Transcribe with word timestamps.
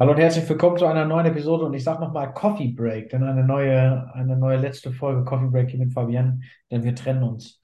Hallo 0.00 0.12
und 0.12 0.18
herzlich 0.18 0.48
willkommen 0.48 0.76
zu 0.78 0.86
einer 0.86 1.04
neuen 1.04 1.26
Episode 1.26 1.64
und 1.64 1.74
ich 1.74 1.82
sage 1.82 2.00
nochmal 2.00 2.32
Coffee 2.32 2.68
Break, 2.68 3.08
denn 3.08 3.24
eine 3.24 3.42
neue, 3.42 4.08
eine 4.14 4.36
neue 4.36 4.56
letzte 4.56 4.92
Folge 4.92 5.24
Coffee 5.24 5.48
Break 5.48 5.70
hier 5.70 5.80
mit 5.80 5.92
Fabienne, 5.92 6.40
denn 6.70 6.84
wir 6.84 6.94
trennen 6.94 7.24
uns. 7.24 7.60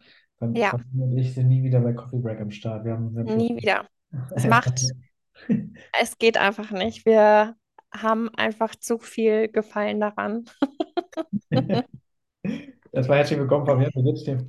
Ja, 0.53 0.73
und 0.73 1.17
ich 1.17 1.33
sind 1.33 1.47
nie 1.47 1.63
wieder 1.63 1.79
bei 1.79 1.93
Coffee 1.93 2.19
Break 2.19 2.41
am 2.41 2.51
Start. 2.51 2.85
Wir 2.85 2.95
haben, 2.95 3.15
wir 3.15 3.23
haben 3.23 3.37
nie 3.37 3.57
wieder. 3.57 3.87
Es 4.35 4.45
macht, 4.49 4.81
es 6.01 6.19
geht 6.19 6.37
einfach 6.37 6.73
nicht. 6.73 7.07
Wir 7.07 7.55
haben 7.93 8.29
einfach 8.31 8.75
zu 8.75 8.99
viel 8.99 9.47
Gefallen 9.47 10.01
daran. 10.01 10.45
Erstmal 12.91 13.19
herzlich 13.19 13.39
willkommen, 13.39 13.65
Fabienne. 13.65 13.93
Wie 13.95 14.03
geht's 14.03 14.25
dir? 14.25 14.45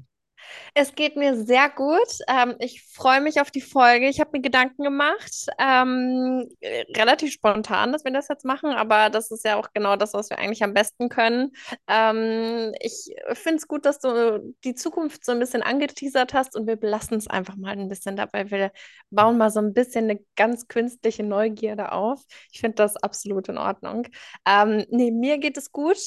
Es 0.77 0.93
geht 0.93 1.15
mir 1.15 1.37
sehr 1.45 1.69
gut. 1.69 1.97
Ähm, 2.27 2.55
ich 2.59 2.83
freue 2.91 3.21
mich 3.21 3.39
auf 3.39 3.49
die 3.49 3.61
Folge. 3.61 4.09
Ich 4.09 4.19
habe 4.19 4.31
mir 4.33 4.41
Gedanken 4.41 4.83
gemacht, 4.83 5.45
ähm, 5.57 6.49
äh, 6.59 6.83
relativ 6.97 7.31
spontan, 7.31 7.93
dass 7.93 8.03
wir 8.03 8.11
das 8.11 8.27
jetzt 8.27 8.43
machen, 8.43 8.71
aber 8.71 9.09
das 9.09 9.31
ist 9.31 9.45
ja 9.45 9.55
auch 9.55 9.69
genau 9.73 9.95
das, 9.95 10.13
was 10.13 10.30
wir 10.30 10.38
eigentlich 10.38 10.63
am 10.66 10.73
besten 10.73 11.07
können. 11.07 11.53
Ähm, 11.88 12.73
ich 12.81 13.09
finde 13.35 13.55
es 13.57 13.69
gut, 13.69 13.85
dass 13.85 13.99
du 13.99 14.53
die 14.66 14.75
Zukunft 14.75 15.23
so 15.23 15.31
ein 15.31 15.39
bisschen 15.39 15.63
angeteasert 15.63 16.33
hast 16.33 16.57
und 16.57 16.67
wir 16.67 16.75
belassen 16.75 17.17
es 17.17 17.27
einfach 17.27 17.55
mal 17.55 17.71
ein 17.71 17.88
bisschen 17.88 18.17
dabei. 18.17 18.52
Wir 18.52 18.71
bauen 19.11 19.38
mal 19.38 19.52
so 19.52 19.61
ein 19.61 19.73
bisschen 19.73 20.09
eine 20.09 20.19
ganz 20.35 20.67
künstliche 20.67 21.23
Neugierde 21.23 21.94
auf. 21.94 22.21
Ich 22.52 22.59
finde 22.59 22.75
das 22.75 22.97
absolut 22.97 23.47
in 23.47 23.57
Ordnung. 23.57 24.07
Ähm, 24.45 24.85
nee, 24.89 25.11
mir 25.11 25.38
geht 25.38 25.55
es 25.55 25.71
gut. 25.71 25.97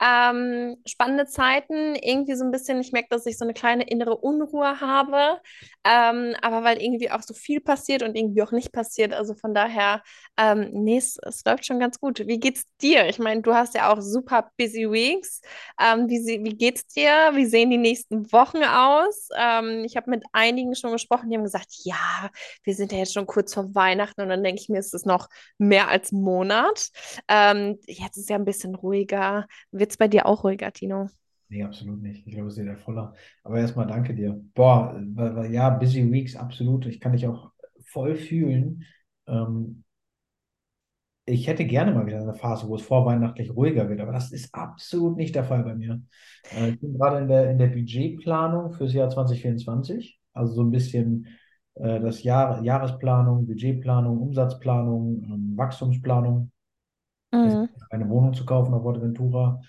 Ähm, 0.00 0.76
spannende 0.86 1.26
Zeiten, 1.26 1.94
irgendwie 1.96 2.34
so 2.34 2.44
ein 2.44 2.50
bisschen, 2.50 2.80
ich 2.80 2.92
merke, 2.92 3.08
dass 3.10 3.26
ich 3.26 3.36
so 3.38 3.44
eine 3.44 3.54
kleine 3.54 3.84
innere 3.88 4.16
Unruhe 4.16 4.80
habe, 4.80 5.40
ähm, 5.84 6.34
aber 6.42 6.62
weil 6.64 6.80
irgendwie 6.82 7.10
auch 7.10 7.22
so 7.22 7.34
viel 7.34 7.60
passiert 7.60 8.02
und 8.02 8.14
irgendwie 8.16 8.42
auch 8.42 8.52
nicht 8.52 8.72
passiert. 8.72 9.12
Also 9.12 9.34
von 9.34 9.54
daher, 9.54 10.02
ähm, 10.36 10.70
nee, 10.72 10.98
es, 10.98 11.18
es 11.26 11.44
läuft 11.44 11.66
schon 11.66 11.80
ganz 11.80 11.98
gut. 12.00 12.26
Wie 12.26 12.38
geht's 12.38 12.64
dir? 12.80 13.06
Ich 13.08 13.18
meine, 13.18 13.42
du 13.42 13.54
hast 13.54 13.74
ja 13.74 13.92
auch 13.92 14.00
super 14.00 14.50
busy 14.58 14.90
Weeks. 14.90 15.40
Ähm, 15.80 16.08
wie, 16.08 16.44
wie 16.44 16.56
geht's 16.56 16.86
dir? 16.86 17.30
Wie 17.34 17.46
sehen 17.46 17.70
die 17.70 17.78
nächsten 17.78 18.30
Wochen 18.32 18.62
aus? 18.64 19.28
Ähm, 19.36 19.84
ich 19.84 19.96
habe 19.96 20.10
mit 20.10 20.24
einigen 20.32 20.74
schon 20.74 20.92
gesprochen, 20.92 21.30
die 21.30 21.36
haben 21.36 21.44
gesagt, 21.44 21.68
ja, 21.84 22.30
wir 22.64 22.74
sind 22.74 22.92
ja 22.92 22.98
jetzt 22.98 23.14
schon 23.14 23.26
kurz 23.26 23.54
vor 23.54 23.74
Weihnachten 23.74 24.20
und 24.20 24.28
dann 24.28 24.42
denke 24.44 24.60
ich 24.60 24.68
mir, 24.68 24.78
ist 24.78 24.94
es 24.94 25.04
noch 25.04 25.28
mehr 25.58 25.88
als 25.88 26.12
Monat. 26.12 26.88
Ähm, 27.28 27.78
jetzt 27.86 28.16
ist 28.16 28.30
ja 28.30 28.36
ein 28.36 28.44
bisschen 28.44 28.74
ruhiger. 28.74 29.46
Wird 29.88 29.94
es 29.94 29.96
bei 29.96 30.08
dir 30.08 30.26
auch 30.26 30.44
ruhiger, 30.44 30.70
Tino? 30.70 31.08
Nee, 31.48 31.62
absolut 31.62 32.02
nicht. 32.02 32.26
Ich 32.26 32.34
glaube, 32.34 32.48
es 32.48 32.58
ist 32.58 32.62
wieder 32.62 32.76
voller. 32.76 33.14
Aber 33.42 33.58
erstmal 33.58 33.86
danke 33.86 34.14
dir. 34.14 34.38
Boah, 34.52 35.00
ja, 35.48 35.70
Busy 35.70 36.12
Weeks, 36.12 36.36
absolut. 36.36 36.84
Ich 36.84 37.00
kann 37.00 37.12
dich 37.12 37.26
auch 37.26 37.52
voll 37.86 38.14
fühlen. 38.14 38.84
Ähm, 39.26 39.84
ich 41.24 41.46
hätte 41.46 41.64
gerne 41.64 41.94
mal 41.94 42.06
wieder 42.06 42.20
eine 42.20 42.34
Phase, 42.34 42.68
wo 42.68 42.74
es 42.74 42.82
vorweihnachtlich 42.82 43.56
ruhiger 43.56 43.88
wird, 43.88 44.02
aber 44.02 44.12
das 44.12 44.30
ist 44.30 44.54
absolut 44.54 45.16
nicht 45.16 45.34
der 45.34 45.44
Fall 45.44 45.64
bei 45.64 45.74
mir. 45.74 46.02
Äh, 46.54 46.72
ich 46.72 46.80
bin 46.80 46.98
gerade 46.98 47.20
in 47.20 47.28
der, 47.28 47.50
in 47.50 47.56
der 47.56 47.68
Budgetplanung 47.68 48.72
fürs 48.72 48.92
Jahr 48.92 49.08
2024, 49.08 50.20
also 50.34 50.52
so 50.52 50.64
ein 50.64 50.70
bisschen 50.70 51.28
äh, 51.76 51.98
das 51.98 52.22
Jahr, 52.22 52.62
Jahresplanung, 52.62 53.46
Budgetplanung, 53.46 54.18
Umsatzplanung, 54.18 55.22
ähm, 55.24 55.52
Wachstumsplanung. 55.56 56.50
Ist 57.42 57.58
Mhm. 57.58 57.68
eine 57.90 58.08
Wohnung 58.08 58.34
zu 58.34 58.44
kaufen 58.44 58.74
auf 58.74 58.82
Fuerteventura. 58.82 59.60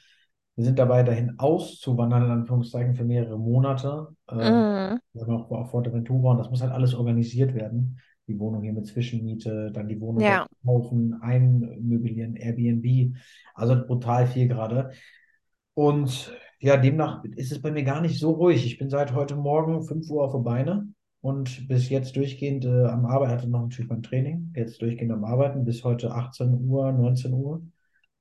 Wir 0.55 0.65
sind 0.65 0.79
dabei, 0.79 1.03
dahin 1.03 1.39
auszuwandern, 1.39 2.25
in 2.25 2.31
Anführungszeichen, 2.31 2.95
für 2.95 3.05
mehrere 3.05 3.37
Monate. 3.39 4.07
Ähm, 4.29 4.65
Mhm. 4.65 4.99
wir 5.13 5.27
auch 5.29 5.51
auf 5.51 5.71
Fuerteventura 5.71 6.31
und 6.31 6.37
das 6.37 6.49
muss 6.49 6.61
halt 6.61 6.71
alles 6.71 6.93
organisiert 6.93 7.53
werden. 7.55 7.99
Die 8.27 8.39
Wohnung 8.39 8.61
hier 8.63 8.73
mit 8.73 8.87
Zwischenmiete, 8.87 9.71
dann 9.71 9.87
die 9.87 9.99
Wohnung 10.01 10.23
Ja, 10.23 10.47
kaufen, 10.63 11.21
einmöblieren, 11.21 12.35
Airbnb. 12.35 13.15
Also 13.55 13.85
brutal 13.85 14.27
viel 14.27 14.47
gerade. 14.47 14.91
Und 15.73 16.35
ja, 16.59 16.77
demnach 16.77 17.23
ist 17.35 17.51
es 17.51 17.61
bei 17.61 17.71
mir 17.71 17.83
gar 17.83 18.01
nicht 18.01 18.19
so 18.19 18.31
ruhig. 18.31 18.65
Ich 18.65 18.77
bin 18.77 18.89
seit 18.89 19.13
heute 19.13 19.35
Morgen 19.35 19.83
5 19.83 20.09
Uhr 20.09 20.25
auf 20.25 20.33
der 20.33 20.39
Beine 20.39 20.87
und 21.21 21.67
bis 21.67 21.89
jetzt 21.89 22.15
durchgehend 22.15 22.65
äh, 22.65 22.85
am 22.85 23.05
Arbeiten, 23.05 23.31
hatte 23.31 23.49
noch 23.49 23.61
natürlich 23.61 23.89
mein 23.89 24.03
Training, 24.03 24.53
jetzt 24.55 24.81
durchgehend 24.81 25.11
am 25.11 25.25
Arbeiten 25.25 25.65
bis 25.65 25.83
heute 25.83 26.11
18 26.11 26.65
Uhr, 26.65 26.91
19 26.91 27.33
Uhr 27.33 27.61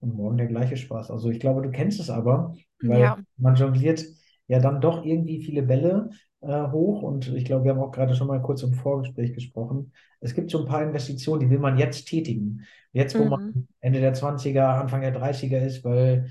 und 0.01 0.15
morgen 0.15 0.37
der 0.37 0.47
gleiche 0.47 0.77
Spaß. 0.77 1.11
Also 1.11 1.31
ich 1.31 1.41
glaube, 1.41 1.63
du 1.63 1.71
kennst 1.71 2.01
es 2.01 2.11
aber, 2.11 2.55
weil 2.83 3.01
ja, 3.01 3.19
man 3.37 3.55
jongliert 3.55 4.05
ja 4.49 4.59
dann 4.59 4.81
doch 4.81 5.05
irgendwie 5.05 5.43
viele 5.43 5.63
Bälle 5.63 6.11
äh, 6.41 6.71
hoch 6.71 7.03
und 7.03 7.33
ich 7.35 7.45
glaube, 7.45 7.65
wir 7.65 7.73
haben 7.73 7.81
auch 7.81 7.93
gerade 7.93 8.15
schon 8.15 8.29
mal 8.29 8.43
kurz 8.43 8.63
im 8.63 8.75
Vorgespräch 8.75 9.33
gesprochen. 9.33 9.93
Es 10.21 10.35
gibt 10.35 10.51
so 10.51 10.61
ein 10.61 10.67
paar 10.67 10.83
Investitionen, 10.83 11.41
die 11.41 11.51
will 11.51 11.59
man 11.59 11.79
jetzt 11.79 12.07
tätigen. 12.07 12.63
Jetzt, 12.93 13.19
wo 13.19 13.25
man 13.25 13.45
mhm. 13.45 13.69
Ende 13.81 14.01
der 14.01 14.15
Zwanziger, 14.15 14.69
Anfang 14.71 15.03
der 15.03 15.13
Dreißiger 15.13 15.61
ist, 15.61 15.85
weil 15.85 16.31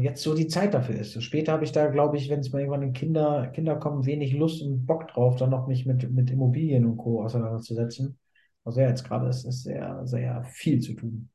jetzt 0.00 0.22
so 0.22 0.34
die 0.34 0.48
Zeit 0.48 0.74
dafür 0.74 0.96
ist. 0.96 1.22
Später 1.22 1.52
habe 1.52 1.64
ich 1.64 1.72
da, 1.72 1.88
glaube 1.88 2.16
ich, 2.16 2.28
wenn 2.28 2.40
es 2.40 2.52
mal 2.52 2.60
irgendwann 2.60 2.82
in 2.82 2.92
Kinder, 2.92 3.48
Kinder 3.54 3.76
kommen, 3.76 4.06
wenig 4.06 4.32
Lust 4.32 4.62
und 4.62 4.86
Bock 4.86 5.08
drauf, 5.08 5.36
dann 5.36 5.50
noch 5.50 5.66
mich 5.66 5.86
mit, 5.86 6.10
mit 6.10 6.30
Immobilien 6.30 6.84
und 6.84 6.96
Co. 6.96 7.22
auseinanderzusetzen. 7.22 8.18
Also 8.64 8.80
ja, 8.80 8.88
jetzt 8.88 9.04
gerade 9.04 9.28
ist 9.28 9.44
es 9.44 9.62
sehr, 9.62 10.00
sehr 10.04 10.44
viel 10.44 10.80
zu 10.80 10.94
tun. 10.94 11.28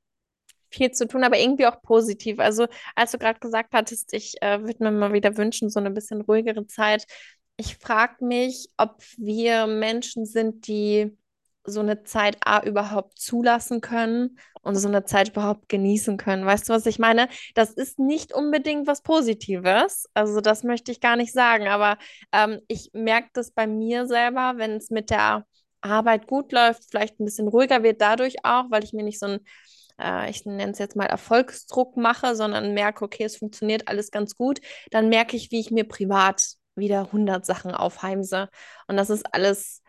Viel 0.69 0.91
zu 0.91 1.07
tun, 1.07 1.23
aber 1.23 1.39
irgendwie 1.39 1.65
auch 1.65 1.81
positiv. 1.81 2.39
Also, 2.39 2.67
als 2.95 3.11
du 3.11 3.17
gerade 3.17 3.39
gesagt 3.39 3.73
hattest, 3.73 4.13
ich 4.13 4.35
äh, 4.41 4.61
würde 4.61 4.83
mir 4.83 4.91
mal 4.91 5.13
wieder 5.13 5.37
wünschen, 5.37 5.69
so 5.69 5.79
eine 5.79 5.91
bisschen 5.91 6.21
ruhigere 6.21 6.67
Zeit. 6.67 7.05
Ich 7.57 7.77
frage 7.77 8.23
mich, 8.25 8.67
ob 8.77 9.01
wir 9.17 9.65
Menschen 9.65 10.25
sind, 10.25 10.67
die 10.67 11.17
so 11.63 11.79
eine 11.81 12.03
Zeit 12.03 12.37
A 12.45 12.63
überhaupt 12.63 13.19
zulassen 13.19 13.81
können 13.81 14.37
und 14.67 14.75
so 14.75 14.87
eine 14.87 15.05
Zeit 15.05 15.29
überhaupt 15.29 15.69
genießen 15.69 16.17
können. 16.17 16.45
Weißt 16.45 16.69
du, 16.69 16.73
was 16.73 16.85
ich 16.85 16.99
meine? 16.99 17.27
Das 17.55 17.71
ist 17.71 17.99
nicht 17.99 18.33
unbedingt 18.33 18.87
was 18.87 19.01
Positives. 19.01 20.07
Also, 20.13 20.41
das 20.41 20.63
möchte 20.63 20.91
ich 20.91 20.99
gar 21.01 21.15
nicht 21.15 21.33
sagen, 21.33 21.67
aber 21.67 21.97
ähm, 22.31 22.59
ich 22.67 22.91
merke 22.93 23.29
das 23.33 23.51
bei 23.51 23.67
mir 23.67 24.05
selber, 24.07 24.53
wenn 24.57 24.71
es 24.77 24.89
mit 24.89 25.09
der 25.09 25.45
Arbeit 25.81 26.27
gut 26.27 26.51
läuft, 26.51 26.83
vielleicht 26.89 27.19
ein 27.19 27.25
bisschen 27.25 27.47
ruhiger 27.47 27.83
wird 27.83 28.01
dadurch 28.01 28.35
auch, 28.43 28.65
weil 28.69 28.83
ich 28.83 28.93
mir 28.93 29.03
nicht 29.03 29.19
so 29.19 29.27
ein 29.27 29.39
äh, 29.99 30.29
ich 30.29 30.45
nenne 30.45 30.71
es 30.71 30.79
jetzt 30.79 30.95
mal 30.95 31.05
Erfolgsdruck 31.05 31.97
mache, 31.97 32.35
sondern 32.35 32.73
merke, 32.73 33.05
okay, 33.05 33.23
es 33.23 33.37
funktioniert 33.37 33.87
alles 33.87 34.11
ganz 34.11 34.35
gut, 34.35 34.59
dann 34.91 35.09
merke 35.09 35.35
ich, 35.37 35.51
wie 35.51 35.59
ich 35.59 35.71
mir 35.71 35.87
privat 35.87 36.53
wieder 36.75 37.11
hundert 37.11 37.45
Sachen 37.45 37.71
aufheimse. 37.71 38.49
Und 38.87 38.97
das 38.97 39.09
ist 39.09 39.33
alles 39.33 39.81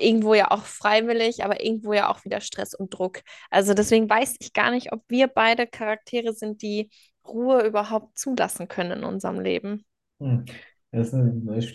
irgendwo 0.00 0.34
ja 0.34 0.50
auch 0.50 0.64
freiwillig, 0.64 1.44
aber 1.44 1.62
irgendwo 1.64 1.92
ja 1.92 2.10
auch 2.10 2.24
wieder 2.24 2.40
Stress 2.40 2.74
und 2.74 2.90
Druck. 2.98 3.22
Also 3.50 3.74
deswegen 3.74 4.08
weiß 4.08 4.36
ich 4.40 4.52
gar 4.52 4.70
nicht, 4.70 4.92
ob 4.92 5.02
wir 5.08 5.28
beide 5.28 5.66
Charaktere 5.66 6.32
sind, 6.32 6.62
die 6.62 6.90
Ruhe 7.26 7.62
überhaupt 7.66 8.18
zulassen 8.18 8.68
können 8.68 8.98
in 8.98 9.04
unserem 9.04 9.40
Leben. 9.40 9.84
Hm. 10.20 10.44
Das 10.92 11.08
ist 11.08 11.14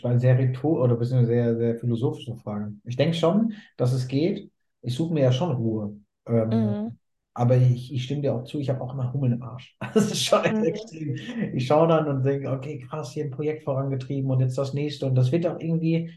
eine 0.06 0.20
sehr 0.20 0.38
rhetor 0.38 0.82
oder 0.82 0.96
beziehungsweise 0.96 1.28
sehr, 1.34 1.58
sehr 1.58 1.76
philosophische 1.80 2.36
Frage. 2.38 2.74
Ich 2.86 2.96
denke 2.96 3.16
schon, 3.18 3.54
dass 3.76 3.92
es 3.92 4.08
geht. 4.08 4.50
Ich 4.82 4.96
suche 4.96 5.14
mir 5.14 5.24
ja 5.24 5.32
schon 5.34 5.52
Ruhe. 5.52 5.98
Ähm, 6.26 6.78
Mhm. 6.78 6.98
aber 7.34 7.58
ich, 7.58 7.94
ich 7.94 8.04
stimme 8.06 8.22
dir 8.22 8.34
auch 8.36 8.44
zu, 8.46 8.60
ich 8.60 8.70
habe 8.70 8.82
auch 8.82 8.94
immer 8.94 9.12
Hummel 9.14 9.34
im 9.34 9.44
Arsch. 9.44 9.78
Das 9.94 10.12
ist 10.12 10.24
schon 10.24 10.44
Mhm. 10.46 10.64
extrem. 10.64 11.16
Ich 11.54 11.68
schaue 11.68 11.88
dann 11.90 12.08
und 12.08 12.24
denke, 12.24 12.50
okay, 12.52 12.80
krass, 12.80 13.12
hier 13.12 13.26
ein 13.26 13.32
Projekt 13.32 13.64
vorangetrieben 13.64 14.30
und 14.32 14.40
jetzt 14.42 14.58
das 14.58 14.74
nächste. 14.74 15.06
Und 15.08 15.16
das 15.16 15.32
wird 15.32 15.46
auch 15.48 15.60
irgendwie 15.60 16.12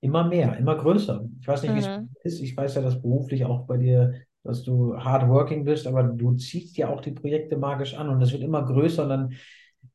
immer 0.00 0.24
mehr, 0.24 0.56
immer 0.58 0.76
größer. 0.76 1.24
Ich 1.40 1.48
weiß 1.48 1.62
nicht, 1.62 1.74
wie 1.74 1.78
es 1.80 1.88
Mhm. 1.88 2.08
ist. 2.24 2.40
Ich 2.40 2.56
weiß 2.56 2.74
ja, 2.76 2.82
dass 2.82 3.00
beruflich 3.00 3.44
auch 3.44 3.66
bei 3.66 3.76
dir, 3.78 4.14
dass 4.44 4.62
du 4.62 4.96
hardworking 4.96 5.64
bist, 5.64 5.86
aber 5.86 6.02
du 6.04 6.34
ziehst 6.34 6.76
ja 6.76 6.88
auch 6.88 7.00
die 7.00 7.12
Projekte 7.12 7.56
magisch 7.56 7.94
an 7.94 8.08
und 8.08 8.22
es 8.22 8.32
wird 8.32 8.42
immer 8.42 8.64
größer 8.64 9.02
und 9.04 9.08
dann 9.10 9.32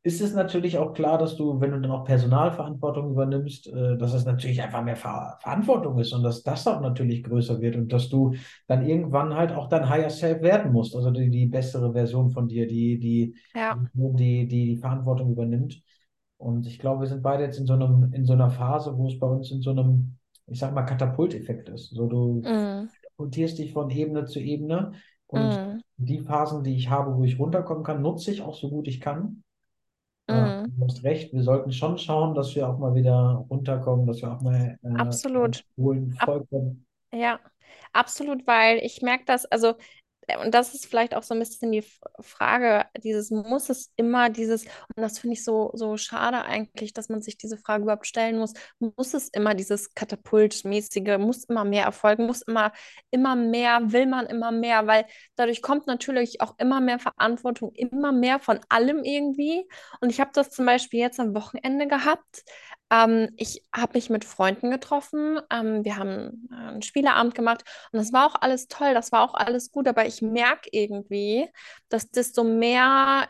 ist 0.06 0.22
es 0.22 0.34
natürlich 0.34 0.78
auch 0.78 0.94
klar, 0.94 1.18
dass 1.18 1.36
du, 1.38 1.60
wenn 1.62 1.72
du 1.72 1.80
dann 1.80 1.92
auch 1.92 2.04
Personalverantwortung 2.06 3.12
übernimmst, 3.12 3.68
äh, 3.68 3.98
dass 3.98 4.14
es 4.14 4.26
natürlich 4.26 4.62
einfach 4.62 4.84
mehr 4.84 4.96
Ver 4.98 5.38
Verantwortung 5.42 5.98
ist 6.00 6.14
und 6.14 6.24
dass 6.24 6.44
das 6.44 6.68
auch 6.68 6.82
natürlich 6.82 7.24
größer 7.24 7.62
wird 7.62 7.76
und 7.78 7.92
dass 7.94 8.10
du 8.10 8.34
dann 8.68 8.86
irgendwann 8.86 9.34
halt 9.36 9.52
auch 9.54 9.70
dein 9.70 9.90
Higher 9.90 10.10
Self 10.10 10.42
werden 10.42 10.74
musst, 10.74 10.96
also 10.96 11.12
die, 11.12 11.30
die 11.30 11.46
bessere 11.46 11.94
Version 11.94 12.32
von 12.32 12.48
dir, 12.50 12.68
die, 12.68 13.00
die, 13.00 13.36
Ja. 13.54 13.78
die, 13.94 14.16
die 14.16 14.48
die 14.48 14.78
Verantwortung 14.78 15.32
übernimmt. 15.32 15.82
Und 16.44 16.68
ich 16.68 16.80
glaube, 16.80 17.02
wir 17.02 17.08
sind 17.08 17.24
beide 17.24 17.44
jetzt 17.44 17.58
in 17.60 17.66
so 17.68 17.74
einem, 17.74 18.14
in 18.14 18.26
so 18.26 18.34
einer 18.34 18.50
Phase, 18.52 18.98
wo 18.98 19.08
es 19.08 19.20
bei 19.20 19.28
uns 19.28 19.52
in 19.52 19.62
so 19.62 19.72
einem, 19.72 20.18
ich 20.48 20.60
sag 20.60 20.74
mal, 20.74 20.84
Katapulteffekt 20.84 21.70
ist. 21.70 21.92
So, 21.92 22.08
du 22.08 22.52
katapultierst 23.02 23.58
dich 23.60 23.74
von 23.74 23.90
Ebene 23.90 24.26
zu 24.26 24.40
Ebene 24.40 24.94
und 25.28 25.60
Mhm. 25.60 25.82
die 25.98 26.20
Phasen, 26.20 26.64
die 26.64 26.76
ich 26.76 26.90
habe, 26.90 27.16
wo 27.16 27.24
ich 27.24 27.40
runterkommen 27.40 27.84
kann, 27.84 28.02
nutze 28.02 28.32
ich 28.32 28.42
auch 28.42 28.56
so 28.56 28.70
gut 28.70 28.88
ich 28.88 29.00
kann. 29.02 29.44
Äh, 30.28 30.34
Mhm. 30.34 30.66
du 30.66 30.86
hast 30.86 31.04
recht, 31.04 31.34
wir 31.34 31.44
sollten 31.44 31.72
schon 31.72 31.98
schauen, 31.98 32.36
dass 32.36 32.56
wir 32.56 32.68
auch 32.70 32.80
mal 32.80 32.96
wieder 32.96 33.46
runterkommen, 33.50 34.08
dass 34.08 34.22
wir 34.22 34.32
auch 34.34 34.42
mal 34.42 34.78
äh, 34.84 34.98
Absolut. 35.00 35.64
holen, 35.82 36.12
Ab 36.18 36.26
vollkommen. 36.26 36.86
Ja, 37.14 37.40
absolut, 37.94 38.48
weil 38.48 38.80
ich 38.80 39.02
merke 39.02 39.26
das, 39.26 39.46
also 39.46 39.76
und 40.44 40.54
das 40.54 40.74
ist 40.74 40.86
vielleicht 40.86 41.16
auch 41.16 41.24
so 41.24 41.34
ein 41.34 41.40
bisschen 41.40 41.72
die 41.72 41.84
Frage, 42.22 42.86
dieses 43.04 43.32
muss 43.32 43.70
es 43.70 43.92
immer 43.96 44.30
dieses, 44.30 44.64
und 44.64 45.02
das 45.02 45.20
finde 45.20 45.34
ich 45.34 45.44
so, 45.44 45.72
so 45.74 45.98
schade 45.98 46.44
eigentlich, 46.44 46.94
dass 46.94 47.10
man 47.10 47.22
sich 47.22 47.38
diese 47.38 47.58
Frage 47.58 47.84
überhaupt 47.84 48.08
stellen 48.08 48.38
muss, 48.40 48.54
muss 48.80 49.14
es 49.14 49.30
immer 49.30 49.54
dieses 49.54 49.94
Katapultmäßige, 49.94 51.18
muss 51.20 51.46
immer 51.46 51.66
mehr 51.66 51.86
erfolgen, 51.86 52.26
muss 52.26 52.42
immer, 52.42 52.72
immer 53.12 53.36
mehr, 53.36 53.92
will 53.92 54.06
man 54.06 54.26
immer 54.28 54.52
mehr, 54.52 54.88
weil 54.88 55.06
dadurch 55.36 55.62
kommt 55.62 55.88
natürlich 55.88 56.42
auch 56.42 56.56
immer 56.58 56.80
mehr 56.82 57.00
Verantwortung, 57.00 57.72
immer 57.76 58.12
mehr 58.12 58.40
von 58.40 58.60
allem 58.70 59.04
irgendwie. 59.04 59.68
Und 60.02 60.10
ich 60.10 60.20
habe 60.20 60.32
das 60.34 60.50
zum 60.50 60.66
Beispiel 60.66 61.00
jetzt 61.00 61.20
am 61.20 61.36
Wochenende 61.36 61.88
gehabt. 61.88 62.44
Ähm, 62.92 63.30
ich 63.38 63.64
habe 63.76 63.94
mich 63.96 64.10
mit 64.10 64.26
Freunden 64.26 64.70
getroffen. 64.72 65.40
Ähm, 65.52 65.84
wir 65.86 65.98
haben 65.98 66.48
äh, 66.52 66.56
einen 66.56 66.82
Spieleabend 66.82 67.36
gemacht 67.36 67.64
und 67.92 68.00
das 68.00 68.14
war 68.14 68.28
auch 68.28 68.36
alles 68.42 68.68
toll, 68.68 68.94
das 68.94 69.12
war 69.12 69.24
auch 69.24 69.34
alles 69.34 69.72
gut, 69.72 69.88
aber 69.88 70.06
ich 70.06 70.22
merke 70.22 70.70
irgendwie, 70.72 71.50
dass 71.90 72.10
desto 72.10 72.44
mehr 72.44 73.28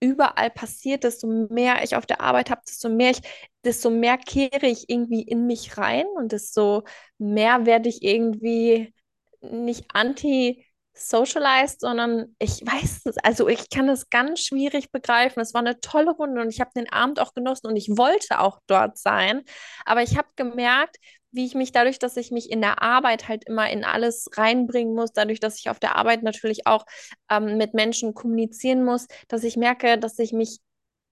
überall 0.00 0.50
passiert, 0.50 1.04
desto 1.04 1.26
mehr 1.50 1.82
ich 1.82 1.96
auf 1.96 2.06
der 2.06 2.20
Arbeit 2.20 2.50
habe, 2.50 2.62
desto 2.66 2.88
mehr 2.88 3.10
ich, 3.10 3.20
desto 3.64 3.90
mehr 3.90 4.16
kehre 4.18 4.66
ich 4.66 4.88
irgendwie 4.88 5.22
in 5.22 5.46
mich 5.46 5.76
rein 5.76 6.06
und 6.16 6.32
desto 6.32 6.84
mehr 7.18 7.66
werde 7.66 7.88
ich 7.88 8.02
irgendwie 8.02 8.94
nicht 9.40 9.86
anti 9.94 10.64
socialized, 10.98 11.80
sondern 11.80 12.34
ich 12.38 12.60
weiß 12.64 13.06
es, 13.06 13.18
also 13.18 13.48
ich 13.48 13.70
kann 13.70 13.88
es 13.88 14.10
ganz 14.10 14.40
schwierig 14.40 14.90
begreifen. 14.90 15.40
Es 15.40 15.54
war 15.54 15.60
eine 15.60 15.80
tolle 15.80 16.10
Runde 16.10 16.40
und 16.40 16.50
ich 16.50 16.60
habe 16.60 16.70
den 16.74 16.90
Abend 16.92 17.20
auch 17.20 17.34
genossen 17.34 17.66
und 17.66 17.76
ich 17.76 17.88
wollte 17.90 18.40
auch 18.40 18.60
dort 18.66 18.98
sein. 18.98 19.42
Aber 19.84 20.02
ich 20.02 20.16
habe 20.16 20.28
gemerkt, 20.36 20.96
wie 21.30 21.46
ich 21.46 21.54
mich 21.54 21.72
dadurch, 21.72 21.98
dass 21.98 22.16
ich 22.16 22.30
mich 22.30 22.50
in 22.50 22.60
der 22.60 22.82
Arbeit 22.82 23.28
halt 23.28 23.44
immer 23.46 23.70
in 23.70 23.84
alles 23.84 24.28
reinbringen 24.34 24.94
muss, 24.94 25.12
dadurch, 25.12 25.40
dass 25.40 25.58
ich 25.58 25.70
auf 25.70 25.78
der 25.78 25.96
Arbeit 25.96 26.22
natürlich 26.22 26.66
auch 26.66 26.84
ähm, 27.30 27.56
mit 27.58 27.74
Menschen 27.74 28.14
kommunizieren 28.14 28.84
muss, 28.84 29.06
dass 29.28 29.44
ich 29.44 29.56
merke, 29.56 29.98
dass 29.98 30.18
ich 30.18 30.32
mich, 30.32 30.60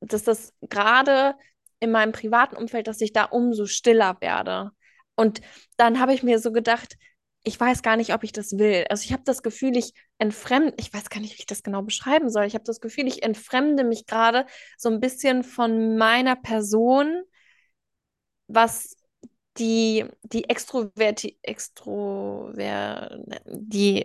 dass 0.01 0.25
das 0.25 0.53
gerade 0.63 1.35
in 1.81 1.91
meinem 1.91 2.13
privaten 2.13 2.57
Umfeld, 2.57 2.87
dass 2.87 3.01
ich 3.01 3.13
da 3.13 3.25
umso 3.25 3.67
stiller 3.67 4.17
werde. 4.21 4.71
Und 5.17 5.41
dann 5.77 6.01
habe 6.01 6.15
ich 6.15 6.23
mir 6.23 6.39
so 6.39 6.53
gedacht, 6.53 6.97
ich 7.47 7.59
weiß 7.61 7.83
gar 7.83 7.97
nicht, 7.97 8.13
ob 8.13 8.25
ich 8.25 8.33
das 8.33 8.59
will. 8.59 8.87
Also 8.91 9.05
ich 9.05 9.13
habe 9.13 9.23
das 9.25 9.41
Gefühl, 9.41 9.77
ich 9.77 9.95
entfremde, 10.19 10.75
ich 10.79 10.93
weiß 10.93 11.09
gar 11.11 11.21
nicht, 11.21 11.35
wie 11.35 11.43
ich 11.43 11.47
das 11.47 11.63
genau 11.63 11.81
beschreiben 11.83 12.29
soll. 12.29 12.45
Ich 12.45 12.55
habe 12.55 12.65
das 12.65 12.81
Gefühl, 12.81 13.07
ich 13.07 13.23
entfremde 13.23 13.85
mich 13.85 14.07
gerade 14.07 14.47
so 14.77 14.89
ein 14.89 14.99
bisschen 14.99 15.45
von 15.45 15.97
meiner 15.97 16.35
Person, 16.35 17.23
was 18.49 18.97
die, 19.59 20.05
die 20.25 20.49
Extroverti, 20.49 21.39
Extrover, 21.43 23.17
die, 23.47 24.05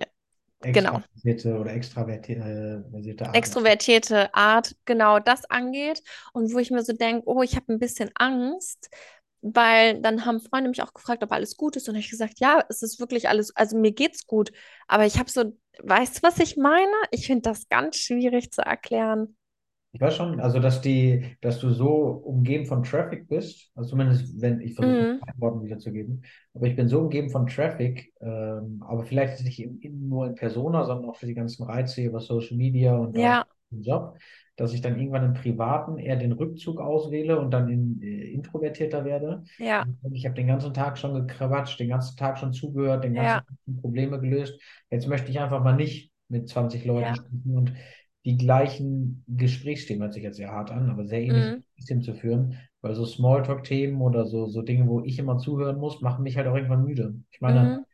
genau. 0.61 0.97
Extrovertierte 0.97 1.59
oder 1.59 1.73
extravertierte 1.73 3.25
Art. 3.25 3.35
Extrovertierte 3.35 4.33
Art, 4.35 4.75
genau 4.85 5.17
das 5.17 5.45
angeht. 5.49 6.03
Und 6.33 6.53
wo 6.53 6.59
ich 6.59 6.69
mir 6.69 6.83
so 6.83 6.93
denke, 6.93 7.27
oh, 7.27 7.41
ich 7.41 7.55
habe 7.55 7.73
ein 7.73 7.79
bisschen 7.79 8.11
Angst, 8.13 8.91
weil 9.41 10.01
dann 10.01 10.25
haben 10.25 10.39
Freunde 10.41 10.69
mich 10.69 10.81
auch 10.83 10.93
gefragt, 10.93 11.23
ob 11.23 11.31
alles 11.31 11.57
gut 11.57 11.75
ist. 11.75 11.89
Und 11.89 11.95
ich 11.95 12.09
gesagt, 12.09 12.39
ja, 12.39 12.63
es 12.69 12.81
ist 12.83 12.99
wirklich 12.99 13.29
alles, 13.29 13.55
also 13.55 13.77
mir 13.77 13.91
geht's 13.93 14.25
gut. 14.27 14.51
Aber 14.87 15.05
ich 15.05 15.17
habe 15.19 15.29
so, 15.29 15.57
weißt 15.83 16.17
du, 16.17 16.23
was 16.23 16.39
ich 16.39 16.57
meine? 16.57 16.91
Ich 17.11 17.27
finde 17.27 17.43
das 17.49 17.67
ganz 17.69 17.97
schwierig 17.97 18.51
zu 18.51 18.61
erklären. 18.61 19.35
Ich 19.93 19.99
weiß 19.99 20.15
schon, 20.15 20.39
also 20.39 20.59
dass 20.59 20.81
die, 20.81 21.35
dass 21.41 21.59
du 21.59 21.69
so 21.71 21.87
umgeben 22.23 22.65
von 22.65 22.81
Traffic 22.83 23.27
bist, 23.27 23.71
also 23.75 23.89
zumindest 23.89 24.39
wenn 24.41 24.61
ich 24.61 24.73
versuche, 24.73 25.05
Mhm. 25.05 25.21
Worten 25.37 25.63
wiederzugeben, 25.63 26.23
aber 26.53 26.67
ich 26.67 26.75
bin 26.75 26.87
so 26.87 26.99
umgeben 27.01 27.29
von 27.29 27.47
Traffic, 27.47 28.13
ähm, 28.21 28.83
aber 28.87 29.03
vielleicht 29.03 29.43
nicht 29.43 29.59
in, 29.59 29.79
in, 29.81 30.07
nur 30.09 30.27
in 30.27 30.35
Persona, 30.35 30.85
sondern 30.85 31.09
auch 31.09 31.15
für 31.17 31.25
die 31.25 31.33
ganzen 31.33 31.63
Reize 31.63 32.03
über 32.03 32.19
Social 32.19 32.57
Media 32.57 32.95
und 32.95 33.17
Ja, 33.17 33.45
Job, 33.71 34.17
dass 34.55 34.73
ich 34.73 34.81
dann 34.81 34.99
irgendwann 34.99 35.25
im 35.25 35.33
Privaten 35.33 35.97
eher 35.97 36.15
den 36.17 36.31
Rückzug 36.33 36.79
auswähle 36.79 37.39
und 37.39 37.51
dann 37.51 37.69
in, 37.69 38.01
äh, 38.01 38.31
introvertierter 38.31 39.05
werde. 39.05 39.43
ja, 39.57 39.87
ich 40.13 40.25
habe 40.25 40.35
den 40.35 40.47
ganzen 40.47 40.73
Tag 40.73 40.97
schon 40.97 41.13
gequatscht, 41.27 41.79
den 41.79 41.89
ganzen 41.89 42.17
Tag 42.17 42.37
schon 42.37 42.53
zugehört, 42.53 43.03
den 43.03 43.13
ganzen 43.15 43.39
ja, 43.39 43.45
Tag 43.45 43.55
schon 43.65 43.77
Probleme 43.81 44.19
gelöst. 44.19 44.59
Jetzt 44.89 45.07
möchte 45.07 45.31
ich 45.31 45.39
einfach 45.39 45.63
mal 45.63 45.75
nicht 45.75 46.11
mit 46.29 46.47
20 46.49 46.85
Leuten 46.85 47.13
ja. 47.13 47.15
sprechen 47.15 47.57
und 47.57 47.73
die 48.25 48.37
gleichen 48.37 49.23
Gesprächsthemen, 49.27 50.03
hört 50.03 50.13
sich 50.13 50.23
jetzt 50.23 50.37
sehr 50.37 50.51
hart 50.51 50.71
an, 50.71 50.89
aber 50.89 51.05
sehr 51.05 51.21
ähnliche 51.21 51.51
Mhm. 51.51 51.63
Zu 52.03 52.13
führen, 52.13 52.57
weil 52.81 52.93
so 52.93 53.05
Smalltalk-Themen 53.05 54.01
oder 54.01 54.25
so, 54.25 54.45
so 54.47 54.61
Dinge, 54.61 54.87
wo 54.87 55.01
ich 55.01 55.17
immer 55.19 55.37
zuhören 55.39 55.77
muss, 55.79 55.99
machen 56.01 56.23
mich 56.23 56.37
halt 56.37 56.47
auch 56.47 56.55
irgendwann 56.55 56.83
müde. 56.85 57.15
Ich 57.31 57.41
meine, 57.41 57.71
Mhm. 57.71 57.85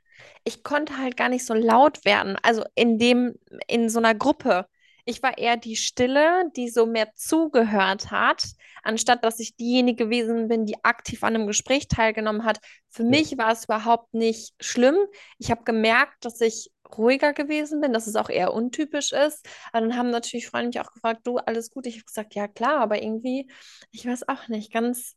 Ich 0.46 0.64
konnte 0.64 0.98
halt 1.00 1.18
gar 1.18 1.30
nicht 1.30 1.46
so 1.46 1.54
laut 1.56 2.06
werden, 2.06 2.38
also 2.44 2.64
in 2.76 3.00
dem, 3.00 3.36
in 3.68 3.90
so 3.90 4.00
einer 4.00 4.16
Gruppe. 4.16 4.68
Ich 5.10 5.24
war 5.24 5.38
eher 5.38 5.56
die 5.56 5.78
Stille, 5.78 6.52
die 6.58 6.68
so 6.68 6.86
mehr 6.86 7.14
zugehört 7.16 8.12
hat, 8.12 8.44
anstatt 8.84 9.24
dass 9.24 9.40
ich 9.40 9.56
diejenige 9.56 10.04
gewesen 10.04 10.50
bin, 10.50 10.66
die 10.66 10.84
aktiv 10.84 11.24
an 11.24 11.34
einem 11.34 11.48
Gespräch 11.48 11.88
teilgenommen 11.88 12.44
hat. 12.44 12.60
Für 12.90 13.04
ja, 13.04 13.10
mich 13.10 13.38
war 13.38 13.54
es 13.54 13.64
überhaupt 13.64 14.14
nicht 14.14 14.54
schlimm. 14.60 14.98
Ich 15.38 15.50
habe 15.50 15.64
gemerkt, 15.64 16.26
dass 16.26 16.42
ich 16.42 16.72
ruhiger 16.98 17.32
gewesen 17.32 17.80
bin, 17.80 17.94
dass 17.94 18.06
es 18.08 18.18
auch 18.18 18.30
eher 18.30 18.54
untypisch 18.54 19.14
ist. 19.14 19.48
Aber 19.72 19.88
dann 19.88 19.98
haben 19.98 20.10
natürlich 20.10 20.48
Freunde 20.50 20.68
mich 20.68 20.82
auch 20.82 20.92
gefragt, 20.92 21.22
du, 21.24 21.38
alles 21.38 21.72
gut? 21.72 21.88
Ich 21.88 21.96
habe 21.96 22.06
gesagt, 22.06 22.36
ja 22.36 22.50
klar, 22.50 22.82
aber 22.82 23.02
irgendwie, 23.02 23.50
ich 23.92 24.06
weiß 24.06 24.28
auch 24.28 24.50
nicht, 24.50 24.74
ganz 24.74 25.16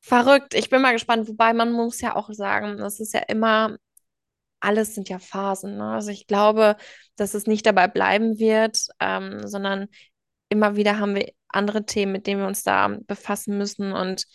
verrückt. 0.00 0.54
Ich 0.54 0.70
bin 0.70 0.82
mal 0.82 0.92
gespannt, 0.92 1.28
wobei 1.28 1.52
man 1.52 1.70
muss 1.70 2.00
ja 2.00 2.16
auch 2.16 2.32
sagen, 2.32 2.78
das 2.78 2.98
ist 2.98 3.14
ja 3.14 3.20
immer 3.28 3.76
alles 4.62 4.94
sind 4.94 5.08
ja 5.08 5.18
Phasen, 5.18 5.76
ne? 5.76 5.92
Also 5.92 6.10
ich 6.10 6.26
glaube, 6.26 6.76
dass 7.16 7.34
es 7.34 7.46
nicht 7.46 7.66
dabei 7.66 7.88
bleiben 7.88 8.38
wird, 8.38 8.86
ähm, 9.00 9.46
sondern 9.46 9.88
immer 10.48 10.76
wieder 10.76 10.98
haben 10.98 11.14
wir 11.16 11.32
andere 11.48 11.86
Themen, 11.86 12.12
mit 12.12 12.26
denen 12.26 12.40
wir 12.42 12.48
uns 12.48 12.62
da 12.62 12.98
befassen 13.06 13.58
müssen. 13.58 13.92
Und 13.92 14.26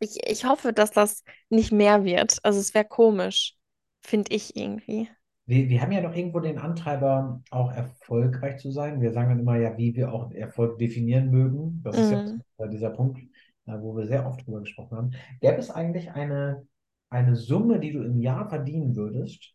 ich, 0.00 0.18
ich 0.28 0.44
hoffe, 0.44 0.72
dass 0.72 0.90
das 0.92 1.24
nicht 1.50 1.72
mehr 1.72 2.04
wird. 2.04 2.38
Also 2.44 2.60
es 2.60 2.74
wäre 2.74 2.84
komisch, 2.86 3.56
finde 4.02 4.34
ich 4.34 4.56
irgendwie. 4.56 5.08
wir, 5.46 5.68
wir 5.68 5.80
haben 5.82 5.92
ja 5.92 6.00
noch 6.00 6.14
irgendwo 6.14 6.40
den 6.40 6.58
Antreiber, 6.58 7.42
auch 7.50 7.72
erfolgreich 7.72 8.58
zu 8.58 8.70
sein. 8.70 9.00
Wir 9.00 9.12
sagen 9.12 9.30
dann 9.30 9.40
immer 9.40 9.56
ja, 9.56 9.76
wie 9.76 9.94
wir 9.94 10.12
auch 10.12 10.30
Erfolg 10.32 10.78
definieren 10.78 11.30
mögen. 11.30 11.80
Das 11.84 11.98
ist 11.98 12.10
ja 12.10 12.22
Mhm. 12.22 12.42
dieser 12.72 12.90
Punkt, 12.90 13.20
äh, 13.66 13.72
wo 13.80 13.96
wir 13.96 14.06
sehr 14.06 14.26
oft 14.26 14.46
drüber 14.46 14.60
gesprochen 14.60 14.96
haben. 14.96 15.10
Gäbe 15.40 15.56
es 15.58 15.70
eigentlich 15.70 16.12
eine, 16.12 16.66
eine 17.14 17.36
Summe, 17.36 17.80
die 17.80 17.92
du 17.92 18.02
im 18.02 18.20
Jahr 18.20 18.48
verdienen 18.48 18.96
würdest? 18.96 19.54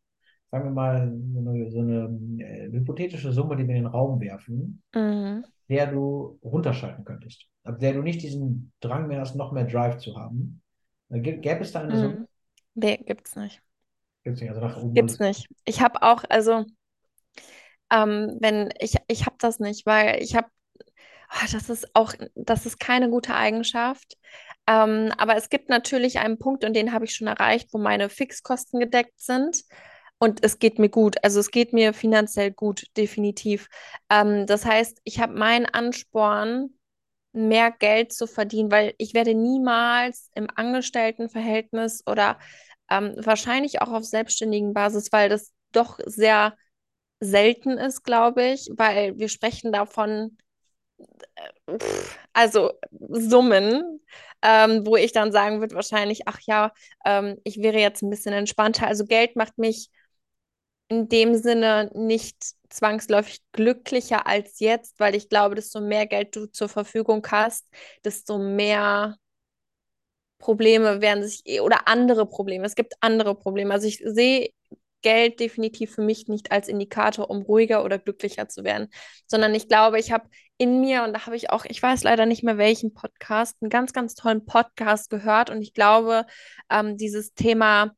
Sagen 0.51 0.65
wir 0.65 0.71
mal, 0.71 1.13
so 1.71 1.79
eine, 1.79 2.19
äh, 2.43 2.71
hypothetische 2.71 3.31
Summe, 3.31 3.55
die 3.55 3.67
wir 3.67 3.75
in 3.75 3.83
den 3.83 3.91
Raum 3.91 4.19
werfen, 4.19 4.81
Mhm. 4.95 5.43
der 5.69 5.91
du 5.91 6.39
runterschalten 6.43 7.05
könntest, 7.05 7.45
ab 7.63 7.79
der 7.79 7.93
du 7.93 8.01
nicht 8.01 8.21
diesen 8.23 8.71
Drang 8.79 9.07
mehr 9.07 9.21
hast, 9.21 9.35
noch 9.35 9.51
mehr 9.51 9.65
Drive 9.65 9.97
zu 9.97 10.17
haben. 10.17 10.61
Äh, 11.09 11.17
gä- 11.19 11.37
Gäbe 11.37 11.61
es 11.61 11.71
da 11.71 11.81
eine 11.81 11.95
Summe? 11.95 12.13
Mhm. 12.13 12.27
Nee, 12.75 12.97
gibt's 12.97 13.35
nicht. 13.35 13.61
Gibt's 14.23 14.41
nicht, 14.41 14.49
also 14.49 14.61
nach 14.61 14.77
oben 14.77 14.95
Gibt's 14.95 15.19
nicht. 15.19 15.47
Ich 15.65 15.81
habe 15.81 16.01
auch, 16.01 16.23
also, 16.29 16.65
ähm, 17.91 18.37
wenn 18.41 18.69
ich, 18.79 18.95
ich 19.07 19.25
habe 19.25 19.35
das 19.39 19.59
nicht, 19.59 19.85
weil 19.85 20.21
ich 20.21 20.35
habe 20.35 20.47
Ah, 21.31 21.45
Das 21.51 21.69
ist 21.69 21.95
auch, 21.95 22.13
das 22.35 22.65
ist 22.65 22.79
keine 22.79 23.09
gute 23.09 23.35
Eigenschaft. 23.35 24.17
Ähm, 24.69 25.11
aber 25.17 25.35
es 25.35 25.49
gibt 25.49 25.69
natürlich 25.69 26.19
einen 26.19 26.37
Punkt, 26.37 26.63
und 26.63 26.73
den 26.75 26.93
habe 26.93 27.05
ich 27.05 27.15
schon 27.15 27.27
erreicht, 27.27 27.69
wo 27.73 27.79
meine 27.79 28.07
Fixkosten 28.07 28.79
gedeckt 28.79 29.19
sind. 29.19 29.63
Und 30.19 30.43
es 30.43 30.59
geht 30.59 30.77
mir 30.79 30.89
gut. 30.89 31.15
Also 31.23 31.39
es 31.39 31.49
geht 31.49 31.73
mir 31.73 31.93
finanziell 31.93 32.51
gut, 32.51 32.83
definitiv. 32.95 33.67
Ähm, 34.11 34.45
das 34.45 34.65
heißt, 34.65 34.99
ich 35.05 35.19
habe 35.19 35.33
meinen 35.33 35.65
Ansporn, 35.65 36.75
mehr 37.31 37.71
Geld 37.71 38.11
zu 38.13 38.27
verdienen, 38.27 38.71
weil 38.71 38.93
ich 38.97 39.13
werde 39.13 39.33
niemals 39.33 40.29
im 40.35 40.47
Angestelltenverhältnis 40.53 42.03
oder 42.07 42.39
ähm, 42.89 43.13
wahrscheinlich 43.17 43.81
auch 43.81 43.91
auf 43.91 44.03
selbstständigen 44.03 44.73
Basis, 44.73 45.11
weil 45.11 45.29
das 45.29 45.51
doch 45.71 45.99
sehr 46.05 46.55
selten 47.19 47.77
ist, 47.77 48.03
glaube 48.03 48.43
ich, 48.43 48.69
weil 48.75 49.17
wir 49.17 49.29
sprechen 49.29 49.71
davon 49.71 50.37
also 52.33 52.71
Summen, 53.09 54.01
ähm, 54.41 54.85
wo 54.85 54.95
ich 54.95 55.11
dann 55.11 55.31
sagen 55.31 55.59
würde, 55.59 55.75
wahrscheinlich, 55.75 56.27
ach 56.27 56.39
ja, 56.45 56.71
ähm, 57.05 57.37
ich 57.43 57.61
wäre 57.61 57.79
jetzt 57.79 58.01
ein 58.01 58.09
bisschen 58.09 58.33
entspannter. 58.33 58.87
Also 58.87 59.05
Geld 59.05 59.35
macht 59.35 59.57
mich 59.57 59.89
in 60.87 61.07
dem 61.09 61.35
Sinne 61.35 61.91
nicht 61.95 62.35
zwangsläufig 62.69 63.41
glücklicher 63.51 64.27
als 64.27 64.59
jetzt, 64.59 64.99
weil 64.99 65.15
ich 65.15 65.29
glaube, 65.29 65.55
desto 65.55 65.81
mehr 65.81 66.05
Geld 66.07 66.35
du 66.35 66.47
zur 66.47 66.69
Verfügung 66.69 67.25
hast, 67.31 67.67
desto 68.03 68.37
mehr 68.39 69.15
Probleme 70.39 71.01
werden 71.01 71.23
sich 71.27 71.43
oder 71.61 71.87
andere 71.87 72.25
Probleme. 72.25 72.65
Es 72.65 72.75
gibt 72.75 72.93
andere 73.01 73.35
Probleme. 73.35 73.73
Also 73.73 73.87
ich 73.87 74.01
sehe 74.05 74.51
Geld 75.01 75.39
definitiv 75.39 75.95
für 75.95 76.01
mich 76.01 76.27
nicht 76.27 76.51
als 76.51 76.67
Indikator, 76.67 77.29
um 77.29 77.41
ruhiger 77.41 77.83
oder 77.83 77.99
glücklicher 77.99 78.47
zu 78.49 78.63
werden, 78.63 78.89
sondern 79.27 79.55
ich 79.55 79.67
glaube, 79.67 79.99
ich 79.99 80.11
habe 80.11 80.29
in 80.57 80.81
mir, 80.81 81.03
und 81.03 81.13
da 81.13 81.25
habe 81.25 81.35
ich 81.35 81.51
auch, 81.51 81.65
ich 81.65 81.81
weiß 81.81 82.03
leider 82.03 82.25
nicht 82.25 82.43
mehr 82.43 82.57
welchen 82.57 82.93
Podcast, 82.93 83.57
einen 83.61 83.69
ganz, 83.69 83.93
ganz 83.93 84.13
tollen 84.13 84.45
Podcast 84.45 85.09
gehört 85.09 85.49
und 85.49 85.61
ich 85.61 85.73
glaube, 85.73 86.25
ähm, 86.69 86.97
dieses 86.97 87.33
Thema 87.33 87.91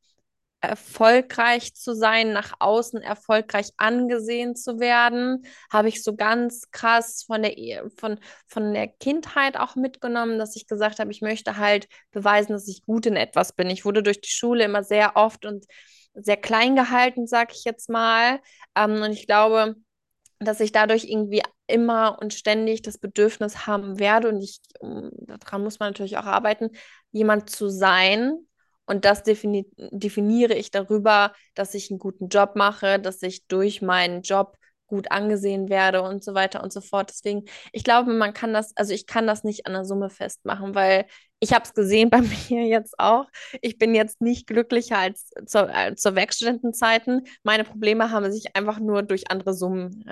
erfolgreich 0.61 1.73
zu 1.73 1.95
sein, 1.95 2.33
nach 2.33 2.53
außen 2.59 3.01
erfolgreich 3.01 3.71
angesehen 3.77 4.55
zu 4.55 4.79
werden, 4.79 5.43
habe 5.71 5.89
ich 5.89 6.03
so 6.03 6.15
ganz 6.15 6.69
krass 6.71 7.23
von 7.25 7.41
der, 7.41 7.89
von, 7.97 8.19
von 8.47 8.73
der 8.73 8.87
Kindheit 8.87 9.57
auch 9.57 9.75
mitgenommen, 9.75 10.37
dass 10.37 10.55
ich 10.55 10.67
gesagt 10.67 10.99
habe, 10.99 11.11
ich 11.11 11.21
möchte 11.21 11.57
halt 11.57 11.87
beweisen, 12.11 12.53
dass 12.53 12.67
ich 12.67 12.85
gut 12.85 13.07
in 13.07 13.15
etwas 13.15 13.53
bin. 13.53 13.69
Ich 13.71 13.85
wurde 13.85 14.03
durch 14.03 14.21
die 14.21 14.29
Schule 14.29 14.63
immer 14.63 14.83
sehr 14.83 15.15
oft 15.15 15.45
und 15.45 15.65
sehr 16.13 16.37
klein 16.37 16.75
gehalten, 16.75 17.27
sag 17.27 17.53
ich 17.53 17.63
jetzt 17.63 17.89
mal. 17.89 18.39
Ähm, 18.75 19.01
und 19.01 19.11
ich 19.11 19.27
glaube, 19.27 19.75
dass 20.39 20.59
ich 20.59 20.71
dadurch 20.71 21.05
irgendwie 21.05 21.43
immer 21.67 22.17
und 22.21 22.33
ständig 22.33 22.81
das 22.81 22.97
Bedürfnis 22.97 23.67
haben 23.67 23.99
werde 23.99 24.29
und 24.29 24.41
ich, 24.41 24.59
daran 24.81 25.63
muss 25.63 25.79
man 25.79 25.89
natürlich 25.89 26.17
auch 26.17 26.25
arbeiten, 26.25 26.69
jemand 27.11 27.49
zu 27.49 27.69
sein, 27.69 28.45
und 28.91 29.05
das 29.05 29.23
defini 29.23 29.69
definiere 29.77 30.53
ich 30.53 30.69
darüber, 30.69 31.33
dass 31.53 31.73
ich 31.75 31.89
einen 31.91 31.99
guten 31.99 32.27
Job 32.27 32.55
mache, 32.55 32.99
dass 32.99 33.21
ich 33.21 33.47
durch 33.47 33.81
meinen 33.81 34.21
Job 34.21 34.57
gut 34.91 35.11
angesehen 35.11 35.69
werde 35.69 36.03
und 36.03 36.23
so 36.23 36.35
weiter 36.35 36.61
und 36.63 36.71
so 36.71 36.81
fort. 36.81 37.09
Deswegen, 37.09 37.45
ich 37.71 37.83
glaube, 37.83 38.13
man 38.13 38.33
kann 38.33 38.53
das, 38.53 38.75
also 38.77 38.93
ich 38.93 39.07
kann 39.07 39.25
das 39.25 39.43
nicht 39.43 39.65
an 39.65 39.73
der 39.73 39.85
Summe 39.85 40.09
festmachen, 40.11 40.75
weil 40.75 41.07
ich 41.39 41.53
habe 41.53 41.65
es 41.65 41.73
gesehen 41.73 42.09
bei 42.09 42.21
mir 42.49 42.67
jetzt 42.67 42.99
auch. 42.99 43.25
Ich 43.61 43.77
bin 43.77 43.95
jetzt 43.95 44.21
nicht 44.21 44.45
glücklicher 44.47 44.99
als 44.99 45.31
zur, 45.47 45.69
äh, 45.73 45.95
zur 45.95 46.15
Werkstudentenzeiten. 46.15 47.23
Meine 47.43 47.63
Probleme 47.63 48.11
haben 48.11 48.31
sich 48.31 48.55
einfach 48.55 48.79
nur 48.79 49.01
durch 49.01 49.31
andere 49.31 49.53
Summen 49.53 50.05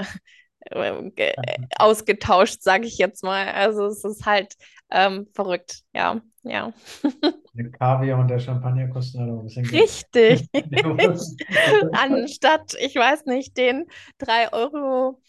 äh, 0.62 1.33
ausgetauscht, 1.77 2.62
sage 2.62 2.88
ich 2.88 2.98
jetzt 2.98 3.24
mal. 3.24 3.48
Also 3.50 3.86
es 3.86 4.03
ist 4.03 4.25
halt 4.25 4.55
ähm, 4.89 5.27
verrückt, 5.33 5.81
ja, 5.93 6.21
ja. 6.43 6.74
Der 7.60 7.72
Kaviar 7.72 8.20
und 8.20 8.30
der 8.30 8.39
Champagner 8.39 8.88
kosten 8.88 9.20
halt 9.20 9.32
auch 9.32 9.39
ein 9.39 9.44
bisschen 9.44 9.66
Geld. 9.66 9.84
Richtig. 9.84 10.48
Anstatt, 11.92 12.74
ich 12.80 12.96
weiß 12.96 13.25
nicht, 13.25 13.58
den 13.58 13.86
3 14.18 14.54
Euro 14.54 15.20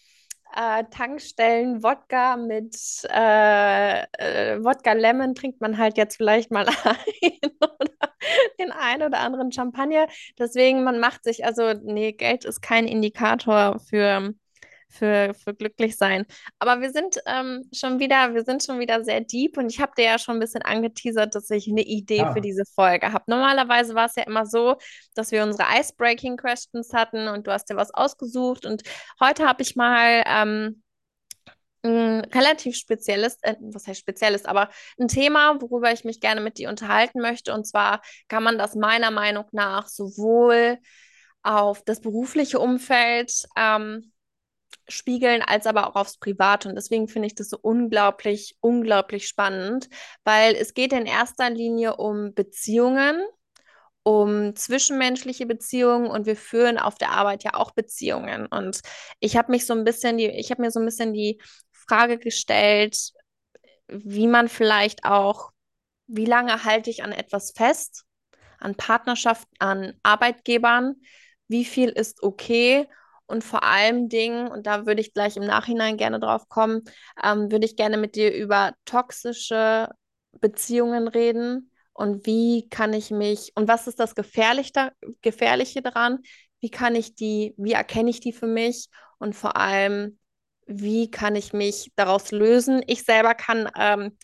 äh, 0.54 0.84
Tankstellen 0.90 1.82
Wodka 1.82 2.36
mit 2.36 2.76
äh, 3.08 4.02
äh, 4.02 4.62
Wodka 4.62 4.92
Lemon 4.92 5.34
trinkt 5.34 5.60
man 5.60 5.76
halt 5.76 5.96
jetzt 5.96 6.16
vielleicht 6.16 6.52
mal 6.52 6.66
ein 6.84 7.50
oder 7.60 8.14
den 8.60 8.70
einen 8.70 9.02
oder 9.02 9.18
anderen 9.18 9.50
Champagner. 9.50 10.06
Deswegen, 10.38 10.84
man 10.84 11.00
macht 11.00 11.24
sich, 11.24 11.44
also 11.44 11.72
nee, 11.82 12.12
Geld 12.12 12.44
ist 12.44 12.60
kein 12.60 12.86
Indikator 12.86 13.80
für 13.80 14.34
für, 14.90 15.32
für 15.34 15.54
glücklich 15.54 15.96
sein. 15.96 16.26
Aber 16.58 16.80
wir 16.80 16.90
sind 16.90 17.18
ähm, 17.26 17.62
schon 17.72 17.98
wieder, 17.98 18.34
wir 18.34 18.44
sind 18.44 18.62
schon 18.64 18.78
wieder 18.78 19.02
sehr 19.04 19.20
deep 19.20 19.56
und 19.56 19.70
ich 19.70 19.80
habe 19.80 19.92
dir 19.96 20.04
ja 20.04 20.18
schon 20.18 20.36
ein 20.36 20.40
bisschen 20.40 20.62
angeteasert, 20.62 21.34
dass 21.34 21.48
ich 21.50 21.68
eine 21.68 21.82
Idee 21.82 22.18
ja. 22.18 22.32
für 22.32 22.40
diese 22.40 22.64
Folge 22.74 23.12
habe. 23.12 23.24
Normalerweise 23.26 23.94
war 23.94 24.06
es 24.06 24.16
ja 24.16 24.24
immer 24.24 24.46
so, 24.46 24.76
dass 25.14 25.30
wir 25.30 25.42
unsere 25.42 25.68
Icebreaking 25.78 26.36
Questions 26.36 26.92
hatten 26.92 27.28
und 27.28 27.46
du 27.46 27.52
hast 27.52 27.70
dir 27.70 27.76
was 27.76 27.94
ausgesucht 27.94 28.66
und 28.66 28.82
heute 29.20 29.46
habe 29.46 29.62
ich 29.62 29.76
mal 29.76 30.22
ähm, 30.26 30.82
ein 31.82 32.20
relativ 32.26 32.76
spezielles, 32.76 33.38
äh, 33.42 33.54
was 33.60 33.86
heißt 33.86 34.00
spezielles, 34.00 34.44
aber 34.44 34.68
ein 34.98 35.08
Thema, 35.08 35.60
worüber 35.60 35.92
ich 35.92 36.04
mich 36.04 36.20
gerne 36.20 36.40
mit 36.40 36.58
dir 36.58 36.68
unterhalten 36.68 37.20
möchte. 37.20 37.54
Und 37.54 37.66
zwar 37.66 38.02
kann 38.28 38.42
man 38.42 38.58
das 38.58 38.74
meiner 38.74 39.10
Meinung 39.10 39.46
nach 39.52 39.88
sowohl 39.88 40.78
auf 41.42 41.82
das 41.84 42.00
berufliche 42.00 42.58
Umfeld 42.58 43.46
ähm, 43.56 44.12
spiegeln, 44.88 45.42
als 45.42 45.66
aber 45.66 45.88
auch 45.88 45.96
aufs 45.96 46.18
Private. 46.18 46.68
Und 46.68 46.74
deswegen 46.74 47.08
finde 47.08 47.26
ich 47.26 47.34
das 47.34 47.48
so 47.48 47.58
unglaublich, 47.60 48.56
unglaublich 48.60 49.28
spannend, 49.28 49.88
weil 50.24 50.54
es 50.54 50.74
geht 50.74 50.92
in 50.92 51.06
erster 51.06 51.50
Linie 51.50 51.96
um 51.96 52.34
Beziehungen, 52.34 53.22
um 54.02 54.54
zwischenmenschliche 54.56 55.46
Beziehungen 55.46 56.06
und 56.10 56.26
wir 56.26 56.36
führen 56.36 56.78
auf 56.78 56.96
der 56.96 57.10
Arbeit 57.10 57.44
ja 57.44 57.54
auch 57.54 57.72
Beziehungen. 57.72 58.46
Und 58.46 58.80
ich 59.20 59.36
habe 59.36 59.52
mich 59.52 59.66
so 59.66 59.74
ein 59.74 59.84
bisschen 59.84 60.16
die, 60.16 60.26
ich 60.26 60.50
habe 60.50 60.62
mir 60.62 60.70
so 60.70 60.80
ein 60.80 60.86
bisschen 60.86 61.12
die 61.12 61.40
Frage 61.70 62.18
gestellt, 62.18 63.12
wie 63.88 64.26
man 64.26 64.48
vielleicht 64.48 65.04
auch, 65.04 65.50
wie 66.06 66.24
lange 66.24 66.64
halte 66.64 66.90
ich 66.90 67.02
an 67.02 67.12
etwas 67.12 67.52
fest, 67.52 68.04
an 68.58 68.74
Partnerschaft, 68.74 69.46
an 69.58 69.94
Arbeitgebern, 70.02 70.96
wie 71.48 71.64
viel 71.64 71.88
ist 71.90 72.22
okay 72.22 72.86
und 73.30 73.44
vor 73.44 73.62
allem 73.64 74.08
Dingen, 74.08 74.48
und 74.48 74.66
da 74.66 74.86
würde 74.86 75.00
ich 75.00 75.14
gleich 75.14 75.36
im 75.36 75.44
Nachhinein 75.44 75.96
gerne 75.96 76.20
drauf 76.20 76.48
kommen, 76.48 76.82
ähm, 77.22 77.50
würde 77.50 77.66
ich 77.66 77.76
gerne 77.76 77.96
mit 77.96 78.16
dir 78.16 78.34
über 78.34 78.74
toxische 78.84 79.88
Beziehungen 80.40 81.08
reden 81.08 81.70
und 81.92 82.26
wie 82.26 82.68
kann 82.68 82.92
ich 82.92 83.10
mich, 83.10 83.52
und 83.54 83.68
was 83.68 83.86
ist 83.86 84.00
das 84.00 84.14
Gefährliche, 84.14 84.92
Gefährliche 85.22 85.82
daran? 85.82 86.20
Wie 86.60 86.70
kann 86.70 86.94
ich 86.94 87.14
die, 87.14 87.54
wie 87.56 87.72
erkenne 87.72 88.10
ich 88.10 88.20
die 88.20 88.32
für 88.32 88.46
mich? 88.46 88.88
Und 89.18 89.34
vor 89.34 89.56
allem, 89.56 90.18
wie 90.66 91.10
kann 91.10 91.36
ich 91.36 91.52
mich 91.52 91.92
daraus 91.96 92.30
lösen? 92.30 92.82
Ich 92.86 93.04
selber 93.04 93.34
kann 93.34 93.68
ähm, 93.76 94.16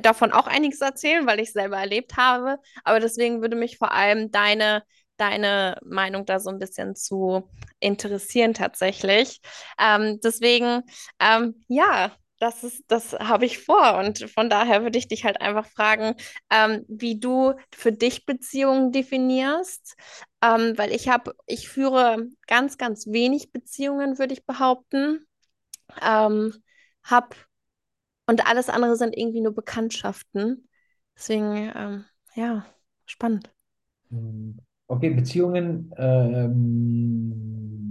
davon 0.00 0.32
auch 0.32 0.46
einiges 0.46 0.80
erzählen, 0.80 1.26
weil 1.26 1.40
ich 1.40 1.52
selber 1.52 1.78
erlebt 1.78 2.16
habe. 2.16 2.58
Aber 2.84 3.00
deswegen 3.00 3.40
würde 3.40 3.56
mich 3.56 3.78
vor 3.78 3.92
allem 3.92 4.30
deine 4.30 4.82
deine 5.16 5.78
Meinung 5.84 6.26
da 6.26 6.40
so 6.40 6.50
ein 6.50 6.58
bisschen 6.58 6.94
zu 6.96 7.48
interessieren 7.80 8.54
tatsächlich. 8.54 9.40
Ähm, 9.80 10.20
deswegen, 10.22 10.82
ähm, 11.20 11.64
ja, 11.68 12.12
das 12.38 12.64
ist, 12.64 12.84
das 12.88 13.12
habe 13.14 13.46
ich 13.46 13.58
vor. 13.64 13.96
Und 13.98 14.28
von 14.30 14.50
daher 14.50 14.82
würde 14.82 14.98
ich 14.98 15.08
dich 15.08 15.24
halt 15.24 15.40
einfach 15.40 15.66
fragen, 15.66 16.14
ähm, 16.50 16.84
wie 16.88 17.18
du 17.18 17.54
für 17.74 17.92
dich 17.92 18.26
Beziehungen 18.26 18.92
definierst. 18.92 19.96
Ähm, 20.42 20.76
weil 20.76 20.92
ich 20.92 21.08
habe, 21.08 21.34
ich 21.46 21.68
führe 21.68 22.28
ganz, 22.46 22.76
ganz 22.78 23.06
wenig 23.06 23.52
Beziehungen, 23.52 24.18
würde 24.18 24.34
ich 24.34 24.44
behaupten. 24.44 25.26
Ähm, 26.02 26.54
hab, 27.04 27.34
und 28.26 28.46
alles 28.46 28.68
andere 28.68 28.96
sind 28.96 29.16
irgendwie 29.16 29.40
nur 29.40 29.54
Bekanntschaften. 29.54 30.68
Deswegen, 31.16 31.72
ähm, 31.74 32.04
ja, 32.34 32.66
spannend. 33.06 33.50
Hm. 34.10 34.65
Okay, 34.88 35.10
Beziehungen 35.10 35.92
ähm, 35.96 37.90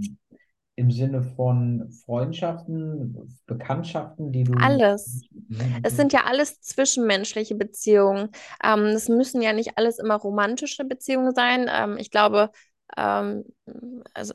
im 0.76 0.90
Sinne 0.90 1.22
von 1.22 1.90
Freundschaften, 2.04 3.38
Bekanntschaften, 3.46 4.30
die 4.32 4.44
du. 4.44 4.54
Alles. 4.54 5.22
Es 5.82 5.96
sind 5.96 6.12
ja 6.12 6.24
alles 6.24 6.60
zwischenmenschliche 6.60 7.54
Beziehungen. 7.54 8.30
Ähm, 8.62 8.84
es 8.86 9.08
müssen 9.08 9.40
ja 9.42 9.52
nicht 9.52 9.76
alles 9.76 9.98
immer 9.98 10.16
romantische 10.16 10.84
Beziehungen 10.84 11.34
sein. 11.34 11.70
Ähm, 11.70 11.96
ich 11.98 12.10
glaube, 12.10 12.50
ähm, 12.96 13.44
also 14.14 14.34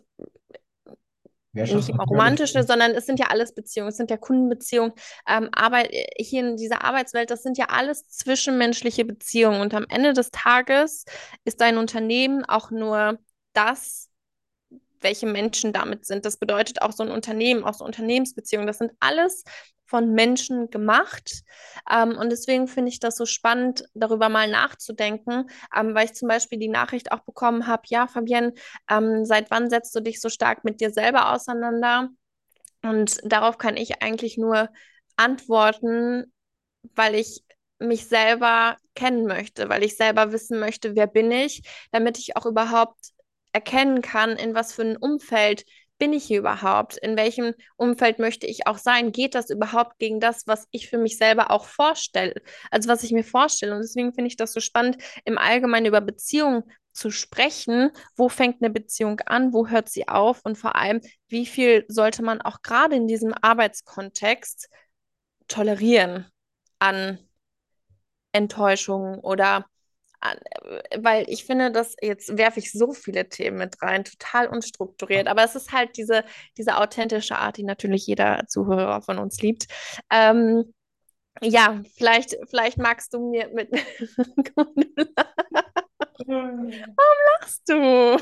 immer 1.89 2.03
romantische, 2.05 2.63
sondern 2.63 2.91
es 2.91 3.05
sind 3.05 3.19
ja 3.19 3.27
alles 3.27 3.53
Beziehungen, 3.53 3.89
es 3.89 3.97
sind 3.97 4.09
ja 4.09 4.17
Kundenbeziehungen. 4.17 4.93
Ähm, 5.27 5.49
Arbeit, 5.51 5.91
hier 6.17 6.41
in 6.41 6.57
dieser 6.57 6.83
Arbeitswelt, 6.83 7.31
das 7.31 7.43
sind 7.43 7.57
ja 7.57 7.65
alles 7.69 8.07
zwischenmenschliche 8.07 9.05
Beziehungen. 9.05 9.61
Und 9.61 9.73
am 9.73 9.85
Ende 9.89 10.13
des 10.13 10.31
Tages 10.31 11.05
ist 11.43 11.59
dein 11.61 11.77
Unternehmen 11.77 12.45
auch 12.45 12.71
nur 12.71 13.19
das, 13.53 14.10
welche 15.01 15.25
Menschen 15.25 15.73
damit 15.73 16.05
sind. 16.05 16.25
Das 16.25 16.37
bedeutet 16.37 16.81
auch 16.81 16.91
so 16.91 17.03
ein 17.03 17.11
Unternehmen, 17.11 17.63
auch 17.63 17.73
so 17.73 17.85
Unternehmensbeziehungen. 17.85 18.67
Das 18.67 18.77
sind 18.77 18.91
alles 18.99 19.43
von 19.91 20.13
Menschen 20.13 20.69
gemacht. 20.69 21.43
Ähm, 21.91 22.17
und 22.17 22.31
deswegen 22.31 22.67
finde 22.69 22.89
ich 22.89 22.99
das 22.99 23.17
so 23.17 23.25
spannend, 23.25 23.83
darüber 23.93 24.29
mal 24.29 24.49
nachzudenken, 24.49 25.49
ähm, 25.75 25.93
weil 25.93 26.05
ich 26.05 26.13
zum 26.13 26.29
Beispiel 26.29 26.57
die 26.59 26.69
Nachricht 26.69 27.11
auch 27.11 27.19
bekommen 27.19 27.67
habe, 27.67 27.83
ja, 27.87 28.07
Fabienne, 28.07 28.53
ähm, 28.89 29.25
seit 29.25 29.51
wann 29.51 29.69
setzt 29.69 29.93
du 29.93 29.99
dich 29.99 30.21
so 30.21 30.29
stark 30.29 30.63
mit 30.63 30.79
dir 30.79 30.91
selber 30.91 31.33
auseinander? 31.33 32.07
Und 32.83 33.19
darauf 33.23 33.57
kann 33.57 33.75
ich 33.75 34.01
eigentlich 34.01 34.37
nur 34.37 34.69
antworten, 35.17 36.31
weil 36.95 37.15
ich 37.15 37.43
mich 37.79 38.07
selber 38.07 38.77
kennen 38.95 39.25
möchte, 39.25 39.67
weil 39.67 39.83
ich 39.83 39.97
selber 39.97 40.31
wissen 40.31 40.59
möchte, 40.59 40.95
wer 40.95 41.07
bin 41.07 41.31
ich, 41.31 41.63
damit 41.91 42.17
ich 42.17 42.37
auch 42.37 42.45
überhaupt 42.45 43.11
erkennen 43.51 44.01
kann, 44.01 44.31
in 44.31 44.55
was 44.55 44.73
für 44.73 44.83
ein 44.83 44.97
Umfeld 44.97 45.65
bin 46.01 46.13
ich 46.13 46.23
hier 46.23 46.39
überhaupt? 46.39 46.97
In 46.97 47.15
welchem 47.15 47.53
Umfeld 47.75 48.17
möchte 48.17 48.47
ich 48.47 48.65
auch 48.65 48.79
sein? 48.79 49.11
Geht 49.11 49.35
das 49.35 49.51
überhaupt 49.51 49.99
gegen 49.99 50.19
das, 50.19 50.47
was 50.47 50.67
ich 50.71 50.89
für 50.89 50.97
mich 50.97 51.17
selber 51.17 51.51
auch 51.51 51.65
vorstelle? 51.65 52.41
Also 52.71 52.89
was 52.89 53.03
ich 53.03 53.11
mir 53.11 53.23
vorstelle. 53.23 53.75
Und 53.75 53.81
deswegen 53.81 54.11
finde 54.11 54.27
ich 54.27 54.35
das 54.35 54.51
so 54.51 54.59
spannend, 54.59 54.97
im 55.25 55.37
Allgemeinen 55.37 55.85
über 55.85 56.01
Beziehungen 56.01 56.63
zu 56.91 57.11
sprechen. 57.11 57.91
Wo 58.15 58.29
fängt 58.29 58.63
eine 58.63 58.71
Beziehung 58.71 59.19
an? 59.27 59.53
Wo 59.53 59.67
hört 59.67 59.89
sie 59.89 60.07
auf? 60.07 60.41
Und 60.43 60.57
vor 60.57 60.75
allem, 60.75 61.01
wie 61.27 61.45
viel 61.45 61.85
sollte 61.87 62.23
man 62.23 62.41
auch 62.41 62.63
gerade 62.63 62.95
in 62.95 63.07
diesem 63.07 63.35
Arbeitskontext 63.39 64.69
tolerieren 65.47 66.25
an 66.79 67.19
Enttäuschungen 68.31 69.19
oder 69.19 69.65
weil 70.97 71.25
ich 71.29 71.45
finde, 71.45 71.71
dass 71.71 71.95
jetzt 72.01 72.37
werfe 72.37 72.59
ich 72.59 72.71
so 72.71 72.93
viele 72.93 73.27
Themen 73.27 73.57
mit 73.57 73.81
rein, 73.81 74.03
total 74.03 74.47
unstrukturiert, 74.47 75.27
aber 75.27 75.43
es 75.43 75.55
ist 75.55 75.71
halt 75.71 75.97
diese, 75.97 76.23
diese 76.57 76.77
authentische 76.77 77.37
Art, 77.37 77.57
die 77.57 77.63
natürlich 77.63 78.05
jeder 78.07 78.45
Zuhörer 78.47 79.01
von 79.01 79.17
uns 79.17 79.41
liebt. 79.41 79.67
Ähm, 80.11 80.73
ja, 81.41 81.81
vielleicht, 81.95 82.37
vielleicht 82.49 82.77
magst 82.77 83.13
du 83.13 83.31
mir 83.31 83.49
mit. 83.53 83.71
Lachst 87.39 87.67
du? 87.67 88.17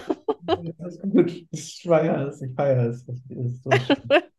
Das 0.78 0.96
ist 0.96 1.02
gut. 1.02 1.46
Ich 1.52 1.82
feiere 1.84 2.28
es. 2.28 2.42
Ich 2.42 2.54
feiere 2.56 2.86
es. 2.86 3.06
Ist 3.08 3.64
so. 3.64 3.70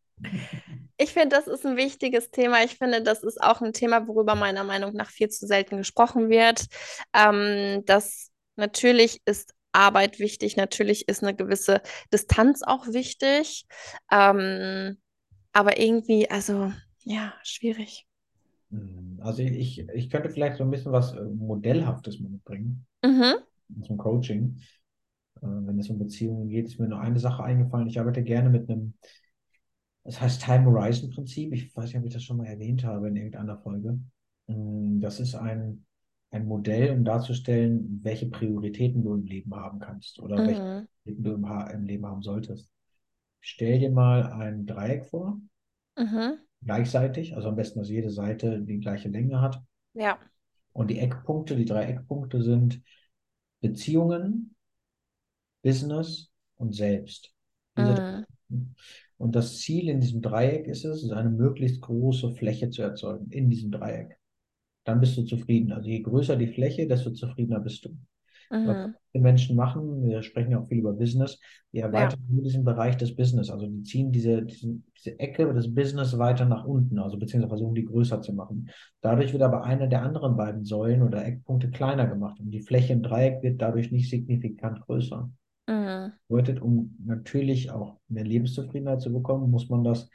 Ich 0.97 1.13
finde, 1.13 1.29
das 1.35 1.47
ist 1.47 1.65
ein 1.65 1.77
wichtiges 1.77 2.29
Thema. 2.31 2.63
Ich 2.63 2.77
finde, 2.77 3.01
das 3.01 3.23
ist 3.23 3.41
auch 3.41 3.61
ein 3.61 3.73
Thema, 3.73 4.07
worüber 4.07 4.35
meiner 4.35 4.63
Meinung 4.63 4.93
nach 4.93 5.09
viel 5.09 5.29
zu 5.29 5.47
selten 5.47 5.77
gesprochen 5.77 6.29
wird. 6.29 6.67
Ähm, 7.13 7.83
das 7.85 8.29
natürlich 8.55 9.19
ist 9.25 9.53
Arbeit 9.71 10.19
wichtig, 10.19 10.57
natürlich 10.57 11.07
ist 11.07 11.23
eine 11.23 11.35
gewisse 11.35 11.81
Distanz 12.13 12.61
auch 12.63 12.85
wichtig. 12.87 13.65
Ähm, 14.11 14.99
aber 15.53 15.79
irgendwie, 15.79 16.29
also 16.29 16.71
ja, 17.03 17.33
schwierig. 17.43 18.05
Hm, 18.71 19.19
Also 19.21 19.41
ich, 19.43 19.87
ich 19.89 20.09
könnte 20.09 20.29
vielleicht 20.29 20.57
so 20.57 20.63
ein 20.63 20.71
bisschen 20.71 20.91
was 20.91 21.13
äh, 21.13 21.21
Modellhaftes 21.23 22.19
mitbringen 22.19 22.85
Mhm, 23.03 23.43
zum 23.85 23.97
Coaching. 23.97 24.59
Äh, 25.37 25.47
Wenn 25.47 25.79
es 25.79 25.89
um 25.89 25.99
Beziehungen 25.99 26.49
geht, 26.49 26.67
ist 26.67 26.79
mir 26.79 26.87
nur 26.89 27.01
eine 27.01 27.19
Sache 27.19 27.43
eingefallen. 27.43 27.87
Ich 27.87 27.99
arbeite 27.99 28.23
gerne 28.23 28.49
mit 28.49 28.69
einem, 28.69 28.95
das 30.03 30.19
heißt 30.19 30.43
Time 30.43 30.65
Horizon 30.65 31.09
Prinzip. 31.09 31.53
Ich 31.53 31.75
weiß 31.75 31.85
nicht, 31.85 31.97
ob 31.97 32.05
ich 32.05 32.13
das 32.13 32.23
schon 32.23 32.37
mal 32.37 32.47
erwähnt 32.47 32.83
habe 32.83 33.09
in 33.09 33.15
irgendeiner 33.15 33.57
Folge. 33.57 33.99
Hm, 34.47 34.99
Das 34.99 35.19
ist 35.19 35.35
ein, 35.35 35.85
ein 36.31 36.45
Modell, 36.45 36.91
um 36.91 37.03
darzustellen, 37.03 37.99
welche 38.03 38.27
Prioritäten 38.27 39.03
du 39.03 39.13
im 39.13 39.25
Leben 39.25 39.53
haben 39.55 39.79
kannst 39.79 40.19
oder 40.19 40.37
welche 40.37 40.61
mhm, 40.61 40.87
Prioritäten 41.03 41.23
du 41.23 41.33
im, 41.33 41.45
im 41.73 41.85
Leben 41.85 42.05
haben 42.05 42.21
solltest. 42.21 42.69
Stell 43.39 43.79
dir 43.79 43.91
mal 43.91 44.31
ein 44.33 44.65
Dreieck 44.65 45.05
vor, 45.05 45.39
mhm. 45.97 46.37
gleichseitig, 46.63 47.35
also 47.35 47.49
am 47.49 47.55
besten, 47.55 47.79
dass 47.79 47.89
jede 47.89 48.09
Seite 48.09 48.61
die 48.61 48.79
gleiche 48.79 49.09
Länge 49.09 49.41
hat. 49.41 49.61
Ja. 49.93 50.19
Und 50.73 50.89
die 50.89 50.99
Eckpunkte, 50.99 51.55
die 51.55 51.65
drei 51.65 51.85
Eckpunkte 51.85 52.41
sind 52.41 52.81
Beziehungen, 53.61 54.55
Business 55.61 56.31
und 56.57 56.73
Selbst. 56.73 57.33
Diese. 57.77 58.25
Mhm, 58.49 58.75
Und 59.21 59.35
das 59.35 59.59
Ziel 59.59 59.87
in 59.87 60.01
diesem 60.01 60.21
Dreieck 60.21 60.67
ist 60.67 60.83
es, 60.83 61.03
ist 61.03 61.11
eine 61.11 61.29
möglichst 61.29 61.81
große 61.81 62.31
Fläche 62.31 62.71
zu 62.71 62.81
erzeugen 62.81 63.29
in 63.29 63.49
diesem 63.49 63.69
Dreieck. 63.69 64.17
Dann 64.83 64.99
bist 64.99 65.15
du 65.15 65.23
zufrieden. 65.23 65.71
Also 65.71 65.87
je 65.87 66.01
größer 66.01 66.35
die 66.35 66.47
Fläche, 66.47 66.87
desto 66.87 67.11
zufriedener 67.11 67.59
bist 67.59 67.85
du. 67.85 67.95
Was 68.49 68.87
mhm. 68.87 68.95
die 69.13 69.19
Menschen 69.19 69.55
machen, 69.55 70.03
wir 70.03 70.23
sprechen 70.23 70.51
ja 70.51 70.59
auch 70.59 70.67
viel 70.67 70.79
über 70.79 70.91
Business, 70.91 71.39
die 71.71 71.77
Ja, 71.77 71.85
erweitern 71.85 72.19
nur 72.27 72.43
diesen 72.43 72.65
Bereich 72.65 72.97
des 72.97 73.15
Business. 73.15 73.49
Also 73.49 73.67
die 73.67 73.83
ziehen 73.83 74.11
diese, 74.11 74.41
diesen, 74.41 74.85
diese 74.97 75.17
Ecke 75.19 75.53
des 75.53 75.73
Business 75.73 76.17
weiter 76.17 76.45
nach 76.45 76.65
unten, 76.65 76.99
also 76.99 77.17
beziehungsweise 77.17 77.49
versuchen 77.49 77.75
die 77.75 77.85
größer 77.85 78.21
zu 78.21 78.33
machen. 78.33 78.69
Dadurch 79.01 79.31
wird 79.31 79.43
aber 79.43 79.63
eine 79.63 79.87
der 79.87 80.01
anderen 80.01 80.35
beiden 80.35 80.65
Säulen 80.65 81.03
oder 81.03 81.23
Eckpunkte 81.23 81.69
kleiner 81.69 82.07
gemacht 82.07 82.39
und 82.39 82.51
die 82.51 82.61
Fläche 82.61 82.91
im 82.91 83.03
Dreieck 83.03 83.41
wird 83.41 83.61
dadurch 83.61 83.91
nicht 83.91 84.09
signifikant 84.09 84.81
größer. 84.81 85.31
Mhm. 85.67 86.11
Bedeutet, 86.27 86.61
um 86.61 86.95
natürlich 87.05 87.71
auch 87.71 87.99
mehr 88.07 88.23
Lebenszufriedenheit 88.23 89.01
zu 89.01 89.11
bekommen, 89.11 89.51
muss 89.51 89.69
man 89.69 89.83
das 89.83 90.09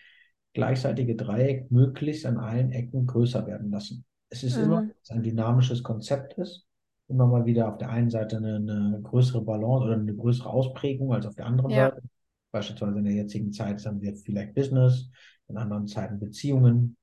gleichzeitige 0.54 1.14
Dreieck 1.14 1.70
möglichst 1.70 2.24
an 2.24 2.38
allen 2.38 2.72
Ecken 2.72 3.06
größer 3.06 3.46
werden 3.46 3.70
lassen. 3.70 4.04
Es 4.30 4.42
ist 4.42 4.56
immer, 4.56 4.82
Mhm. 4.82 4.92
es 5.02 5.10
ein 5.10 5.22
dynamisches 5.22 5.82
Konzept 5.82 6.34
ist, 6.38 6.66
immer 7.08 7.26
mal 7.26 7.44
wieder 7.44 7.68
auf 7.68 7.76
der 7.78 7.90
einen 7.90 8.10
Seite 8.10 8.38
eine, 8.38 8.56
eine 8.56 9.00
größere 9.02 9.42
Balance 9.42 9.84
oder 9.84 9.94
eine 9.94 10.14
größere 10.14 10.48
Ausprägung 10.48 11.12
als 11.12 11.26
auf 11.26 11.34
der 11.34 11.46
anderen 11.46 11.72
Ja, 11.72 11.90
Seite. 11.90 12.02
Beispielsweise 12.50 12.98
in 12.98 13.04
der 13.04 13.14
jetzigen 13.14 13.52
Zeit 13.52 13.84
haben 13.84 14.00
wir 14.00 14.16
vielleicht 14.16 14.54
Business, 14.54 15.10
in 15.48 15.58
anderen 15.58 15.86
Zeiten 15.86 16.18
Beziehungen 16.18 16.96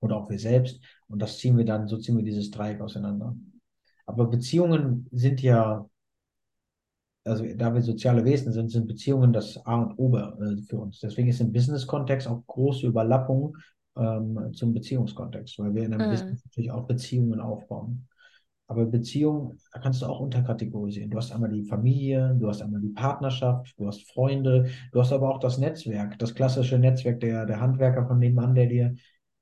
oder 0.00 0.16
auch 0.16 0.30
wir 0.30 0.38
selbst. 0.38 0.80
Und 1.08 1.20
das 1.22 1.38
ziehen 1.38 1.56
wir 1.56 1.64
dann, 1.64 1.86
so 1.88 1.96
ziehen 1.98 2.16
wir 2.16 2.24
dieses 2.24 2.50
Dreieck 2.50 2.80
auseinander. 2.80 3.36
Aber 4.06 4.26
Beziehungen 4.28 5.08
sind 5.12 5.42
ja 5.42 5.88
also 7.24 7.44
da 7.56 7.72
wir 7.72 7.82
soziale 7.82 8.24
Wesen 8.24 8.52
sind, 8.52 8.70
sind 8.70 8.88
Beziehungen 8.88 9.32
das 9.32 9.64
A 9.64 9.82
und 9.82 9.98
O 9.98 10.16
äh, 10.16 10.56
für 10.68 10.78
uns. 10.78 11.00
Deswegen 11.00 11.28
ist 11.28 11.40
im 11.40 11.52
Business-Kontext 11.52 12.26
auch 12.26 12.42
große 12.46 12.86
Überlappung 12.86 13.56
ähm, 13.96 14.52
zum 14.54 14.74
Beziehungskontext, 14.74 15.58
weil 15.58 15.74
wir 15.74 15.84
in 15.84 15.94
einem 15.94 16.08
mhm. 16.08 16.12
Business 16.12 16.44
natürlich 16.44 16.70
auch 16.70 16.86
Beziehungen 16.86 17.40
aufbauen. 17.40 18.08
Aber 18.66 18.86
Beziehung 18.86 19.58
kannst 19.70 20.00
du 20.00 20.06
auch 20.06 20.20
unterkategorisieren. 20.20 21.10
Du 21.10 21.18
hast 21.18 21.30
einmal 21.30 21.50
die 21.50 21.64
Familie, 21.64 22.34
du 22.40 22.48
hast 22.48 22.62
einmal 22.62 22.80
die 22.80 22.88
Partnerschaft, 22.88 23.74
du 23.78 23.86
hast 23.86 24.10
Freunde, 24.10 24.70
du 24.92 25.00
hast 25.00 25.12
aber 25.12 25.28
auch 25.28 25.40
das 25.40 25.58
Netzwerk, 25.58 26.18
das 26.18 26.34
klassische 26.34 26.78
Netzwerk 26.78 27.20
der, 27.20 27.44
der 27.44 27.60
Handwerker 27.60 28.06
von 28.06 28.18
nebenan, 28.18 28.54
der 28.54 28.66
dir, 28.66 28.94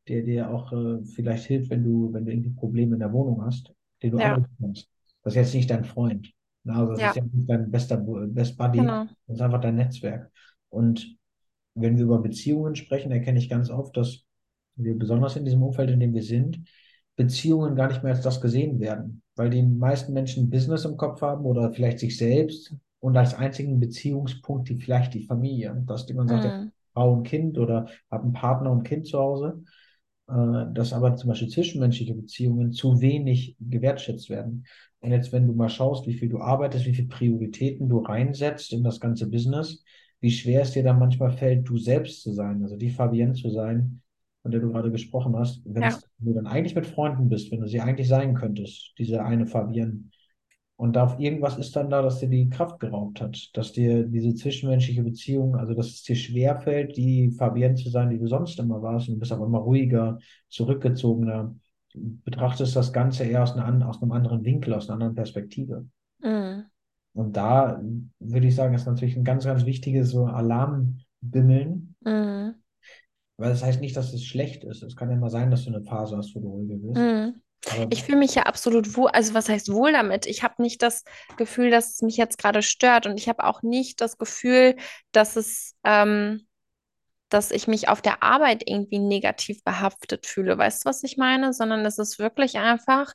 der 0.09 0.23
dir 0.23 0.51
auch 0.51 0.73
äh, 0.73 1.05
vielleicht 1.15 1.45
hilft, 1.45 1.71
wenn 1.71 1.85
du, 1.85 2.13
wenn 2.13 2.25
du 2.25 2.33
irgendwie 2.33 2.51
Probleme 2.51 2.95
in 2.95 3.01
der 3.01 3.13
Wohnung 3.13 3.45
hast, 3.45 3.73
den 4.03 4.13
du 4.13 4.19
Ja, 4.19 4.35
anrufen 4.35 4.57
kannst. 4.61 4.89
Das 5.23 5.35
ist 5.35 5.37
jetzt 5.37 5.55
nicht 5.55 5.71
dein 5.71 5.85
Freund. 5.85 6.33
Na, 6.73 6.81
Also 6.81 6.93
das 6.93 7.11
ist 7.11 7.17
ja, 7.17 7.23
ja 7.23 7.29
nicht 7.33 7.49
dein 7.49 7.71
bester 7.71 7.97
Best 7.97 8.57
Buddy, 8.57 8.79
genau. 8.79 9.07
das 9.27 9.37
ist 9.37 9.43
einfach 9.43 9.61
dein 9.61 9.77
Netzwerk. 9.77 10.31
Und 10.69 11.17
wenn 11.75 11.97
wir 11.97 12.05
über 12.05 12.21
Beziehungen 12.21 12.77
sprechen, 12.77 13.13
erkenne 13.13 13.39
ich 13.39 13.49
ganz 13.49 13.71
oft, 13.71 13.97
dass 13.97 14.25
wir 14.77 14.99
besonders 14.99 15.37
in 15.37 15.45
diesem 15.45 15.63
Umfeld, 15.63 15.91
in 15.91 16.01
dem 16.01 16.15
wir 16.15 16.23
sind, 16.23 16.61
Beziehungen 17.17 17.77
gar 17.77 17.89
nicht 17.89 18.03
mehr 18.03 18.15
als 18.15 18.23
das 18.23 18.41
gesehen 18.41 18.81
werden, 18.81 19.23
weil 19.37 19.51
die 19.51 19.63
meisten 19.63 20.13
Menschen 20.13 20.51
Business 20.51 20.85
im 20.85 20.97
Kopf 20.97 21.21
haben 21.23 21.45
oder 21.45 21.73
vielleicht 21.73 21.99
sich 21.99 22.17
selbst 22.17 22.75
und 23.01 23.17
als 23.17 23.35
einzigen 23.35 23.81
Beziehungspunkt 23.81 24.69
die 24.69 24.77
vielleicht 24.77 25.15
die 25.15 25.27
Familie. 25.27 25.83
Dass 25.87 26.09
man 26.13 26.29
sagt, 26.29 26.45
ja, 26.45 26.59
Mhm. 26.59 26.73
Frau 26.93 27.13
und 27.13 27.23
Kind 27.25 27.59
oder 27.59 27.87
habe 28.11 28.25
einen 28.25 28.33
Partner 28.33 28.71
und 28.71 28.83
Kind 28.85 29.07
zu 29.07 29.19
Hause, 29.19 29.63
dass 30.75 30.93
aber 30.93 31.17
zum 31.17 31.29
Beispiel 31.29 31.49
zwischenmenschliche 31.49 32.15
Beziehungen 32.15 32.73
zu 32.73 33.01
wenig 33.01 33.57
gewertschätzt 33.61 34.31
werden. 34.31 34.67
Und 35.01 35.13
jetzt, 35.13 35.33
wenn 35.33 35.47
du 35.47 35.55
mal 35.55 35.69
schaust, 35.69 36.07
wie 36.07 36.15
viel 36.15 36.29
du 36.29 36.41
arbeitest, 36.41 36.87
wie 36.87 36.95
viele 36.95 37.09
Prioritäten 37.09 37.89
du 37.89 37.99
reinsetzt 37.99 38.73
in 38.73 38.85
das 38.85 39.01
ganze 39.01 39.29
Business, 39.29 39.83
wie 40.21 40.31
schwer 40.31 40.63
es 40.63 40.73
dir 40.73 40.83
dann 40.83 40.99
manchmal 40.99 41.31
fällt, 41.33 41.69
du 41.69 41.79
selbst 41.79 42.23
zu 42.23 42.33
sein, 42.33 42.63
also 42.63 42.77
die 42.77 42.91
Fabienne 42.91 43.33
zu 43.33 43.51
sein, 43.51 44.03
von 44.43 44.51
der 44.51 44.61
du 44.61 44.71
gerade 44.71 44.91
gesprochen 44.91 45.37
hast, 45.37 45.63
wenn 45.65 45.89
Ja, 45.89 46.01
du 46.19 46.35
dann 46.35 46.47
eigentlich 46.47 46.75
mit 46.75 46.87
Freunden 46.87 47.29
bist, 47.29 47.51
wenn 47.51 47.61
du 47.61 47.67
sie 47.69 47.81
eigentlich 47.81 48.09
sein 48.09 48.35
könntest, 48.35 48.93
diese 48.99 49.23
eine 49.25 49.47
Fabienne, 49.47 50.05
und 50.81 50.95
da 50.95 51.15
irgendwas 51.19 51.59
ist 51.59 51.77
dann 51.77 51.91
da, 51.91 52.01
dass 52.01 52.21
dir 52.21 52.29
die 52.31 52.49
Kraft 52.49 52.81
geraubt 52.81 53.21
hat, 53.21 53.51
dass 53.53 53.73
dir 53.73 54.03
diese 54.03 54.35
zwischenmenschliche 54.35 55.03
Beziehung, 55.03 55.55
also 55.55 55.75
dass 55.75 55.89
es 55.89 56.03
dir 56.05 56.17
schwerfällt, 56.17 56.97
die 56.97 57.31
Fabienne 57.33 57.75
zu 57.75 57.91
sein, 57.91 58.09
die 58.09 58.19
du 58.19 58.27
sonst 58.27 58.59
immer 58.59 58.81
warst, 58.81 59.07
und 59.07 59.17
du 59.17 59.21
bist 59.21 59.31
aber 59.31 59.45
immer 59.45 59.59
ruhiger, 59.59 60.19
zurückgezogener, 60.49 61.55
du 61.93 62.19
betrachtest 62.25 62.75
das 62.77 62.95
Ganze 62.95 63.25
eher 63.25 63.43
aus, 63.43 63.53
einer, 63.53 63.87
aus 63.87 64.01
einem 64.01 64.13
anderen 64.13 64.43
Winkel, 64.43 64.73
aus 64.73 64.89
einer 64.89 64.95
anderen 64.95 65.15
Perspektive. 65.15 65.85
mhm. 66.23 66.65
Und 67.13 67.37
da 67.37 67.83
würde 68.19 68.47
ich 68.47 68.55
sagen, 68.55 68.75
ist 68.75 68.87
natürlich 68.87 69.17
ein 69.17 69.25
ganz, 69.25 69.45
ganz 69.45 69.67
wichtiges 69.67 70.11
so 70.11 70.25
Alarmbimmeln, 70.25 71.95
Mhm. 72.03 72.55
weil 73.37 73.51
das 73.51 73.63
heißt 73.63 73.83
nicht, 73.83 73.97
dass 73.97 74.15
es 74.15 74.25
schlecht 74.25 74.65
ist. 74.65 74.83
Es 74.83 74.97
kann 74.97 75.11
ja 75.11 75.17
mal 75.17 75.29
sein, 75.29 75.51
dass 75.51 75.65
du 75.65 75.75
eine 75.75 75.83
Phase 75.83 76.17
hast, 76.17 76.35
wo 76.35 76.41
du 76.41 76.49
ruhiger 76.49 76.77
bist. 76.77 76.97
Mhm. 76.97 77.35
Ich 77.91 78.05
fühle 78.05 78.19
mich 78.19 78.35
ja 78.35 78.45
absolut 78.45 78.97
wohl, 78.97 79.11
also 79.11 79.35
was 79.35 79.49
heißt 79.49 79.73
wohl 79.73 79.93
damit? 79.93 80.27
Ich 80.27 80.43
habe 80.43 80.63
nicht 80.63 80.83
das 80.83 81.05
Gefühl, 81.37 81.71
dass 81.71 81.95
es 81.95 82.03
mich 82.03 82.17
jetzt 82.17 82.39
gerade 82.39 82.63
stört 82.63 83.07
und 83.07 83.19
ich 83.19 83.29
habe 83.29 83.45
auch 83.45 83.63
nicht 83.63 84.01
das 84.01 84.17
Gefühl, 84.19 84.77
dass 85.13 85.37
es, 85.37 85.75
ähm, 85.85 86.47
dass 87.29 87.51
ich 87.51 87.69
mich 87.69 87.89
auf 87.89 88.03
der 88.03 88.23
Arbeit 88.23 88.63
irgendwie 88.67 88.99
negativ 88.99 89.63
behaftet 89.65 90.27
fühle. 90.27 90.59
Weißt 90.59 90.85
du, 90.85 90.89
was 90.89 91.03
ich 91.05 91.17
meine? 91.17 91.53
Sondern 91.53 91.85
es 91.87 91.99
ist 91.99 92.19
wirklich 92.19 92.59
einfach, 92.59 93.13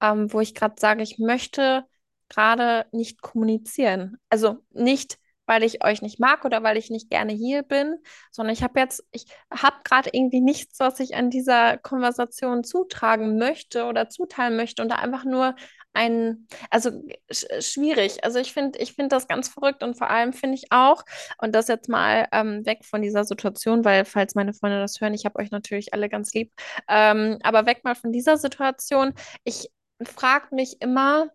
ähm, 0.00 0.32
wo 0.32 0.40
ich 0.40 0.54
gerade 0.54 0.76
sage, 0.78 1.02
ich 1.02 1.18
möchte 1.18 1.84
gerade 2.28 2.86
nicht 2.92 3.20
kommunizieren. 3.22 4.16
Also 4.30 4.58
nicht, 4.70 5.18
weil 5.48 5.64
ich 5.64 5.82
euch 5.84 6.02
nicht 6.02 6.20
mag 6.20 6.44
oder 6.44 6.62
weil 6.62 6.76
ich 6.76 6.90
nicht 6.90 7.10
gerne 7.10 7.32
hier 7.32 7.62
bin, 7.62 7.96
sondern 8.30 8.52
ich 8.52 8.62
habe 8.62 8.78
jetzt, 8.78 9.04
ich 9.10 9.26
habe 9.50 9.76
gerade 9.82 10.10
irgendwie 10.12 10.40
nichts, 10.40 10.78
was 10.78 11.00
ich 11.00 11.16
an 11.16 11.30
dieser 11.30 11.78
Konversation 11.78 12.64
zutragen 12.64 13.38
möchte 13.38 13.84
oder 13.86 14.10
zuteilen 14.10 14.56
möchte 14.56 14.82
und 14.82 14.90
da 14.90 14.96
einfach 14.96 15.24
nur 15.24 15.56
ein, 15.94 16.46
also 16.70 16.90
sch 17.32 17.46
schwierig. 17.60 18.22
Also 18.24 18.38
ich 18.38 18.52
finde, 18.52 18.78
ich 18.78 18.92
finde 18.94 19.08
das 19.16 19.26
ganz 19.26 19.48
verrückt 19.48 19.82
und 19.82 19.96
vor 19.96 20.10
allem 20.10 20.32
finde 20.32 20.56
ich 20.56 20.66
auch, 20.70 21.02
und 21.38 21.54
das 21.54 21.68
jetzt 21.68 21.88
mal 21.88 22.28
ähm, 22.32 22.64
weg 22.66 22.84
von 22.84 23.02
dieser 23.02 23.24
Situation, 23.24 23.84
weil 23.84 24.04
falls 24.04 24.34
meine 24.34 24.52
Freunde 24.54 24.80
das 24.80 25.00
hören, 25.00 25.14
ich 25.14 25.24
habe 25.24 25.38
euch 25.38 25.50
natürlich 25.50 25.94
alle 25.94 26.08
ganz 26.08 26.32
lieb, 26.34 26.52
ähm, 26.88 27.38
aber 27.42 27.66
weg 27.66 27.84
mal 27.84 27.94
von 27.94 28.12
dieser 28.12 28.36
Situation. 28.36 29.14
Ich 29.44 29.70
frage 30.04 30.54
mich 30.54 30.80
immer, 30.82 31.30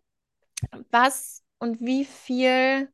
was 0.91 1.43
und 1.59 1.81
wie 1.81 2.05
viel 2.05 2.89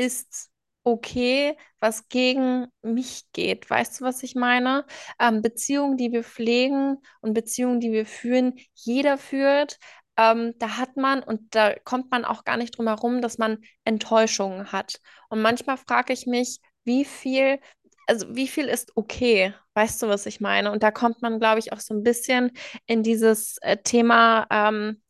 ist 0.00 0.50
okay, 0.82 1.56
was 1.80 2.08
gegen 2.08 2.66
mich 2.82 3.24
geht. 3.32 3.68
Weißt 3.68 4.00
du, 4.00 4.04
was 4.04 4.22
ich 4.22 4.34
meine? 4.34 4.86
Ähm, 5.20 5.42
Beziehungen, 5.42 5.96
die 5.96 6.10
wir 6.12 6.24
pflegen 6.24 6.98
und 7.20 7.34
Beziehungen, 7.34 7.80
die 7.80 7.92
wir 7.92 8.06
führen, 8.06 8.54
jeder 8.74 9.18
führt. 9.18 9.78
Ähm, 10.16 10.54
da 10.58 10.76
hat 10.78 10.96
man 10.96 11.22
und 11.22 11.54
da 11.54 11.74
kommt 11.84 12.10
man 12.10 12.24
auch 12.24 12.44
gar 12.44 12.56
nicht 12.56 12.76
drum 12.76 12.86
herum, 12.88 13.20
dass 13.22 13.38
man 13.38 13.58
Enttäuschungen 13.84 14.72
hat. 14.72 15.00
Und 15.28 15.42
manchmal 15.42 15.76
frage 15.76 16.12
ich 16.12 16.26
mich, 16.26 16.58
wie 16.84 17.04
viel, 17.04 17.60
also 18.06 18.34
wie 18.34 18.48
viel 18.48 18.66
ist 18.66 18.92
okay? 18.96 19.54
Weißt 19.74 20.02
du, 20.02 20.08
was 20.08 20.26
ich 20.26 20.40
meine? 20.40 20.72
Und 20.72 20.82
da 20.82 20.90
kommt 20.90 21.22
man, 21.22 21.38
glaube 21.38 21.58
ich, 21.60 21.72
auch 21.72 21.80
so 21.80 21.94
ein 21.94 22.02
bisschen 22.02 22.52
in 22.86 23.02
dieses 23.02 23.58
äh, 23.58 23.76
Thema. 23.78 24.46
Ähm, 24.50 25.02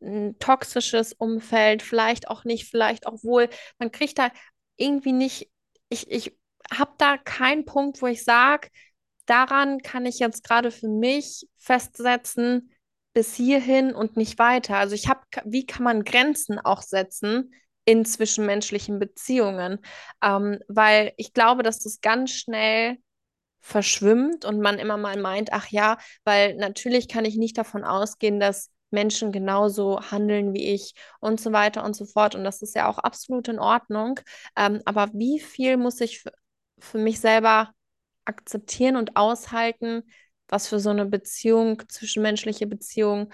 ein 0.00 0.38
toxisches 0.38 1.12
Umfeld, 1.12 1.82
vielleicht 1.82 2.28
auch 2.28 2.44
nicht, 2.44 2.68
vielleicht 2.68 3.06
auch 3.06 3.22
wohl. 3.22 3.48
Man 3.78 3.90
kriegt 3.90 4.18
da 4.18 4.30
irgendwie 4.76 5.12
nicht, 5.12 5.50
ich, 5.88 6.10
ich 6.10 6.36
habe 6.72 6.92
da 6.98 7.16
keinen 7.16 7.64
Punkt, 7.64 8.02
wo 8.02 8.06
ich 8.06 8.24
sage, 8.24 8.68
daran 9.26 9.80
kann 9.82 10.06
ich 10.06 10.18
jetzt 10.18 10.44
gerade 10.44 10.70
für 10.70 10.88
mich 10.88 11.46
festsetzen, 11.56 12.72
bis 13.12 13.34
hierhin 13.34 13.94
und 13.94 14.16
nicht 14.16 14.38
weiter. 14.38 14.76
Also 14.76 14.94
ich 14.94 15.08
habe, 15.08 15.20
wie 15.44 15.66
kann 15.66 15.82
man 15.82 16.04
Grenzen 16.04 16.58
auch 16.58 16.82
setzen 16.82 17.52
in 17.84 18.04
zwischenmenschlichen 18.04 18.98
Beziehungen? 18.98 19.80
Ähm, 20.22 20.60
weil 20.68 21.12
ich 21.16 21.32
glaube, 21.32 21.62
dass 21.62 21.80
das 21.80 22.00
ganz 22.00 22.30
schnell 22.32 22.98
verschwimmt 23.60 24.44
und 24.44 24.60
man 24.60 24.78
immer 24.78 24.96
mal 24.96 25.18
meint, 25.18 25.52
ach 25.52 25.66
ja, 25.68 25.98
weil 26.24 26.54
natürlich 26.56 27.08
kann 27.08 27.24
ich 27.24 27.36
nicht 27.36 27.58
davon 27.58 27.84
ausgehen, 27.84 28.40
dass 28.40 28.70
Menschen 28.90 29.32
genauso 29.32 30.00
handeln 30.10 30.54
wie 30.54 30.72
ich 30.74 30.94
und 31.20 31.40
so 31.40 31.52
weiter 31.52 31.84
und 31.84 31.94
so 31.94 32.04
fort. 32.06 32.34
Und 32.34 32.44
das 32.44 32.62
ist 32.62 32.74
ja 32.74 32.88
auch 32.88 32.98
absolut 32.98 33.48
in 33.48 33.58
Ordnung. 33.58 34.20
Ähm, 34.56 34.80
aber 34.84 35.08
wie 35.12 35.40
viel 35.40 35.76
muss 35.76 36.00
ich 36.00 36.24
für 36.78 36.98
mich 36.98 37.20
selber 37.20 37.72
akzeptieren 38.24 38.96
und 38.96 39.16
aushalten, 39.16 40.02
was 40.48 40.68
für 40.68 40.80
so 40.80 40.90
eine 40.90 41.06
Beziehung, 41.06 41.82
zwischenmenschliche 41.88 42.66
Beziehung, 42.66 43.32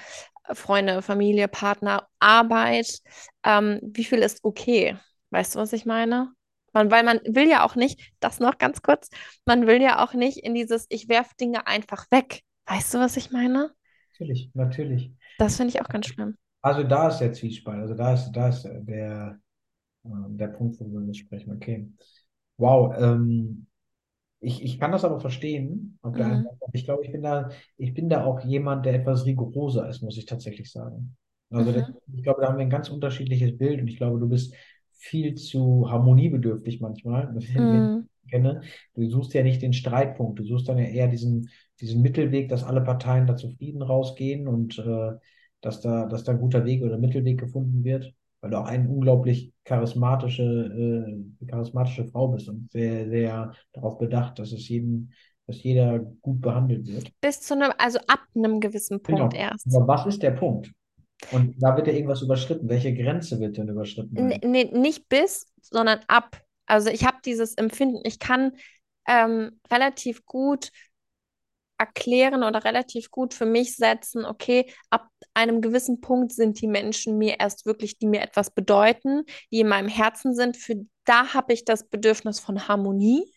äh, 0.49 0.55
Freunde, 0.55 1.03
Familie, 1.03 1.49
Partner, 1.49 2.09
Arbeit, 2.19 3.01
ähm, 3.45 3.81
wie 3.83 4.05
viel 4.05 4.21
ist 4.21 4.45
okay? 4.45 4.97
Weißt 5.31 5.55
du, 5.55 5.59
was 5.59 5.73
ich 5.73 5.87
meine? 5.87 6.33
Man, 6.73 6.91
weil 6.91 7.05
man 7.05 7.21
will 7.25 7.49
ja 7.49 7.65
auch 7.65 7.77
nicht, 7.77 8.01
das 8.21 8.41
noch 8.41 8.59
ganz 8.59 8.83
kurz, 8.83 9.09
man 9.45 9.67
will 9.67 9.81
ja 9.81 10.05
auch 10.05 10.13
nicht 10.13 10.39
in 10.39 10.55
dieses, 10.55 10.87
ich 10.89 11.09
werfe 11.09 11.35
Dinge 11.41 11.67
einfach 11.69 12.11
weg. 12.11 12.43
Weißt 12.67 12.95
du, 12.95 12.99
was 12.99 13.17
ich 13.17 13.31
meine? 13.31 13.73
Natürlich, 14.19 14.51
natürlich. 14.55 15.13
Das 15.39 15.57
finde 15.57 15.73
ich 15.75 15.81
auch 15.81 15.89
ganz 15.89 16.07
schlimm. 16.07 16.37
Also 16.63 16.83
da 16.83 17.09
ist 17.09 17.19
der 17.19 17.33
Zwiespalt, 17.33 17.81
also 17.83 17.95
da 17.95 18.15
ist, 18.15 18.33
da 18.33 18.49
ist 18.49 18.65
der, 18.65 19.39
äh, 20.05 20.09
der 20.29 20.49
Punkt, 20.49 20.81
wo 20.81 20.87
wir 20.87 21.15
sprechen. 21.15 21.53
Okay. 21.57 21.89
Wow, 22.59 22.95
ähm, 22.99 23.67
ich, 24.41 24.63
ich 24.65 24.81
kann 24.81 24.93
das 24.93 25.05
aber 25.05 25.21
verstehen. 25.21 25.99
Mhm. 26.03 26.49
Ich 26.73 26.85
glaube, 26.85 27.05
ich 27.05 27.13
bin 27.13 27.23
da, 27.23 27.51
ich 27.79 27.95
bin 27.95 28.09
da 28.09 28.25
auch 28.25 28.41
jemand, 28.45 28.87
der 28.87 28.95
etwas 28.95 29.27
rigoroser 29.27 29.89
ist, 29.89 30.03
muss 30.03 30.19
ich 30.19 30.27
tatsächlich 30.27 30.71
sagen. 30.73 31.17
Also 31.51 31.73
das, 31.73 31.85
Mhm. 31.89 31.97
ich 32.15 32.23
glaube, 32.25 32.43
da 32.43 32.49
haben 32.49 32.59
wir 32.59 32.65
ein 32.65 32.71
ganz 32.71 32.91
unterschiedliches 32.91 33.57
Bild 33.59 33.81
und 33.81 33.89
ich 33.89 33.97
glaube, 33.99 34.21
du 34.21 34.29
bist 34.29 34.55
viel 34.93 35.35
zu 35.37 35.91
harmoniebedürftig 35.91 36.81
manchmal, 36.81 37.35
Mhm. 37.57 38.07
kenne. 38.31 38.63
Du 38.95 39.09
suchst 39.11 39.35
ja 39.35 39.43
nicht 39.43 39.63
den 39.63 39.73
Streitpunkt, 39.73 40.39
du 40.39 40.45
suchst 40.45 40.69
dann 40.69 40.79
ja 40.79 40.85
eher 40.85 41.09
diesen, 41.09 41.51
diesen 41.81 42.03
Mittelweg, 42.03 42.49
dass 42.49 42.65
alle 42.65 42.81
Parteien 42.81 43.27
da 43.27 43.37
zufrieden 43.37 43.83
rausgehen 43.83 44.49
und 44.49 44.79
äh, 44.79 45.13
dass 45.61 45.81
da, 45.81 46.07
dass 46.07 46.25
da 46.25 46.33
ein 46.33 46.41
guter 46.41 46.65
Weg 46.65 46.83
oder 46.83 46.99
Mittelweg 46.99 47.41
gefunden 47.41 47.85
wird 47.85 48.15
weil 48.45 48.51
du 48.51 48.59
auch 48.59 48.67
eine 48.67 48.87
unglaublich 48.87 49.55
charismatische, 49.65 50.43
äh, 50.43 51.47
charismatische 51.47 52.05
Frau 52.05 52.29
bist 52.29 52.47
und 52.51 52.71
sehr, 52.71 53.09
sehr 53.09 53.55
darauf 53.73 53.97
bedacht, 53.97 54.39
dass 54.39 54.53
es 54.53 54.69
jeden, 54.69 55.15
dass 55.47 55.63
jeder 55.63 55.99
gut 55.99 56.43
behandelt 56.43 56.87
wird. 56.87 57.11
Bis 57.23 57.41
zu 57.41 57.55
einem, 57.55 57.73
also 57.79 57.99
ab 58.07 58.21
einem 58.35 58.61
gewissen 58.61 59.03
Punkt 59.03 59.33
Genau. 59.33 59.45
erst. 59.45 59.75
Aber 59.75 59.89
was 59.89 60.05
ist 60.05 60.23
der 60.23 60.33
Punkt? 60.33 60.71
Und 61.31 61.55
da 61.59 61.75
wird 61.75 61.87
ja 61.87 61.95
irgendwas 61.95 62.21
überschritten. 62.21 62.69
Welche 62.69 62.95
Grenze 62.95 63.41
wird 63.41 63.57
denn 63.57 63.69
überschritten 63.69 64.15
N 64.15 64.39
nee, 64.45 64.65
nicht 64.65 65.09
bis, 65.09 65.47
sondern 65.63 66.01
ab. 66.07 66.39
Also 66.67 66.91
ich 66.91 67.07
habe 67.07 67.17
dieses 67.25 67.55
Empfinden, 67.55 68.01
ich 68.05 68.19
kann 68.19 68.53
ähm, 69.09 69.59
relativ 69.73 70.27
gut 70.27 70.71
erklären 71.85 72.43
oder 72.43 72.65
relativ 72.65 73.11
gut 73.11 73.35
für 73.35 73.47
mich 73.47 73.77
setzen, 73.77 74.25
okay, 74.25 74.73
ab 74.91 75.09
einem 75.35 75.61
gewissen 75.61 76.01
Punkt 76.01 76.33
sind 76.33 76.61
die 76.61 76.67
Menschen 76.67 77.19
mir 77.19 77.41
erst 77.41 77.67
wirklich, 77.67 77.99
die 77.99 78.07
mir 78.07 78.23
etwas 78.23 78.51
bedeuten, 78.51 79.25
die 79.51 79.61
in 79.61 79.69
meinem 79.69 79.89
Herzen 79.89 80.35
sind. 80.35 80.57
Für 80.57 80.77
da 81.05 81.35
habe 81.35 81.53
ich 81.53 81.65
das 81.65 81.89
Bedürfnis 81.89 82.41
von 82.41 82.69
Harmonie. 82.69 83.31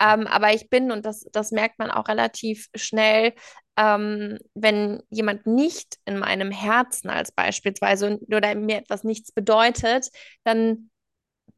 Ähm, 0.00 0.26
aber 0.26 0.52
ich 0.52 0.70
bin, 0.70 0.92
und 0.92 1.04
das, 1.04 1.26
das 1.32 1.50
merkt 1.50 1.78
man 1.78 1.90
auch 1.90 2.08
relativ 2.08 2.68
schnell, 2.74 3.34
ähm, 3.76 4.38
wenn 4.54 5.02
jemand 5.08 5.46
nicht 5.46 5.96
in 6.04 6.18
meinem 6.18 6.50
Herzen 6.50 7.10
als 7.10 7.32
beispielsweise 7.32 8.18
oder 8.28 8.54
mir 8.54 8.76
etwas 8.78 9.04
nichts 9.04 9.32
bedeutet, 9.32 10.08
dann 10.44 10.90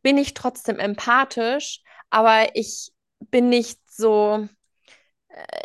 bin 0.03 0.19
ich 0.19 0.35
trotzdem 0.35 0.79
empathisch, 0.79 1.81
aber 2.11 2.55
ich 2.55 2.93
bin 3.31 3.49
nicht 3.49 3.79
so, 3.91 4.49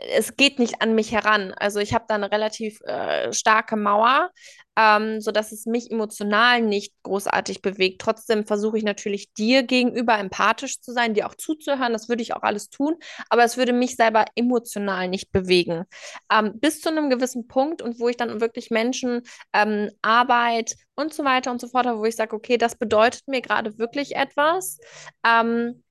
es 0.09 0.35
geht 0.35 0.59
nicht 0.59 0.81
an 0.81 0.95
mich 0.95 1.11
heran. 1.11 1.53
Also 1.57 1.79
ich 1.79 1.93
habe 1.93 2.05
da 2.07 2.15
eine 2.15 2.31
relativ 2.31 2.79
äh, 2.81 3.33
starke 3.33 3.75
Mauer, 3.75 4.31
ähm, 4.77 5.19
sodass 5.21 5.51
es 5.51 5.65
mich 5.65 5.91
emotional 5.91 6.61
nicht 6.61 6.93
großartig 7.03 7.61
bewegt. 7.61 7.99
Trotzdem 8.01 8.45
versuche 8.45 8.77
ich 8.77 8.83
natürlich 8.83 9.33
dir 9.33 9.63
gegenüber 9.63 10.17
empathisch 10.17 10.79
zu 10.81 10.93
sein, 10.93 11.13
dir 11.13 11.27
auch 11.27 11.35
zuzuhören. 11.35 11.93
Das 11.93 12.09
würde 12.09 12.21
ich 12.21 12.33
auch 12.33 12.43
alles 12.43 12.69
tun, 12.69 12.95
aber 13.29 13.43
es 13.43 13.57
würde 13.57 13.73
mich 13.73 13.95
selber 13.95 14.25
emotional 14.35 15.07
nicht 15.09 15.31
bewegen. 15.31 15.85
Ähm, 16.31 16.59
bis 16.59 16.79
zu 16.81 16.89
einem 16.89 17.09
gewissen 17.09 17.47
Punkt 17.47 17.81
und 17.81 17.99
wo 17.99 18.07
ich 18.07 18.17
dann 18.17 18.39
wirklich 18.39 18.69
Menschen, 18.69 19.23
ähm, 19.53 19.89
Arbeit 20.01 20.75
und 20.95 21.13
so 21.13 21.25
weiter 21.25 21.51
und 21.51 21.59
so 21.59 21.67
fort 21.67 21.85
habe, 21.85 21.99
wo 21.99 22.05
ich 22.05 22.15
sage, 22.15 22.35
okay, 22.35 22.57
das 22.57 22.75
bedeutet 22.75 23.27
mir 23.27 23.41
gerade 23.41 23.77
wirklich 23.77 24.15
etwas. 24.15 24.79
Ähm, 25.25 25.83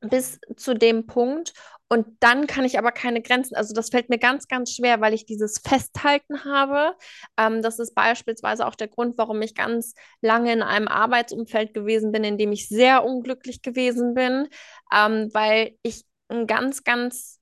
bis 0.00 0.40
zu 0.56 0.74
dem 0.74 1.06
Punkt. 1.06 1.52
Und 1.92 2.06
dann 2.20 2.46
kann 2.46 2.64
ich 2.64 2.78
aber 2.78 2.92
keine 2.92 3.20
Grenzen. 3.20 3.56
Also 3.56 3.74
das 3.74 3.90
fällt 3.90 4.10
mir 4.10 4.18
ganz, 4.18 4.46
ganz 4.46 4.72
schwer, 4.76 5.00
weil 5.00 5.12
ich 5.12 5.26
dieses 5.26 5.58
Festhalten 5.58 6.44
habe. 6.44 6.96
Ähm, 7.36 7.62
das 7.62 7.80
ist 7.80 7.96
beispielsweise 7.96 8.64
auch 8.64 8.76
der 8.76 8.86
Grund, 8.86 9.18
warum 9.18 9.42
ich 9.42 9.56
ganz 9.56 9.94
lange 10.20 10.52
in 10.52 10.62
einem 10.62 10.86
Arbeitsumfeld 10.86 11.74
gewesen 11.74 12.12
bin, 12.12 12.22
in 12.22 12.38
dem 12.38 12.52
ich 12.52 12.68
sehr 12.68 13.04
unglücklich 13.04 13.60
gewesen 13.60 14.14
bin, 14.14 14.46
ähm, 14.94 15.30
weil 15.32 15.76
ich 15.82 16.04
ein 16.28 16.46
ganz, 16.46 16.84
ganz 16.84 17.40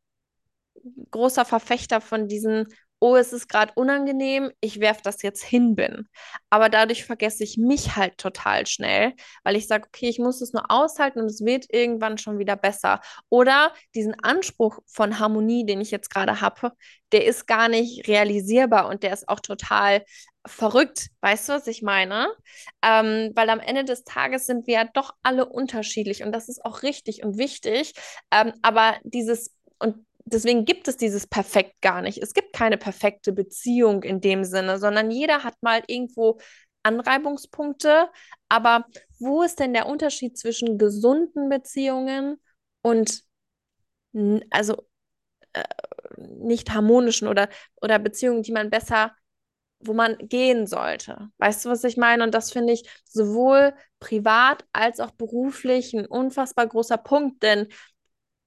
großer 1.10 1.44
Verfechter 1.44 2.00
von 2.00 2.26
diesen, 2.26 2.68
oh, 3.00 3.16
es 3.16 3.32
ist 3.32 3.48
gerade 3.48 3.72
unangenehm, 3.76 4.50
ich 4.60 4.80
werfe 4.80 5.00
das 5.02 5.22
jetzt 5.22 5.42
hin 5.42 5.74
bin. 5.76 6.08
Aber 6.50 6.68
dadurch 6.68 7.04
vergesse 7.04 7.44
ich 7.44 7.56
mich 7.56 7.96
halt 7.96 8.18
total 8.18 8.66
schnell, 8.66 9.14
weil 9.44 9.56
ich 9.56 9.66
sage, 9.66 9.86
okay, 9.86 10.08
ich 10.08 10.18
muss 10.18 10.40
es 10.40 10.52
nur 10.52 10.70
aushalten 10.70 11.20
und 11.20 11.26
es 11.26 11.44
wird 11.44 11.66
irgendwann 11.72 12.18
schon 12.18 12.38
wieder 12.38 12.56
besser. 12.56 13.00
Oder 13.28 13.72
diesen 13.94 14.14
Anspruch 14.22 14.80
von 14.86 15.18
Harmonie, 15.18 15.64
den 15.66 15.80
ich 15.80 15.90
jetzt 15.90 16.10
gerade 16.10 16.40
habe, 16.40 16.72
der 17.12 17.24
ist 17.26 17.46
gar 17.46 17.68
nicht 17.68 18.08
realisierbar 18.08 18.88
und 18.88 19.02
der 19.02 19.12
ist 19.12 19.28
auch 19.28 19.40
total 19.40 20.04
verrückt. 20.46 21.08
Weißt 21.20 21.48
du, 21.48 21.52
was 21.52 21.66
ich 21.66 21.82
meine? 21.82 22.28
Ähm, 22.82 23.32
weil 23.34 23.50
am 23.50 23.60
Ende 23.60 23.84
des 23.84 24.04
Tages 24.04 24.46
sind 24.46 24.66
wir 24.66 24.74
ja 24.74 24.84
doch 24.84 25.14
alle 25.22 25.46
unterschiedlich 25.46 26.22
und 26.22 26.32
das 26.32 26.48
ist 26.48 26.64
auch 26.64 26.82
richtig 26.82 27.22
und 27.24 27.38
wichtig. 27.38 27.92
Ähm, 28.30 28.52
aber 28.62 28.96
dieses, 29.04 29.54
und 29.78 30.06
deswegen 30.32 30.64
gibt 30.64 30.88
es 30.88 30.96
dieses 30.96 31.26
Perfekt 31.26 31.80
gar 31.80 32.02
nicht. 32.02 32.18
Es 32.18 32.34
gibt 32.34 32.52
keine 32.52 32.78
perfekte 32.78 33.32
Beziehung 33.32 34.02
in 34.02 34.20
dem 34.20 34.44
Sinne, 34.44 34.78
sondern 34.78 35.10
jeder 35.10 35.44
hat 35.44 35.54
mal 35.60 35.82
irgendwo 35.86 36.38
Anreibungspunkte. 36.82 38.08
Aber 38.48 38.86
wo 39.18 39.42
ist 39.42 39.60
denn 39.60 39.74
der 39.74 39.86
Unterschied 39.86 40.38
zwischen 40.38 40.78
gesunden 40.78 41.48
Beziehungen 41.48 42.40
und 42.82 43.22
also 44.50 44.86
äh, 45.52 45.64
nicht 46.16 46.70
harmonischen 46.70 47.28
oder, 47.28 47.48
oder 47.80 47.98
Beziehungen, 47.98 48.42
die 48.42 48.52
man 48.52 48.70
besser, 48.70 49.14
wo 49.80 49.92
man 49.92 50.16
gehen 50.18 50.66
sollte? 50.66 51.28
Weißt 51.38 51.64
du, 51.64 51.68
was 51.68 51.84
ich 51.84 51.96
meine? 51.96 52.24
Und 52.24 52.34
das 52.34 52.50
finde 52.50 52.72
ich 52.72 52.88
sowohl 53.04 53.74
privat 54.00 54.64
als 54.72 55.00
auch 55.00 55.10
beruflich 55.12 55.94
ein 55.94 56.06
unfassbar 56.06 56.66
großer 56.66 56.98
Punkt, 56.98 57.42
denn 57.42 57.68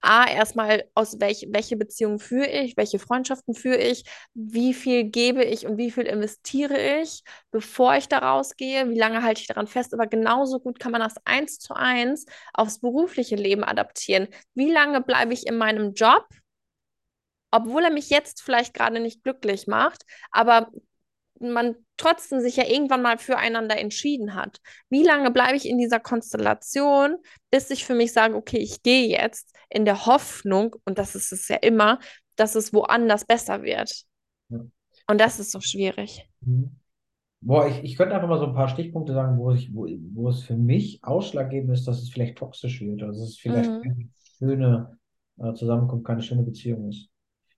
A, 0.02 0.26
erstmal 0.28 0.84
aus 0.96 1.20
welch, 1.20 1.46
welche 1.52 1.78
Beziehungen 1.78 2.20
führe 2.20 2.48
ich, 2.48 2.76
welche 2.78 2.98
Freundschaften 3.00 3.54
führe 3.54 3.78
ich, 3.78 4.04
wie 4.34 4.74
viel 4.74 5.04
gebe 5.06 5.44
ich 5.44 5.68
und 5.68 5.78
wie 5.78 5.92
viel 5.92 6.06
investiere 6.06 7.02
ich, 7.02 7.24
bevor 7.52 7.96
ich 7.96 8.08
da 8.08 8.18
rausgehe, 8.20 8.90
wie 8.90 8.98
lange 8.98 9.22
halte 9.24 9.42
ich 9.42 9.48
daran 9.48 9.68
fest, 9.68 9.94
aber 9.94 10.08
genauso 10.08 10.60
gut 10.60 10.80
kann 10.80 10.92
man 10.92 11.02
das 11.02 11.16
eins 11.26 11.60
zu 11.60 11.76
eins 11.76 12.26
aufs 12.54 12.80
berufliche 12.80 13.36
Leben 13.36 13.64
adaptieren. 13.64 14.28
Wie 14.56 14.72
lange 14.72 15.02
bleibe 15.02 15.34
ich 15.34 15.46
in 15.48 15.58
meinem 15.58 15.94
Job, 15.94 16.26
obwohl 17.52 17.84
er 17.84 17.92
mich 17.92 18.10
jetzt 18.10 18.42
vielleicht 18.42 18.74
gerade 18.74 19.00
nicht 19.00 19.24
glücklich 19.24 19.68
macht, 19.68 20.04
aber 20.32 20.72
man 21.42 21.76
trotzdem 21.98 22.40
sich 22.42 22.56
ja 22.56 22.66
irgendwann 22.68 23.02
mal 23.02 23.18
füreinander 23.18 23.78
entschieden 23.78 24.36
hat. 24.36 24.60
Wie 24.90 25.04
lange 25.04 25.32
bleibe 25.32 25.56
ich 25.56 25.68
in 25.68 25.78
dieser 25.78 26.00
Konstellation, 26.00 27.18
bis 27.50 27.70
ich 27.70 27.86
für 27.86 27.96
mich 27.96 28.14
sage, 28.14 28.36
okay, 28.36 28.58
ich 28.58 28.84
gehe 28.84 29.08
jetzt 29.08 29.56
in 29.70 29.86
der 29.86 30.06
Hoffnung, 30.06 30.76
und 30.86 30.98
das 30.98 31.16
ist 31.16 31.32
es 31.32 31.48
ja 31.48 31.58
immer, 31.58 32.00
dass 32.36 32.56
es 32.56 32.74
woanders 32.74 33.26
besser 33.26 33.64
wird. 33.64 34.04
Ja. 34.50 34.60
Und 35.08 35.20
das 35.22 35.40
ist 35.40 35.52
so 35.52 35.60
schwierig. 35.62 36.28
Mhm. 36.42 36.78
Boah, 37.44 37.68
ich, 37.68 37.84
ich 37.84 37.98
könnte 37.98 38.14
einfach 38.14 38.28
mal 38.30 38.38
so 38.38 38.46
ein 38.46 38.54
paar 38.54 38.70
Stichpunkte 38.70 39.14
sagen, 39.14 39.38
wo, 39.40 39.52
ich, 39.52 39.74
wo, 39.74 39.88
wo 40.14 40.30
es 40.30 40.44
für 40.44 40.56
mich 40.56 41.04
ausschlaggebend 41.04 41.72
ist, 41.72 41.88
dass 41.88 42.00
es 42.00 42.12
vielleicht 42.12 42.38
toxisch 42.38 42.82
wird, 42.82 43.02
also 43.02 43.20
dass 43.20 43.30
es 43.30 43.38
vielleicht 43.40 43.72
Mhm. 43.72 43.82
keine 43.82 44.10
schöne 44.38 45.00
äh, 45.40 45.54
Zusammenkunft, 45.54 46.06
keine 46.06 46.22
schöne 46.22 46.44
Beziehung 46.44 46.90
ist. 46.90 47.10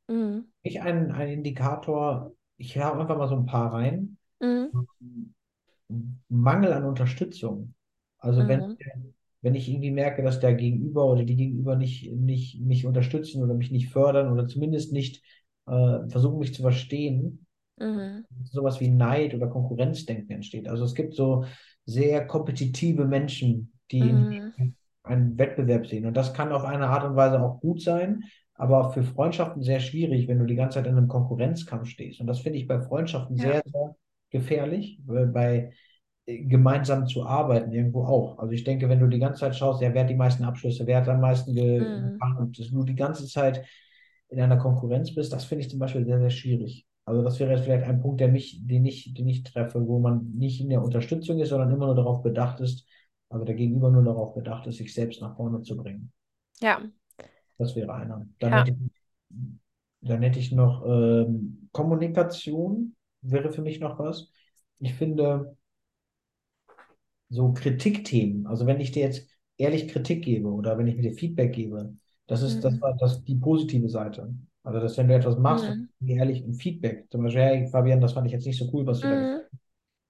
Mhm. 0.08 0.46
Ich 0.62 0.82
ein, 0.82 1.12
ein 1.12 1.30
Indikator, 1.30 2.34
ich 2.58 2.78
habe 2.78 3.00
einfach 3.02 3.18
mal 3.18 3.28
so 3.28 3.36
ein 3.36 3.46
paar 3.46 3.74
rein. 3.74 4.18
Mhm. 4.42 4.74
Mangel 6.30 6.74
an 6.74 6.86
Unterstützung. 6.86 7.74
Also 8.18 8.48
wenn, 8.48 8.62
Mhm. 8.62 8.78
wenn 9.42 9.56
ich 9.56 9.70
irgendwie 9.70 9.92
merke, 9.92 10.24
dass 10.24 10.39
der 10.39 10.54
Gegenüber 10.56 11.06
oder 11.06 11.24
die 11.24 11.36
Gegenüber 11.36 11.76
nicht, 11.76 12.12
nicht 12.12 12.62
mich 12.62 12.86
unterstützen 12.86 13.44
oder 13.44 13.54
mich 13.54 13.72
nicht 13.72 13.89
fördern 13.89 14.32
oder 14.32 14.48
zumindest 14.48 14.94
nicht 14.94 15.24
äh, 15.68 16.08
versuchen, 16.10 16.39
mich 16.39 16.54
zu 16.54 16.62
verstehen, 16.62 17.46
Mhm. 17.78 18.26
sowas 18.52 18.80
wie 18.80 18.89
Neid 18.89 19.34
oder 19.34 19.48
Konkurrenzdenken 19.48 20.32
entsteht. 20.32 20.68
Also 20.68 20.86
es 20.86 20.96
gibt 20.96 21.13
so 21.16 21.46
sehr 21.86 22.26
kompetitive 22.28 23.06
Menschen, 23.06 23.74
die 23.92 24.02
Mhm. 24.02 24.74
einen 25.04 25.38
Wettbewerb 25.38 25.88
sehen. 25.88 26.06
Und 26.06 26.16
das 26.16 26.34
kann 26.34 26.52
auf 26.52 26.63
eine 26.63 26.88
Art 26.88 27.04
und 27.04 27.16
Weise 27.16 27.42
auch 27.42 27.60
gut 27.60 27.82
sein, 27.82 28.24
aber 28.56 28.92
für 28.92 29.04
Freundschaften 29.04 29.63
sehr 29.63 29.80
schwierig, 29.80 30.28
wenn 30.28 30.39
du 30.39 30.46
die 30.46 30.56
ganze 30.56 30.76
Zeit 30.80 30.88
in 30.88 30.98
einem 30.98 31.08
Konkurrenzkampf 31.08 31.88
stehst. 31.89 32.20
Und 32.22 32.28
das 32.28 32.39
finde 32.42 32.60
ich 32.60 32.68
bei 32.68 32.80
Freundschaften 32.82 33.38
Ja. 33.38 33.44
sehr, 33.44 33.62
sehr 33.66 33.96
gefährlich, 34.30 35.00
weil 35.06 35.28
bei 35.28 35.72
äh, 36.26 36.44
gemeinsam 36.46 37.08
zu 37.08 37.26
arbeiten 37.26 37.72
irgendwo 37.72 38.06
auch. 38.06 38.39
Also 38.39 38.54
ich 38.54 38.63
denke, 38.63 38.89
wenn 38.89 39.00
du 39.00 39.08
die 39.08 39.20
ganze 39.20 39.42
Zeit 39.42 39.56
schaust, 39.56 39.82
ja, 39.82 39.94
wer 39.94 40.04
hat 40.04 40.10
die 40.10 40.16
meisten 40.16 40.44
Abschlüsse, 40.44 40.88
wer 40.88 40.98
hat 40.98 41.10
am 41.10 41.22
meisten 41.22 41.56
Mhm. 41.80 42.20
gefahren 42.20 42.38
und 42.39 42.58
du 42.72 42.84
die 42.84 42.96
ganze 42.96 43.28
Zeit 43.28 43.66
in 44.30 44.42
einer 44.42 44.58
Konkurrenz 44.58 45.13
bist, 45.13 45.32
das 45.34 45.46
finde 45.46 45.63
ich 45.63 45.70
zum 45.70 45.80
Beispiel 45.80 46.06
sehr, 46.06 46.20
sehr 46.20 46.30
schwierig. 46.30 46.88
Also 47.06 47.22
das 47.22 47.39
wäre 47.39 47.52
jetzt 47.52 47.63
vielleicht 47.66 47.86
ein 47.86 48.02
Punkt, 48.02 48.22
der 48.22 48.30
mich, 48.30 48.66
den 48.66 48.86
ich, 48.86 49.13
den 49.13 49.28
ich 49.28 49.44
treffe, 49.44 49.86
wo 49.88 50.00
man 50.00 50.32
nicht 50.36 50.62
in 50.62 50.70
der 50.70 50.82
Unterstützung 50.84 51.39
ist, 51.39 51.50
sondern 51.50 51.72
immer 51.72 51.88
nur 51.88 51.96
darauf 51.96 52.24
bedacht 52.24 52.60
ist, 52.62 52.88
also 53.30 53.46
der 53.46 53.56
Gegenüber 53.56 53.89
nur 53.92 54.04
darauf 54.04 54.34
bedacht 54.34 54.68
ist, 54.68 54.78
sich 54.78 54.94
selbst 54.94 55.22
nach 55.22 55.36
vorne 55.36 55.62
zu 55.62 55.76
bringen. 55.78 56.12
Ja. 56.62 56.82
Das 57.63 57.76
wäre 57.76 57.93
einer. 57.93 58.28
Dann 58.39 58.54
Ja. 58.54 58.65
hätte 58.65 58.71
ich, 58.71 58.78
dann 60.02 60.21
hätte 60.21 60.39
ich 60.39 60.52
noch 60.52 60.84
ähm, 60.86 61.69
Kommunikation, 61.71 62.95
wäre 63.21 63.52
für 63.52 63.62
mich 63.62 63.80
noch 63.80 63.99
was. 63.99 64.32
Ich 64.80 64.93
finde, 64.95 65.56
so 67.30 67.54
Kritikthemen, 67.54 68.47
also 68.47 68.65
wenn 68.65 68.80
ich 68.80 68.91
dir 68.91 69.04
jetzt 69.04 69.28
ehrlich 69.58 69.88
Kritik 69.88 70.23
gebe 70.23 70.47
oder 70.49 70.78
wenn 70.78 70.88
ich 70.88 70.95
mir 70.95 71.02
dir 71.04 71.13
Feedback 71.13 71.54
gebe, 71.54 71.95
das 72.28 72.41
ist, 72.41 72.63
das 72.63 72.73
Mhm. 72.73 72.82
war 72.82 72.95
das 72.97 73.23
die 73.23 73.36
positive 73.36 73.89
Seite. 73.89 74.34
Also, 74.63 74.80
dass 74.80 74.97
wenn 74.97 75.08
du 75.08 75.15
etwas 75.15 75.38
machst 75.38 75.69
Mhm. 75.69 75.88
ehrlich 76.06 76.43
ein 76.43 76.54
Feedback, 76.54 77.08
zum 77.12 77.23
Beispiel, 77.23 77.41
hey 77.41 77.67
Fabian, 77.67 78.02
das 78.02 78.13
fand 78.13 78.28
ich 78.28 78.34
jetzt 78.34 78.45
nicht 78.45 78.58
so 78.60 78.69
cool, 78.73 78.86
was 78.86 79.02
du 79.02 79.08
da 79.08 79.15
Mhm. 79.15 79.43
hast. 79.52 79.62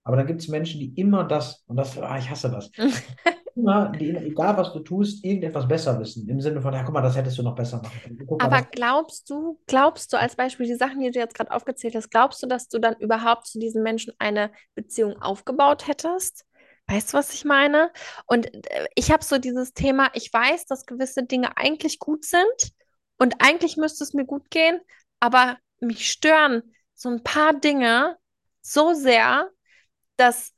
Aber 0.03 0.17
dann 0.17 0.27
gibt 0.27 0.41
es 0.41 0.47
Menschen, 0.47 0.79
die 0.79 0.93
immer 0.99 1.23
das, 1.23 1.63
und 1.67 1.77
das, 1.77 1.97
ah, 1.97 2.17
ich 2.17 2.29
hasse 2.29 2.49
das, 2.51 2.69
immer, 3.55 3.89
die, 3.89 4.15
egal 4.15 4.57
was 4.57 4.73
du 4.73 4.79
tust, 4.79 5.23
irgendetwas 5.23 5.67
besser 5.67 5.99
wissen. 5.99 6.27
Im 6.27 6.41
Sinne 6.41 6.61
von, 6.61 6.73
ja, 6.73 6.83
guck 6.83 6.93
mal, 6.93 7.01
das 7.01 7.15
hättest 7.15 7.37
du 7.37 7.43
noch 7.43 7.55
besser 7.55 7.81
machen 7.81 7.99
können. 8.01 8.17
Guck 8.27 8.41
mal, 8.41 8.47
Aber 8.47 8.57
das, 8.57 8.71
glaubst 8.71 9.29
du, 9.29 9.59
glaubst 9.67 10.11
du 10.11 10.17
als 10.17 10.35
Beispiel 10.35 10.65
die 10.65 10.75
Sachen, 10.75 10.99
die 10.99 11.11
du 11.11 11.19
jetzt 11.19 11.35
gerade 11.35 11.51
aufgezählt 11.51 11.95
hast, 11.95 12.09
glaubst 12.09 12.43
du, 12.43 12.47
dass 12.47 12.67
du 12.67 12.79
dann 12.79 12.95
überhaupt 12.97 13.47
zu 13.47 13.59
diesen 13.59 13.83
Menschen 13.83 14.13
eine 14.19 14.51
Beziehung 14.75 15.21
aufgebaut 15.21 15.87
hättest? 15.87 16.45
Weißt 16.87 17.13
du, 17.13 17.17
was 17.17 17.33
ich 17.33 17.45
meine? 17.45 17.91
Und 18.25 18.53
äh, 18.53 18.87
ich 18.95 19.11
habe 19.11 19.23
so 19.23 19.37
dieses 19.37 19.73
Thema, 19.73 20.09
ich 20.13 20.33
weiß, 20.33 20.65
dass 20.65 20.85
gewisse 20.85 21.23
Dinge 21.23 21.55
eigentlich 21.55 21.99
gut 21.99 22.25
sind 22.25 22.73
und 23.17 23.35
eigentlich 23.39 23.77
müsste 23.77 24.03
es 24.03 24.13
mir 24.13 24.25
gut 24.25 24.49
gehen, 24.49 24.81
aber 25.19 25.57
mich 25.79 26.11
stören 26.11 26.63
so 26.93 27.09
ein 27.09 27.23
paar 27.23 27.53
Dinge 27.53 28.17
so 28.61 28.93
sehr, 28.93 29.49
dass 30.17 30.53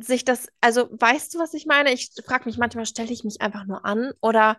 sich 0.00 0.24
das, 0.24 0.48
also 0.60 0.88
weißt 0.92 1.34
du, 1.34 1.38
was 1.38 1.54
ich 1.54 1.66
meine? 1.66 1.92
Ich 1.92 2.10
frage 2.26 2.46
mich 2.46 2.58
manchmal, 2.58 2.86
stelle 2.86 3.12
ich 3.12 3.24
mich 3.24 3.40
einfach 3.42 3.66
nur 3.66 3.84
an 3.84 4.12
oder 4.20 4.58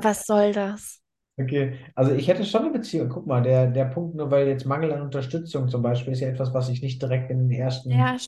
was 0.00 0.26
soll 0.26 0.52
das? 0.52 1.02
Okay, 1.38 1.78
also 1.94 2.12
ich 2.14 2.28
hätte 2.28 2.44
schon 2.46 2.62
eine 2.62 2.70
Beziehung. 2.72 3.10
Guck 3.10 3.26
mal, 3.26 3.42
der, 3.42 3.66
der 3.70 3.84
Punkt, 3.86 4.14
nur 4.16 4.30
weil 4.30 4.48
jetzt 4.48 4.64
Mangel 4.64 4.92
an 4.92 5.02
Unterstützung 5.02 5.68
zum 5.68 5.82
Beispiel 5.82 6.14
ist 6.14 6.20
ja 6.20 6.28
etwas, 6.28 6.54
was 6.54 6.70
ich 6.70 6.80
nicht 6.80 7.00
direkt 7.02 7.30
in 7.30 7.38
den 7.40 7.50
ersten 7.50 7.90
Ja, 7.90 8.18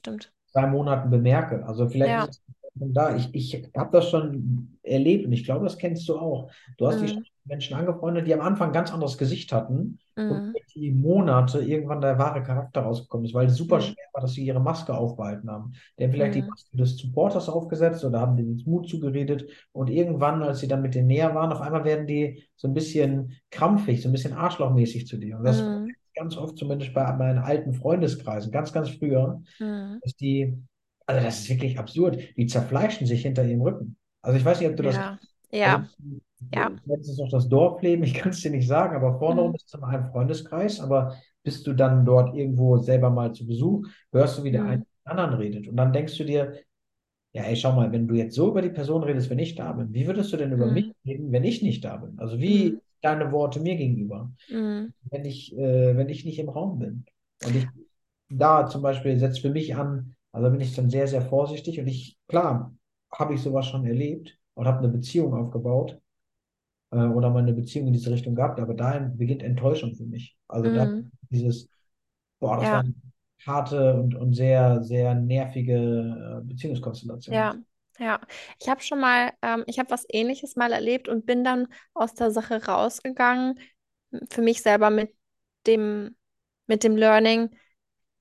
zwei 0.53 0.67
Monaten 0.67 1.11
bemerke. 1.11 1.65
Also 1.67 1.89
vielleicht 1.89 2.17
Ja. 2.17 2.29
ist 2.29 2.43
da. 2.81 3.17
Ich, 3.17 3.29
ich 3.33 3.71
habe 3.77 3.91
das 3.93 4.11
schon 4.11 4.79
erlebt 4.83 5.27
und 5.27 5.33
ich 5.33 5.45
glaube, 5.45 5.64
das 5.64 5.79
kennst 5.79 6.09
du 6.09 6.19
auch. 6.19 6.51
Du 6.77 6.87
hast 6.87 7.01
dich 7.01 7.14
Mm, 7.14 7.23
Menschen 7.49 7.77
angefreundet, 7.77 8.27
die 8.27 8.35
am 8.35 8.41
Anfang 8.41 8.69
ein 8.69 8.75
ganz 8.75 8.93
anderes 8.93 9.19
Gesicht 9.19 9.53
hatten 9.53 9.99
und 10.17 10.49
mm, 10.49 10.53
mit 10.53 10.62
die 10.75 10.91
Monate 10.91 11.61
irgendwann 11.61 12.01
der 12.01 12.19
wahre 12.19 12.43
Charakter 12.43 12.83
rausgekommen 12.83 13.27
ist, 13.27 13.35
weil 13.35 13.47
es 13.47 13.57
super 13.57 13.79
mm, 13.79 13.83
schwer 13.83 14.05
war, 14.12 14.23
dass 14.23 14.33
sie 14.33 14.45
ihre 14.45 14.61
Maske 14.61 14.97
aufbehalten 14.97 15.51
haben. 15.51 15.73
Die 15.99 16.05
haben 16.05 16.12
vielleicht 16.12 16.35
die 16.35 16.43
mm, 16.43 16.49
Maske 16.49 16.77
des 16.77 16.97
Supporters 16.97 17.49
aufgesetzt 17.49 18.05
oder 18.05 18.21
haben 18.21 18.37
denen 18.37 18.62
Mut 18.67 18.88
zugeredet 18.88 19.47
und 19.73 19.88
irgendwann, 19.88 20.43
als 20.43 20.61
sie 20.61 20.69
dann 20.69 20.83
mit 20.83 20.95
denen 20.95 21.09
näher 21.09 21.35
waren, 21.35 21.53
auf 21.53 21.61
einmal 21.61 21.85
werden 21.85 22.07
die 22.07 22.45
so 22.57 22.69
ein 22.69 22.75
bisschen 22.75 23.33
krampfig, 23.51 24.03
so 24.03 24.09
ein 24.09 24.12
bisschen 24.12 24.35
arschlochmäßig 24.35 25.07
zu 25.07 25.17
dir. 25.17 25.38
Und 25.38 25.45
das 25.45 25.62
mm, 25.62 25.88
ganz 26.14 26.37
oft, 26.37 26.59
zumindest 26.59 26.93
bei 26.95 27.11
meinen 27.12 27.38
alten 27.38 27.73
Freundeskreisen, 27.73 28.53
ganz, 28.53 28.73
ganz 28.73 28.91
früher 28.91 29.41
mm. 29.59 29.99
dass 30.03 30.14
die, 30.17 30.55
also 31.09 31.25
das 31.25 31.40
ist 31.40 31.51
wirklich 31.51 31.79
absurd, 31.81 32.21
die 32.37 32.47
zerfleischen 32.47 33.07
sich 33.09 33.23
hinter 33.23 33.44
ihrem 33.44 33.62
Rücken. 33.62 33.99
Also 34.23 34.38
ich 34.38 34.47
weiß 34.47 34.61
nicht, 34.61 34.71
ob 34.71 34.77
du 34.77 34.85
das, 34.85 34.97
Ja, 34.97 35.18
also 35.62 35.81
ja, 35.81 35.88
ja. 36.53 36.73
jetzt 36.87 37.09
ist 37.09 37.18
noch 37.18 37.31
das 37.31 37.49
Dorfleben, 37.49 38.05
ich 38.05 38.14
kann 38.14 38.31
es 38.33 38.40
dir 38.42 38.51
nicht 38.51 38.68
sagen, 38.68 38.97
aber 38.97 39.18
vorne 39.18 39.42
rum 39.42 39.53
Mm, 39.53 39.55
ist 39.55 39.66
es 39.68 39.75
immer 39.75 39.88
ein 39.88 40.11
Freundeskreis, 40.11 40.81
aber 40.81 41.16
bist 41.42 41.66
du 41.66 41.75
dann 41.75 42.05
dort 42.05 42.35
irgendwo 42.37 42.79
selber 42.79 43.11
mal 43.11 43.33
zu 43.33 43.47
Besuch, 43.47 43.87
hörst 44.12 44.38
du, 44.38 44.44
wie 44.44 44.53
der 44.53 44.64
eine 44.64 44.79
mit 44.79 44.87
dem 45.07 45.11
anderen 45.11 45.35
redet. 45.35 45.68
Und 45.68 45.77
dann 45.77 45.92
denkst 45.92 46.16
du 46.18 46.25
dir, 46.25 46.55
ja, 47.33 47.44
ey, 47.44 47.57
schau 47.57 47.73
mal, 47.75 47.92
wenn 47.92 48.09
du 48.09 48.14
jetzt 48.14 48.35
so 48.37 48.49
über 48.51 48.62
die 48.62 48.71
Person 48.71 49.05
redest, 49.05 49.31
wenn 49.31 49.38
ich 49.38 49.55
da 49.57 49.73
bin, 49.73 49.92
wie 49.94 50.07
würdest 50.07 50.33
du 50.33 50.37
denn 50.38 50.53
über 50.53 50.68
mich 50.68 50.87
mm, 50.87 50.94
reden, 51.07 51.33
wenn 51.33 51.44
ich 51.44 51.62
nicht 51.62 51.85
da 51.85 51.99
bin? 51.99 52.18
Also 52.18 52.40
wie 52.40 52.83
deine 53.03 53.33
Worte 53.33 53.61
mir 53.61 53.77
gegenüber, 53.77 54.33
mm. 54.49 54.92
wenn 55.11 55.25
ich, 55.25 55.57
äh, 55.57 55.97
wenn 55.97 56.09
ich 56.09 56.25
nicht 56.25 56.38
im 56.38 56.49
Raum 56.49 56.79
bin. 56.79 57.05
Und 57.44 57.57
ich 57.57 57.66
da 58.31 58.66
zum 58.68 58.83
Beispiel 58.83 59.18
setzt 59.18 59.40
für 59.40 59.51
mich 59.51 59.77
an, 59.77 60.16
also 60.33 60.51
bin 60.51 60.61
ich 60.61 60.75
dann 60.75 60.91
sehr, 60.91 61.07
sehr 61.09 61.23
vorsichtig 61.23 61.81
und 61.81 61.87
ich, 61.88 62.19
klar, 62.29 62.75
habe 63.12 63.35
ich 63.35 63.43
sowas 63.43 63.67
schon 63.67 63.87
erlebt 63.87 64.38
und 64.55 64.67
habe 64.67 64.79
eine 64.79 64.88
Beziehung 64.88 65.35
aufgebaut 65.35 66.01
äh, 66.91 66.97
oder 67.07 67.31
mal 67.31 67.41
eine 67.41 67.55
Beziehung 67.55 67.88
in 67.88 67.93
diese 67.95 68.11
Richtung 68.11 68.35
gehabt, 68.35 68.61
aber 68.61 68.75
dahin 68.75 69.17
beginnt 69.17 69.43
Enttäuschung 69.43 69.95
für 69.95 70.05
mich. 70.05 70.37
Also 70.49 70.71
da 70.73 70.87
mm. 70.87 71.11
dieses, 71.31 71.71
boah, 72.41 72.57
das 72.59 72.64
Ja, 72.67 72.73
waren 72.73 73.03
harte 73.47 73.95
und, 73.95 74.14
und 74.14 74.35
sehr, 74.35 74.83
sehr 74.83 75.14
nervige 75.14 76.41
äh, 76.43 76.47
Beziehungskonstellationen. 76.47 77.55
ja, 77.99 77.99
ja. 77.99 78.21
Ich 78.61 78.69
habe 78.69 78.81
schon 78.83 79.01
mal, 79.01 79.33
ähm, 79.43 79.64
ich 79.67 79.79
habe 79.79 79.91
was 79.91 80.05
Ähnliches 80.09 80.57
mal 80.57 80.73
erlebt 80.73 81.09
und 81.09 81.27
bin 81.27 81.45
dann 81.45 81.69
aus 81.95 82.14
der 82.14 82.31
Sache 82.31 82.64
rausgegangen, 82.64 83.59
für 84.31 84.43
mich 84.43 84.62
selber 84.62 84.91
mit 84.91 85.14
dem, 85.67 86.17
mit 86.67 86.85
dem 86.85 86.97
Learning. 86.97 87.51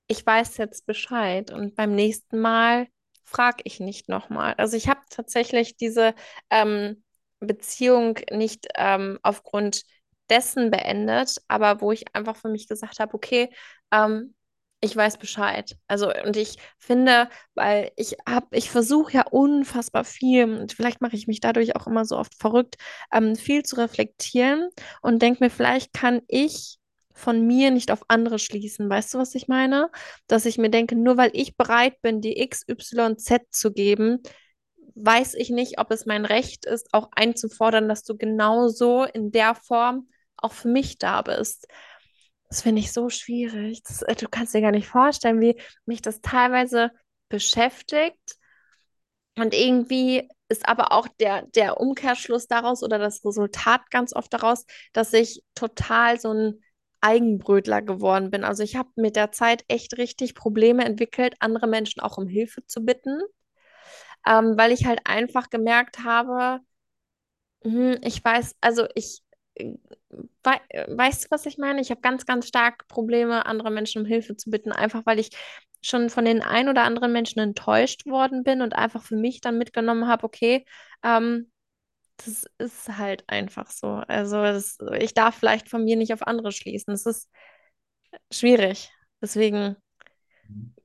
Ich 0.07 0.25
weiß 0.25 0.57
jetzt 0.57 0.85
Bescheid 0.85 1.51
und 1.51 1.75
beim 1.75 1.93
nächsten 1.93 2.39
Mal 2.39 2.87
frage 3.23 3.61
ich 3.65 3.79
nicht 3.79 4.09
nochmal. 4.09 4.53
Also 4.57 4.77
ich 4.77 4.87
habe 4.87 5.01
tatsächlich 5.09 5.75
diese 5.77 6.15
ähm, 6.49 7.03
Beziehung 7.39 8.19
nicht 8.31 8.67
ähm, 8.75 9.19
aufgrund 9.21 9.83
dessen 10.29 10.71
beendet, 10.71 11.37
aber 11.47 11.81
wo 11.81 11.91
ich 11.91 12.15
einfach 12.15 12.35
für 12.37 12.49
mich 12.49 12.67
gesagt 12.67 12.99
habe, 12.99 13.13
okay, 13.13 13.49
ähm, 13.91 14.33
ich 14.79 14.95
weiß 14.95 15.17
Bescheid. 15.17 15.75
Also 15.87 16.13
und 16.13 16.37
ich 16.37 16.57
finde, 16.77 17.29
weil 17.55 17.91
ich 17.95 18.15
habe, 18.27 18.47
ich 18.55 18.69
versuche 18.69 19.11
ja 19.13 19.23
unfassbar 19.31 20.03
viel 20.03 20.43
und 20.43 20.71
vielleicht 20.73 21.01
mache 21.01 21.15
ich 21.15 21.27
mich 21.27 21.39
dadurch 21.39 21.75
auch 21.75 21.87
immer 21.87 22.05
so 22.05 22.17
oft 22.17 22.35
verrückt, 22.35 22.75
ähm, 23.11 23.35
viel 23.35 23.63
zu 23.63 23.75
reflektieren 23.77 24.69
und 25.01 25.21
denke 25.21 25.43
mir, 25.43 25.49
vielleicht 25.49 25.93
kann 25.93 26.21
ich 26.27 26.77
von 27.17 27.45
mir 27.45 27.71
nicht 27.71 27.91
auf 27.91 28.03
andere 28.07 28.39
schließen. 28.39 28.89
Weißt 28.89 29.13
du, 29.13 29.17
was 29.17 29.35
ich 29.35 29.47
meine? 29.47 29.89
Dass 30.27 30.45
ich 30.45 30.57
mir 30.57 30.69
denke, 30.69 30.95
nur 30.95 31.17
weil 31.17 31.31
ich 31.33 31.57
bereit 31.57 32.01
bin, 32.01 32.21
die 32.21 32.39
X, 32.39 32.63
Y, 32.69 33.17
Z 33.17 33.41
zu 33.49 33.73
geben, 33.73 34.21
weiß 34.95 35.33
ich 35.35 35.49
nicht, 35.49 35.79
ob 35.79 35.91
es 35.91 36.05
mein 36.05 36.25
Recht 36.25 36.65
ist, 36.65 36.93
auch 36.93 37.09
einzufordern, 37.11 37.89
dass 37.89 38.03
du 38.03 38.17
genauso 38.17 39.03
in 39.03 39.31
der 39.31 39.55
Form 39.55 40.09
auch 40.37 40.53
für 40.53 40.67
mich 40.67 40.97
da 40.97 41.21
bist. 41.21 41.67
Das 42.49 42.61
finde 42.61 42.81
ich 42.81 42.93
so 42.93 43.09
schwierig. 43.09 43.83
Das, 43.83 44.01
äh, 44.03 44.15
du 44.15 44.27
kannst 44.29 44.53
dir 44.53 44.61
gar 44.61 44.71
nicht 44.71 44.87
vorstellen, 44.87 45.41
wie 45.41 45.59
mich 45.85 46.01
das 46.01 46.21
teilweise 46.21 46.91
beschäftigt. 47.29 48.37
Und 49.35 49.53
irgendwie 49.53 50.27
ist 50.49 50.67
aber 50.67 50.91
auch 50.91 51.07
der, 51.19 51.43
der 51.47 51.79
Umkehrschluss 51.79 52.47
daraus 52.47 52.83
oder 52.83 52.97
das 52.97 53.23
Resultat 53.25 53.89
ganz 53.91 54.13
oft 54.13 54.33
daraus, 54.33 54.65
dass 54.93 55.13
ich 55.13 55.43
total 55.55 56.19
so 56.19 56.31
ein 56.33 56.63
Eigenbrötler 57.01 57.81
geworden 57.81 58.31
bin. 58.31 58.43
Also 58.43 58.63
ich 58.63 58.75
habe 58.75 58.89
mit 58.95 59.15
der 59.15 59.31
Zeit 59.31 59.63
echt 59.67 59.97
richtig 59.97 60.35
Probleme 60.35 60.85
entwickelt, 60.85 61.35
andere 61.39 61.67
Menschen 61.67 62.01
auch 62.01 62.17
um 62.17 62.27
Hilfe 62.27 62.65
zu 62.65 62.83
bitten, 62.85 63.19
ähm, 64.25 64.57
weil 64.57 64.71
ich 64.71 64.85
halt 64.85 65.01
einfach 65.05 65.49
gemerkt 65.49 66.03
habe, 66.03 66.59
hm, 67.63 67.97
ich 68.03 68.23
weiß, 68.23 68.55
also 68.61 68.87
ich 68.95 69.21
äh, 69.55 69.73
wei 70.43 70.59
weißt 70.87 71.25
du, 71.25 71.27
was 71.31 71.45
ich 71.45 71.57
meine? 71.57 71.81
Ich 71.81 71.91
habe 71.91 72.01
ganz, 72.01 72.25
ganz 72.25 72.47
stark 72.47 72.87
Probleme, 72.87 73.45
andere 73.45 73.71
Menschen 73.71 74.01
um 74.03 74.07
Hilfe 74.07 74.35
zu 74.37 74.49
bitten, 74.49 74.71
einfach 74.71 75.05
weil 75.05 75.19
ich 75.19 75.31
schon 75.81 76.09
von 76.09 76.25
den 76.25 76.41
ein 76.41 76.69
oder 76.69 76.83
anderen 76.83 77.11
Menschen 77.13 77.39
enttäuscht 77.39 78.05
worden 78.05 78.43
bin 78.43 78.61
und 78.61 78.73
einfach 78.73 79.03
für 79.03 79.15
mich 79.15 79.41
dann 79.41 79.57
mitgenommen 79.57 80.07
habe, 80.07 80.23
okay, 80.25 80.65
ähm, 81.03 81.51
das 82.25 82.45
ist 82.57 82.97
halt 82.97 83.23
einfach 83.27 83.69
so. 83.69 83.87
Also 84.07 84.41
das, 84.41 84.77
ich 84.99 85.13
darf 85.13 85.35
vielleicht 85.35 85.69
von 85.69 85.83
mir 85.83 85.95
nicht 85.95 86.13
auf 86.13 86.25
andere 86.25 86.51
schließen. 86.51 86.93
Das 86.93 87.05
ist 87.05 87.29
schwierig. 88.31 88.91
Deswegen, 89.21 89.75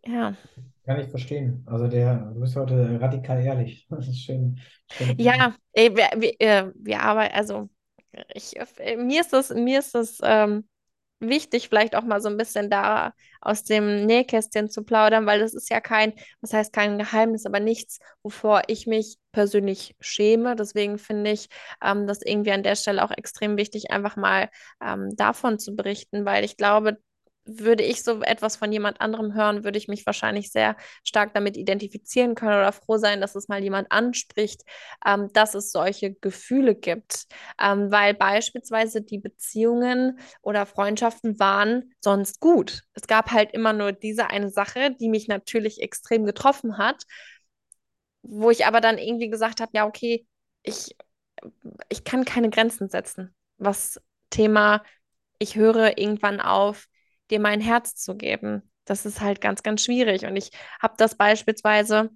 ja. 0.04 0.36
Kann 0.84 1.00
ich 1.00 1.08
verstehen. 1.08 1.64
Also 1.66 1.86
der, 1.86 2.32
du 2.34 2.40
bist 2.40 2.56
heute 2.56 3.00
radikal 3.00 3.40
ehrlich. 3.42 3.86
Das 3.90 4.08
ist 4.08 4.20
schön. 4.20 4.60
schön. 4.90 5.18
Ja, 5.18 5.54
ey, 5.72 5.94
wir, 5.96 6.10
wir, 6.16 6.40
äh, 6.40 6.70
wir 6.74 7.00
arbeiten, 7.00 7.34
also 7.34 7.68
ich, 8.34 8.54
äh, 8.78 8.96
mir 8.96 9.20
ist 9.20 9.32
das, 9.32 9.50
mir 9.50 9.78
ist 9.78 9.94
das 9.94 10.18
ähm, 10.22 10.68
wichtig, 11.20 11.68
vielleicht 11.68 11.94
auch 11.94 12.04
mal 12.04 12.20
so 12.20 12.28
ein 12.28 12.36
bisschen 12.36 12.68
da 12.68 13.14
aus 13.40 13.62
dem 13.64 14.06
Nähkästchen 14.06 14.68
zu 14.70 14.82
plaudern, 14.82 15.24
weil 15.26 15.40
das 15.40 15.54
ist 15.54 15.70
ja 15.70 15.80
kein, 15.80 16.12
was 16.40 16.52
heißt 16.52 16.72
kein 16.72 16.98
Geheimnis, 16.98 17.46
aber 17.46 17.60
nichts, 17.60 18.00
wovor 18.22 18.62
ich 18.66 18.86
mich 18.86 19.18
persönlich 19.32 19.96
schäme. 20.00 20.56
Deswegen 20.56 20.98
finde 20.98 21.32
ich 21.32 21.48
ähm, 21.82 22.06
das 22.06 22.22
irgendwie 22.22 22.52
an 22.52 22.62
der 22.62 22.76
Stelle 22.76 23.04
auch 23.04 23.10
extrem 23.10 23.56
wichtig, 23.56 23.90
einfach 23.90 24.16
mal 24.16 24.50
ähm, 24.82 25.14
davon 25.16 25.58
zu 25.58 25.74
berichten, 25.74 26.24
weil 26.24 26.44
ich 26.44 26.56
glaube, 26.56 26.98
würde 27.44 27.82
ich 27.82 28.02
so 28.04 28.22
etwas 28.22 28.56
von 28.56 28.70
jemand 28.72 29.00
anderem 29.00 29.34
hören, 29.34 29.64
würde 29.64 29.78
ich 29.78 29.88
mich 29.88 30.06
wahrscheinlich 30.06 30.52
sehr 30.52 30.76
stark 31.02 31.34
damit 31.34 31.56
identifizieren 31.56 32.34
können 32.34 32.56
oder 32.56 32.72
froh 32.72 32.98
sein, 32.98 33.20
dass 33.20 33.34
es 33.34 33.48
mal 33.48 33.62
jemand 33.62 33.90
anspricht, 33.90 34.62
ähm, 35.04 35.28
dass 35.32 35.54
es 35.54 35.72
solche 35.72 36.14
Gefühle 36.14 36.74
gibt. 36.74 37.26
Ähm, 37.60 37.90
weil 37.90 38.14
beispielsweise 38.14 39.02
die 39.02 39.18
Beziehungen 39.18 40.18
oder 40.40 40.66
Freundschaften 40.66 41.38
waren 41.40 41.92
sonst 42.00 42.40
gut. 42.40 42.82
Es 42.94 43.06
gab 43.06 43.32
halt 43.32 43.52
immer 43.52 43.72
nur 43.72 43.92
diese 43.92 44.28
eine 44.30 44.50
Sache, 44.50 44.94
die 45.00 45.08
mich 45.08 45.26
natürlich 45.26 45.80
extrem 45.82 46.24
getroffen 46.24 46.78
hat, 46.78 47.02
wo 48.22 48.50
ich 48.50 48.66
aber 48.66 48.80
dann 48.80 48.98
irgendwie 48.98 49.30
gesagt 49.30 49.60
habe, 49.60 49.72
ja, 49.74 49.86
okay, 49.86 50.26
ich, 50.62 50.96
ich 51.88 52.04
kann 52.04 52.24
keine 52.24 52.50
Grenzen 52.50 52.88
setzen, 52.88 53.34
was 53.58 54.00
Thema, 54.30 54.82
ich 55.38 55.56
höre 55.56 55.98
irgendwann 55.98 56.40
auf, 56.40 56.86
dir 57.30 57.40
mein 57.40 57.60
Herz 57.60 57.94
zu 57.96 58.16
geben. 58.16 58.70
Das 58.84 59.06
ist 59.06 59.20
halt 59.20 59.40
ganz, 59.40 59.62
ganz 59.62 59.82
schwierig. 59.84 60.24
Und 60.24 60.36
ich 60.36 60.50
habe 60.80 60.94
das 60.96 61.16
beispielsweise, 61.16 62.10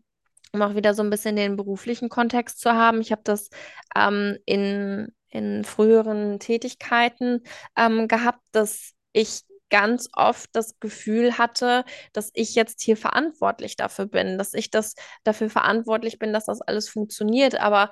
um 0.52 0.62
auch 0.62 0.74
wieder 0.74 0.94
so 0.94 1.02
ein 1.02 1.10
bisschen 1.10 1.36
den 1.36 1.56
beruflichen 1.56 2.08
Kontext 2.08 2.60
zu 2.60 2.72
haben, 2.72 3.00
ich 3.00 3.12
habe 3.12 3.22
das 3.24 3.50
ähm, 3.94 4.38
in, 4.46 5.12
in 5.28 5.64
früheren 5.64 6.38
Tätigkeiten 6.38 7.42
ähm, 7.76 8.08
gehabt, 8.08 8.42
dass 8.52 8.92
ich 9.12 9.42
ganz 9.70 10.08
oft 10.12 10.50
das 10.52 10.78
Gefühl 10.80 11.38
hatte, 11.38 11.84
dass 12.12 12.30
ich 12.34 12.54
jetzt 12.54 12.80
hier 12.82 12.96
verantwortlich 12.96 13.76
dafür 13.76 14.06
bin, 14.06 14.38
dass 14.38 14.54
ich 14.54 14.70
das 14.70 14.94
dafür 15.24 15.50
verantwortlich 15.50 16.18
bin, 16.18 16.32
dass 16.32 16.46
das 16.46 16.60
alles 16.60 16.88
funktioniert, 16.88 17.60
aber 17.60 17.90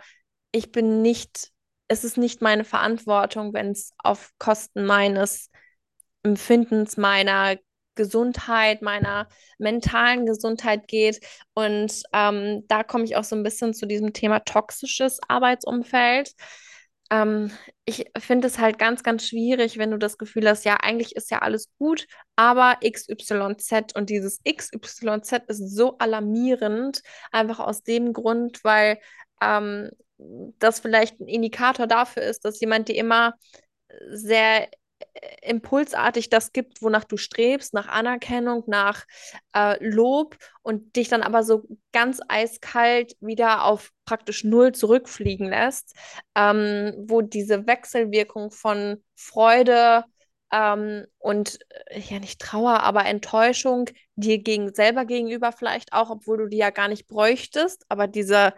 ich 0.52 0.70
bin 0.70 1.02
nicht, 1.02 1.50
es 1.88 2.04
ist 2.04 2.16
nicht 2.16 2.40
meine 2.40 2.64
Verantwortung, 2.64 3.52
wenn 3.52 3.72
es 3.72 3.92
auf 3.98 4.30
Kosten 4.38 4.86
meines 4.86 5.50
Empfindens, 6.22 6.96
meiner 6.96 7.56
Gesundheit, 7.94 8.82
meiner 8.82 9.28
mentalen 9.58 10.26
Gesundheit 10.26 10.88
geht. 10.88 11.20
Und 11.54 12.02
ähm, 12.12 12.64
da 12.68 12.82
komme 12.82 13.04
ich 13.04 13.16
auch 13.16 13.24
so 13.24 13.36
ein 13.36 13.42
bisschen 13.42 13.74
zu 13.74 13.86
diesem 13.86 14.12
Thema 14.12 14.40
toxisches 14.40 15.20
Arbeitsumfeld. 15.28 16.32
Ähm, 17.10 17.50
ich 17.84 18.06
finde 18.18 18.48
es 18.48 18.58
halt 18.58 18.78
ganz, 18.78 19.02
ganz 19.02 19.26
schwierig, 19.28 19.78
wenn 19.78 19.90
du 19.90 19.98
das 19.98 20.18
Gefühl 20.18 20.48
hast, 20.48 20.64
ja, 20.64 20.76
eigentlich 20.76 21.16
ist 21.16 21.30
ja 21.30 21.38
alles 21.40 21.68
gut, 21.78 22.06
aber 22.36 22.78
XYZ 22.82 23.94
und 23.94 24.10
dieses 24.10 24.40
XYZ 24.44 25.44
ist 25.48 25.58
so 25.76 25.98
alarmierend, 25.98 27.02
einfach 27.30 27.60
aus 27.60 27.82
dem 27.82 28.12
Grund, 28.12 28.64
weil 28.64 28.98
ähm, 29.42 29.90
das 30.58 30.80
vielleicht 30.80 31.20
ein 31.20 31.28
Indikator 31.28 31.86
dafür 31.86 32.22
ist, 32.22 32.44
dass 32.44 32.60
jemand 32.60 32.88
dir 32.88 32.96
immer 32.96 33.34
sehr 34.10 34.68
impulsartig 35.42 36.30
das 36.30 36.52
gibt, 36.52 36.82
wonach 36.82 37.04
du 37.04 37.16
strebst, 37.16 37.74
nach 37.74 37.88
Anerkennung, 37.88 38.64
nach 38.66 39.04
äh, 39.54 39.82
Lob 39.84 40.36
und 40.62 40.96
dich 40.96 41.08
dann 41.08 41.22
aber 41.22 41.42
so 41.42 41.64
ganz 41.92 42.20
eiskalt 42.28 43.16
wieder 43.20 43.64
auf 43.64 43.90
praktisch 44.04 44.44
null 44.44 44.72
zurückfliegen 44.72 45.48
lässt, 45.48 45.94
ähm, 46.34 46.94
wo 47.06 47.22
diese 47.22 47.66
Wechselwirkung 47.66 48.50
von 48.50 49.02
Freude 49.14 50.04
ähm, 50.52 51.06
und 51.18 51.58
äh, 51.86 52.00
ja 52.00 52.18
nicht 52.18 52.40
Trauer, 52.40 52.80
aber 52.80 53.06
Enttäuschung 53.06 53.90
dir 54.16 54.38
gegen 54.38 54.74
selber 54.74 55.04
gegenüber 55.04 55.52
vielleicht 55.52 55.92
auch, 55.92 56.10
obwohl 56.10 56.38
du 56.38 56.46
die 56.48 56.58
ja 56.58 56.70
gar 56.70 56.88
nicht 56.88 57.06
bräuchtest, 57.06 57.84
aber 57.88 58.06
diese 58.06 58.54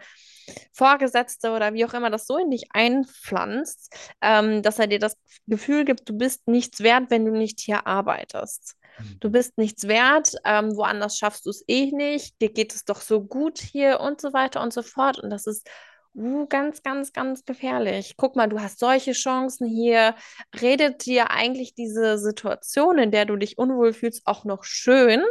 Vorgesetzte 0.73 1.51
oder 1.51 1.73
wie 1.73 1.85
auch 1.85 1.93
immer 1.93 2.09
das 2.09 2.27
so 2.27 2.37
in 2.37 2.51
dich 2.51 2.65
einpflanzt, 2.71 3.95
ähm, 4.21 4.61
dass 4.61 4.79
er 4.79 4.87
dir 4.87 4.99
das 4.99 5.17
Gefühl 5.47 5.85
gibt, 5.85 6.07
du 6.09 6.17
bist 6.17 6.47
nichts 6.47 6.81
wert, 6.81 7.05
wenn 7.09 7.25
du 7.25 7.31
nicht 7.31 7.59
hier 7.59 7.87
arbeitest. 7.87 8.75
Du 9.19 9.29
bist 9.29 9.57
nichts 9.57 9.87
wert, 9.87 10.33
ähm, 10.43 10.75
woanders 10.75 11.17
schaffst 11.17 11.45
du 11.45 11.51
es 11.51 11.63
eh 11.67 11.91
nicht, 11.91 12.41
dir 12.41 12.51
geht 12.51 12.73
es 12.73 12.83
doch 12.83 13.01
so 13.01 13.23
gut 13.23 13.59
hier 13.59 13.99
und 13.99 14.19
so 14.19 14.33
weiter 14.33 14.61
und 14.61 14.73
so 14.73 14.81
fort. 14.81 15.19
Und 15.19 15.29
das 15.29 15.45
ist 15.45 15.69
uh, 16.15 16.47
ganz, 16.47 16.81
ganz, 16.83 17.13
ganz 17.13 17.45
gefährlich. 17.45 18.15
Guck 18.17 18.35
mal, 18.35 18.47
du 18.47 18.59
hast 18.59 18.79
solche 18.79 19.13
Chancen 19.13 19.67
hier. 19.67 20.15
Redet 20.61 21.05
dir 21.05 21.29
eigentlich 21.29 21.75
diese 21.75 22.17
Situation, 22.17 22.97
in 22.97 23.11
der 23.11 23.25
du 23.25 23.35
dich 23.37 23.57
unwohl 23.57 23.93
fühlst, 23.93 24.25
auch 24.25 24.45
noch 24.45 24.63
schön? 24.63 25.23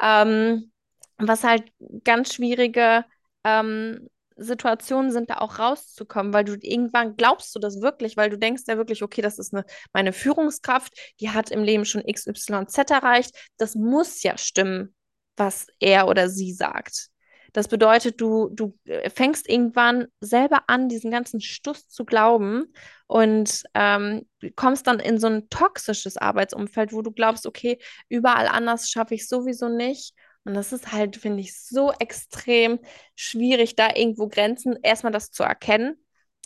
Ähm, 0.00 0.72
was 1.18 1.44
halt 1.44 1.70
ganz 2.04 2.34
schwierige 2.34 3.04
ähm, 3.44 4.08
Situationen 4.40 5.12
sind, 5.12 5.30
da 5.30 5.38
auch 5.38 5.58
rauszukommen, 5.58 6.32
weil 6.32 6.44
du 6.44 6.56
irgendwann 6.60 7.16
glaubst 7.16 7.54
du 7.54 7.58
das 7.58 7.80
wirklich, 7.80 8.16
weil 8.16 8.30
du 8.30 8.38
denkst 8.38 8.62
ja 8.66 8.76
wirklich, 8.76 9.02
okay, 9.02 9.22
das 9.22 9.38
ist 9.38 9.54
eine, 9.54 9.64
meine 9.92 10.12
Führungskraft, 10.12 10.92
die 11.20 11.30
hat 11.30 11.50
im 11.50 11.62
Leben 11.62 11.84
schon 11.84 12.02
XYZ 12.02 12.78
erreicht. 12.90 13.34
Das 13.58 13.74
muss 13.74 14.22
ja 14.22 14.38
stimmen, 14.38 14.94
was 15.36 15.66
er 15.78 16.08
oder 16.08 16.28
sie 16.28 16.52
sagt. 16.52 17.10
Das 17.52 17.68
bedeutet, 17.68 18.20
du, 18.20 18.48
du 18.50 18.78
äh, 18.84 19.10
fängst 19.10 19.48
irgendwann 19.48 20.06
selber 20.20 20.64
an, 20.68 20.88
diesen 20.88 21.10
ganzen 21.10 21.40
Stuss 21.40 21.88
zu 21.88 22.04
glauben 22.04 22.72
und 23.06 23.64
ähm, 23.74 24.26
kommst 24.54 24.86
dann 24.86 25.00
in 25.00 25.18
so 25.18 25.26
ein 25.26 25.48
toxisches 25.48 26.16
Arbeitsumfeld, 26.16 26.92
wo 26.92 27.02
du 27.02 27.10
glaubst, 27.10 27.46
okay, 27.46 27.78
überall 28.08 28.46
anders 28.46 28.88
schaffe 28.88 29.14
ich 29.14 29.28
sowieso 29.28 29.68
nicht 29.68 30.14
und 30.44 30.54
das 30.54 30.72
ist 30.72 30.92
halt, 30.92 31.16
finde 31.16 31.40
ich, 31.40 31.58
so 31.58 31.92
extrem 31.92 32.78
schwierig, 33.14 33.76
da 33.76 33.94
irgendwo 33.94 34.28
Grenzen, 34.28 34.78
erstmal 34.82 35.12
das 35.12 35.30
zu 35.30 35.42
erkennen 35.42 35.96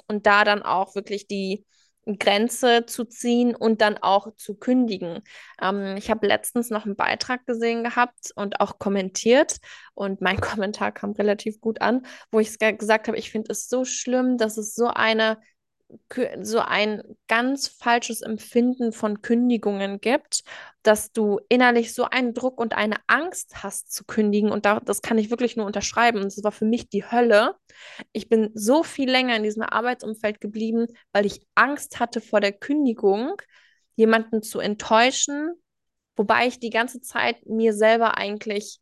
und 0.09 0.27
da 0.27 0.45
dann 0.45 0.63
auch 0.63 0.95
wirklich 0.95 1.27
die 1.29 1.65
Grenze 2.19 2.85
zu 2.87 3.07
ziehen 3.07 3.57
und 3.57 3.81
dann 3.81 3.97
auch 3.97 4.35
zu 4.37 4.55
kündigen. 4.57 5.23
Ähm, 5.61 5.97
ich 5.97 6.11
habe 6.11 6.27
letztens 6.27 6.69
noch 6.71 6.85
einen 6.85 6.97
Beitrag 6.97 7.47
gesehen 7.47 7.83
gehabt 7.83 8.31
und 8.37 8.61
auch 8.61 8.79
kommentiert 8.79 9.57
und 9.95 10.21
mein 10.21 10.41
Kommentar 10.41 10.93
kam 10.93 11.13
relativ 11.13 11.61
gut 11.61 11.81
an, 11.81 12.05
wo 12.31 12.41
ich 12.41 12.59
gesagt 12.59 13.09
habe, 13.09 13.17
ich 13.17 13.31
finde 13.31 13.53
es 13.53 13.69
so 13.69 13.85
schlimm, 13.85 14.37
dass 14.37 14.59
es 14.59 14.75
so 14.75 14.89
eine 14.89 15.39
so 16.43 16.59
ein 16.59 17.03
ganz 17.29 17.69
falsches 17.69 18.23
Empfinden 18.23 18.93
von 18.93 19.23
Kündigungen 19.23 20.01
gibt, 20.01 20.43
dass 20.83 21.13
du 21.13 21.41
innerlich 21.49 21.95
so 21.95 22.05
einen 22.05 22.35
Druck 22.35 22.59
und 22.61 22.75
eine 22.75 22.97
Angst 23.07 23.63
hast 23.63 23.93
zu 23.93 24.05
kündigen. 24.05 24.51
Und 24.51 24.67
da, 24.67 24.81
das 24.81 25.03
kann 25.03 25.19
ich 25.19 25.31
wirklich 25.31 25.57
nur 25.57 25.67
unterschreiben. 25.67 26.19
Und 26.19 26.27
das 26.27 26.43
war 26.43 26.53
für 26.53 26.65
mich 26.65 26.89
die 26.89 27.05
Hölle. 27.05 27.55
Ich 28.13 28.29
bin 28.29 28.51
so 28.55 28.83
viel 28.83 29.11
länger 29.11 29.37
in 29.37 29.43
diesem 29.43 29.63
Arbeitsumfeld 29.63 30.41
geblieben, 30.41 30.87
weil 31.13 31.27
ich 31.27 31.47
Angst 31.55 32.01
hatte 32.01 32.21
vor 32.21 32.41
der 32.41 32.53
Kündigung, 32.53 33.37
jemanden 33.97 34.43
zu 34.43 34.59
enttäuschen, 34.59 35.55
wobei 36.17 36.49
ich 36.49 36.59
die 36.59 36.71
ganze 36.71 37.01
Zeit 37.01 37.47
mir 37.47 37.73
selber 37.73 38.17
eigentlich 38.17 38.81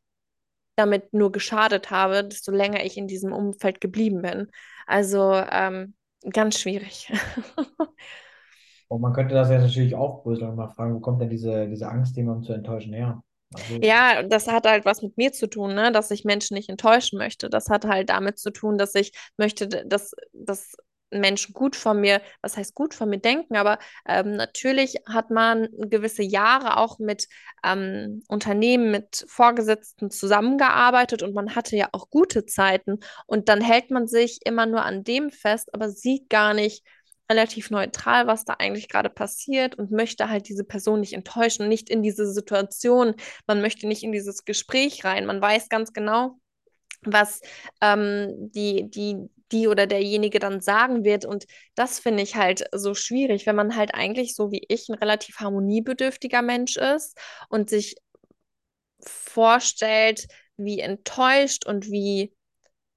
damit 0.76 1.12
nur 1.12 1.32
geschadet 1.32 1.90
habe, 1.90 2.24
desto 2.24 2.50
länger 2.50 2.84
ich 2.84 2.96
in 2.96 3.06
diesem 3.06 3.32
Umfeld 3.32 3.80
geblieben 3.80 4.22
bin. 4.22 4.50
Also 4.86 5.34
ähm, 5.34 5.94
Ganz 6.30 6.58
schwierig. 6.58 7.12
Und 8.88 9.00
man 9.00 9.12
könnte 9.12 9.34
das 9.34 9.50
jetzt 9.50 9.62
natürlich 9.62 9.94
aufbröseln 9.94 10.50
und 10.50 10.56
mal 10.56 10.68
fragen, 10.68 10.94
wo 10.94 11.00
kommt 11.00 11.20
denn 11.20 11.30
diese, 11.30 11.68
diese 11.68 11.88
Angst, 11.88 12.16
jemanden 12.16 12.44
zu 12.44 12.52
enttäuschen, 12.52 12.92
her? 12.92 13.22
Also, 13.54 13.80
ja, 13.82 14.22
das 14.22 14.48
hat 14.48 14.66
halt 14.66 14.84
was 14.84 15.02
mit 15.02 15.16
mir 15.16 15.32
zu 15.32 15.46
tun, 15.46 15.74
ne? 15.74 15.92
dass 15.92 16.10
ich 16.10 16.24
Menschen 16.24 16.54
nicht 16.54 16.70
enttäuschen 16.70 17.18
möchte. 17.18 17.50
Das 17.50 17.68
hat 17.68 17.84
halt 17.84 18.08
damit 18.08 18.38
zu 18.38 18.50
tun, 18.50 18.78
dass 18.78 18.94
ich 18.94 19.12
möchte, 19.36 19.68
dass, 19.68 20.12
dass 20.32 20.74
Menschen 21.20 21.52
gut 21.54 21.76
von 21.76 22.00
mir, 22.00 22.20
was 22.40 22.56
heißt 22.56 22.74
gut 22.74 22.94
von 22.94 23.08
mir 23.08 23.18
denken, 23.18 23.56
aber 23.56 23.78
ähm, 24.06 24.36
natürlich 24.36 24.96
hat 25.06 25.30
man 25.30 25.68
gewisse 25.72 26.22
Jahre 26.22 26.76
auch 26.76 26.98
mit 26.98 27.28
ähm, 27.64 28.22
Unternehmen, 28.28 28.90
mit 28.90 29.24
Vorgesetzten 29.28 30.10
zusammengearbeitet 30.10 31.22
und 31.22 31.34
man 31.34 31.54
hatte 31.54 31.76
ja 31.76 31.88
auch 31.92 32.10
gute 32.10 32.46
Zeiten 32.46 32.98
und 33.26 33.48
dann 33.48 33.60
hält 33.60 33.90
man 33.90 34.06
sich 34.06 34.40
immer 34.44 34.66
nur 34.66 34.82
an 34.82 35.04
dem 35.04 35.30
fest, 35.30 35.72
aber 35.74 35.90
sieht 35.90 36.28
gar 36.28 36.54
nicht 36.54 36.84
relativ 37.30 37.70
neutral, 37.70 38.26
was 38.26 38.44
da 38.44 38.54
eigentlich 38.58 38.88
gerade 38.88 39.08
passiert 39.10 39.74
und 39.76 39.90
möchte 39.90 40.28
halt 40.28 40.48
diese 40.48 40.64
Person 40.64 41.00
nicht 41.00 41.14
enttäuschen, 41.14 41.68
nicht 41.68 41.88
in 41.88 42.02
diese 42.02 42.30
Situation, 42.30 43.14
man 43.46 43.60
möchte 43.60 43.86
nicht 43.86 44.02
in 44.02 44.12
dieses 44.12 44.44
Gespräch 44.44 45.04
rein, 45.04 45.26
man 45.26 45.40
weiß 45.40 45.68
ganz 45.68 45.92
genau, 45.92 46.38
was 47.04 47.40
ähm, 47.80 48.50
die, 48.54 48.90
die, 48.90 49.28
die 49.52 49.68
oder 49.68 49.86
derjenige 49.86 50.38
dann 50.38 50.60
sagen 50.60 51.04
wird. 51.04 51.24
Und 51.24 51.44
das 51.74 51.98
finde 52.00 52.22
ich 52.22 52.36
halt 52.36 52.64
so 52.72 52.94
schwierig, 52.94 53.46
wenn 53.46 53.56
man 53.56 53.76
halt 53.76 53.94
eigentlich 53.94 54.34
so 54.34 54.50
wie 54.50 54.64
ich 54.68 54.88
ein 54.88 54.94
relativ 54.94 55.36
harmoniebedürftiger 55.38 56.42
Mensch 56.42 56.76
ist 56.76 57.18
und 57.48 57.70
sich 57.70 57.96
vorstellt, 59.00 60.26
wie 60.56 60.80
enttäuscht 60.80 61.66
und 61.66 61.86
wie 61.90 62.34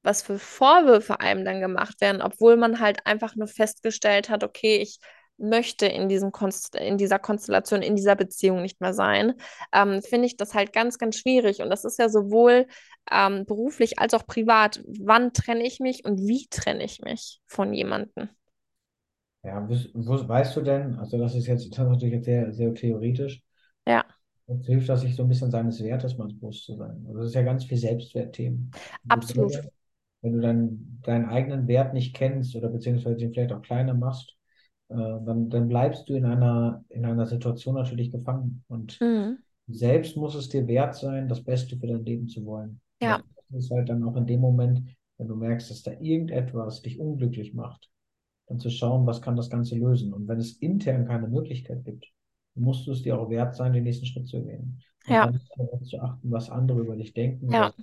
was 0.04 0.22
für 0.22 0.38
Vorwürfe 0.40 1.20
einem 1.20 1.44
dann 1.46 1.62
gemacht 1.62 2.00
werden, 2.00 2.22
obwohl 2.22 2.58
man 2.58 2.80
halt 2.80 3.06
einfach 3.06 3.36
nur 3.36 3.48
festgestellt 3.48 4.30
hat, 4.30 4.44
okay, 4.44 4.78
ich 4.78 5.00
möchte 5.38 5.86
in, 5.86 6.10
diesem 6.10 6.32
Konst 6.32 6.76
in 6.76 6.98
dieser 6.98 7.20
Konstellation, 7.20 7.82
in 7.82 7.96
dieser 7.96 8.16
Beziehung 8.16 8.62
nicht 8.62 8.82
mehr 8.82 8.94
sein, 8.94 9.34
ähm, 9.74 10.02
finde 10.02 10.28
ich 10.28 10.38
das 10.38 10.54
halt 10.54 10.74
ganz, 10.74 10.98
ganz 10.98 11.18
schwierig. 11.18 11.62
Und 11.62 11.70
das 11.70 11.86
ist 11.86 12.00
ja 12.00 12.10
sowohl 12.10 12.68
ähm, 13.12 13.46
beruflich 13.46 14.00
als 14.00 14.14
auch 14.14 14.26
privat. 14.26 14.84
Wann 14.88 15.34
trenne 15.34 15.66
ich 15.66 15.80
mich 15.80 16.06
und 16.06 16.20
wie 16.28 16.48
trenne 16.50 16.84
ich 16.84 17.02
mich 17.02 17.42
von 17.48 17.74
jemandem? 17.74 18.30
Ja, 19.44 19.66
wo, 19.70 20.28
weißt 20.28 20.56
du 20.58 20.62
denn, 20.62 20.96
also 20.96 21.18
das 21.18 21.36
ist 21.36 21.48
jetzt, 21.48 21.70
das 21.72 21.86
ist 21.86 21.90
natürlich 21.90 22.16
jetzt 22.16 22.26
sehr, 22.26 22.52
sehr 22.52 22.74
theoretisch, 22.74 23.42
Ja, 23.86 24.06
Uns 24.48 24.66
hilft 24.68 24.90
das, 24.90 25.02
sich 25.02 25.16
so 25.16 25.24
ein 25.24 25.30
bisschen 25.30 25.52
seines 25.52 25.84
Wertes 25.84 26.18
mal 26.18 26.28
bewusst 26.28 26.66
zu 26.66 26.76
sein. 26.76 27.04
Also 27.08 27.20
das 27.20 27.28
ist 27.28 27.36
ja 27.36 27.42
ganz 27.44 27.66
viel 27.66 27.78
Selbstwertthemen. 27.78 28.72
Absolut. 29.10 29.54
wenn 30.22 30.34
du 30.34 30.42
dann 30.42 31.00
deinen 31.04 31.26
eigenen 31.26 31.68
Wert 31.68 31.94
nicht 31.94 32.16
kennst 32.16 32.56
oder 32.56 32.70
beziehungsweise 32.70 33.18
den 33.18 33.32
vielleicht 33.34 33.54
auch 33.54 33.62
kleiner 33.62 33.94
machst, 33.94 34.36
dann, 34.94 35.50
dann 35.50 35.68
bleibst 35.68 36.08
du 36.10 36.16
in 36.16 36.26
einer, 36.26 36.84
in 36.90 37.06
einer 37.06 37.26
Situation 37.28 37.76
natürlich 37.76 38.12
gefangen. 38.12 38.64
Und 38.68 39.02
Mhm. 39.02 39.38
selbst 39.68 40.18
muss 40.18 40.36
es 40.36 40.50
dir 40.50 40.68
wert 40.68 40.96
sein, 40.96 41.28
das 41.28 41.44
Beste 41.44 41.78
für 41.78 41.88
dein 41.88 42.06
Leben 42.06 42.28
zu 42.28 42.46
wollen. 42.46 42.82
Das 43.00 43.00
Ja, 43.00 43.24
Beste 43.36 43.58
ist 43.58 43.72
halt 43.72 43.90
dann 43.90 44.04
auch 44.04 44.16
in 44.16 44.28
dem 44.28 44.42
Moment, 44.42 44.82
wenn 45.18 45.28
du 45.28 45.36
merkst, 45.36 45.70
dass 45.72 45.84
da 45.84 45.92
irgendetwas 45.94 46.82
dich 46.82 47.00
unglücklich 47.00 47.54
macht, 47.54 47.90
dann 48.48 48.60
zu 48.60 48.70
schauen, 48.70 49.06
was 49.08 49.22
kann 49.22 49.36
das 49.36 49.50
Ganze 49.50 49.76
lösen. 49.78 50.14
Und 50.14 50.28
wenn 50.28 50.40
es 50.40 50.58
intern 50.58 51.08
keine 51.08 51.28
Möglichkeit 51.28 51.86
gibt, 51.86 52.08
musst 52.56 52.88
du 52.88 52.92
es 52.92 53.04
dir 53.04 53.20
auch 53.20 53.30
wert 53.30 53.56
sein, 53.56 53.74
den 53.74 53.84
nächsten 53.84 54.06
Schritt 54.06 54.28
zu 54.28 54.44
gehen. 54.44 54.82
Und 55.08 55.22
ja, 55.22 55.26
dann 55.26 55.40
darauf 55.58 55.84
zu 55.84 56.00
achten, 56.00 56.32
was 56.32 56.50
andere 56.50 56.82
über 56.82 56.96
dich 56.96 57.14
denken 57.14 57.48
ja, 57.50 57.74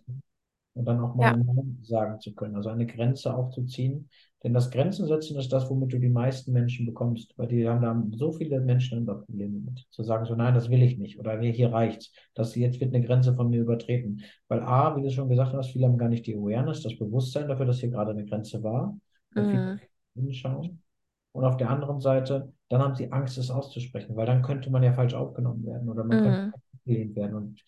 und 0.74 0.84
dann 0.86 1.00
auch 1.00 1.14
mal 1.14 1.32
ja. 1.32 1.36
Nein 1.36 1.78
sagen 1.82 2.20
zu 2.20 2.34
können, 2.34 2.56
also 2.56 2.68
eine 2.70 2.86
Grenze 2.86 3.34
aufzuziehen. 3.34 4.08
Denn 4.42 4.54
das 4.54 4.70
Grenzen 4.72 5.06
setzen 5.06 5.38
ist 5.38 5.52
das, 5.52 5.70
womit 5.70 5.92
du 5.92 5.98
die 6.00 6.08
meisten 6.08 6.52
Menschen 6.52 6.86
bekommst, 6.86 7.32
weil 7.36 7.46
die 7.46 7.68
haben 7.68 7.80
da 7.82 8.16
so 8.16 8.32
viele 8.32 8.60
Menschen 8.60 8.98
immer 8.98 9.14
Probleme 9.14 9.60
mit. 9.60 9.86
Zu 9.90 10.02
sagen 10.02 10.24
so, 10.24 10.34
nein, 10.34 10.54
das 10.54 10.68
will 10.68 10.82
ich 10.82 10.98
nicht 10.98 11.18
oder 11.20 11.36
nee, 11.36 11.52
hier 11.52 11.72
reicht's. 11.72 12.12
Das 12.34 12.54
jetzt 12.56 12.80
wird 12.80 12.94
eine 12.94 13.04
Grenze 13.06 13.34
von 13.34 13.50
mir 13.50 13.60
übertreten. 13.60 14.22
Weil 14.48 14.62
A, 14.62 14.96
wie 14.96 15.02
du 15.02 15.10
schon 15.10 15.28
gesagt 15.28 15.52
hast, 15.52 15.70
viele 15.70 15.86
haben 15.86 15.98
gar 15.98 16.08
nicht 16.08 16.26
die 16.26 16.34
Awareness, 16.34 16.82
das 16.82 16.98
Bewusstsein 16.98 17.48
dafür, 17.48 17.66
dass 17.66 17.78
hier 17.78 17.90
gerade 17.90 18.10
eine 18.10 18.24
Grenze 18.24 18.62
war. 18.62 18.98
Mhm. 19.34 19.78
hinschauen. 20.14 20.82
Und 21.32 21.44
auf 21.44 21.56
der 21.56 21.70
anderen 21.70 22.00
Seite, 22.00 22.52
dann 22.68 22.82
haben 22.82 22.94
sie 22.94 23.12
Angst, 23.12 23.38
es 23.38 23.50
auszusprechen, 23.50 24.16
weil 24.16 24.26
dann 24.26 24.42
könnte 24.42 24.70
man 24.70 24.82
ja 24.82 24.92
falsch 24.92 25.14
aufgenommen 25.14 25.64
werden 25.64 25.88
oder 25.88 26.04
man 26.04 26.22
könnte 26.22 26.46
Mhm. 26.46 26.54
abgelehnt 26.74 27.16
werden. 27.16 27.34
Und 27.36 27.62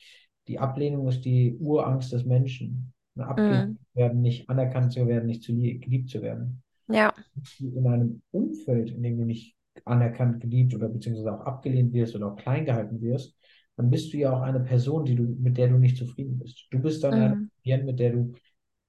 die 0.49 0.59
Ablehnung 0.59 1.09
ist 1.09 1.25
die 1.25 1.57
Urangst 1.59 2.13
des 2.13 2.25
Menschen. 2.25 2.94
Eine 3.17 3.29
abgelehnt 3.29 3.67
Mhm. 3.67 3.79
zu 3.93 3.99
werden, 4.01 4.21
nicht 4.23 4.49
anerkannt 4.51 4.93
zu 4.93 5.07
werden, 5.07 5.27
nicht 5.27 5.43
zu 5.43 5.53
lie- 5.53 5.79
geliebt 5.79 6.11
zu 6.11 6.23
werden. 6.23 6.63
Ja, 6.89 7.15
In 7.61 7.87
einem 7.87 8.23
Umfeld, 8.31 8.91
in 8.91 9.03
dem 9.03 9.19
du 9.19 9.25
nicht 9.25 9.57
anerkannt, 9.85 10.41
geliebt 10.41 10.75
oder 10.75 10.89
beziehungsweise 10.89 11.33
auch 11.35 11.45
abgelehnt 11.47 11.93
wirst 11.93 12.15
oder 12.15 12.33
auch 12.33 12.37
klein 12.37 12.65
gehalten 12.65 13.01
wirst, 13.01 13.37
dann 13.77 13.91
bist 13.91 14.13
du 14.13 14.19
ja 14.19 14.33
auch 14.37 14.43
eine 14.43 14.61
Person, 14.61 15.05
die 15.05 15.17
du, 15.17 15.25
mit 15.25 15.57
der 15.59 15.69
du 15.69 15.79
nicht 15.79 15.97
zufrieden 15.97 16.39
bist. 16.39 16.67
Du 16.71 16.79
bist 16.81 17.03
dann 17.03 17.19
eine 17.19 17.35
Mhm. 17.35 17.51
Person, 17.65 17.87
mit 17.87 17.99
der 17.99 18.13
du 18.13 18.35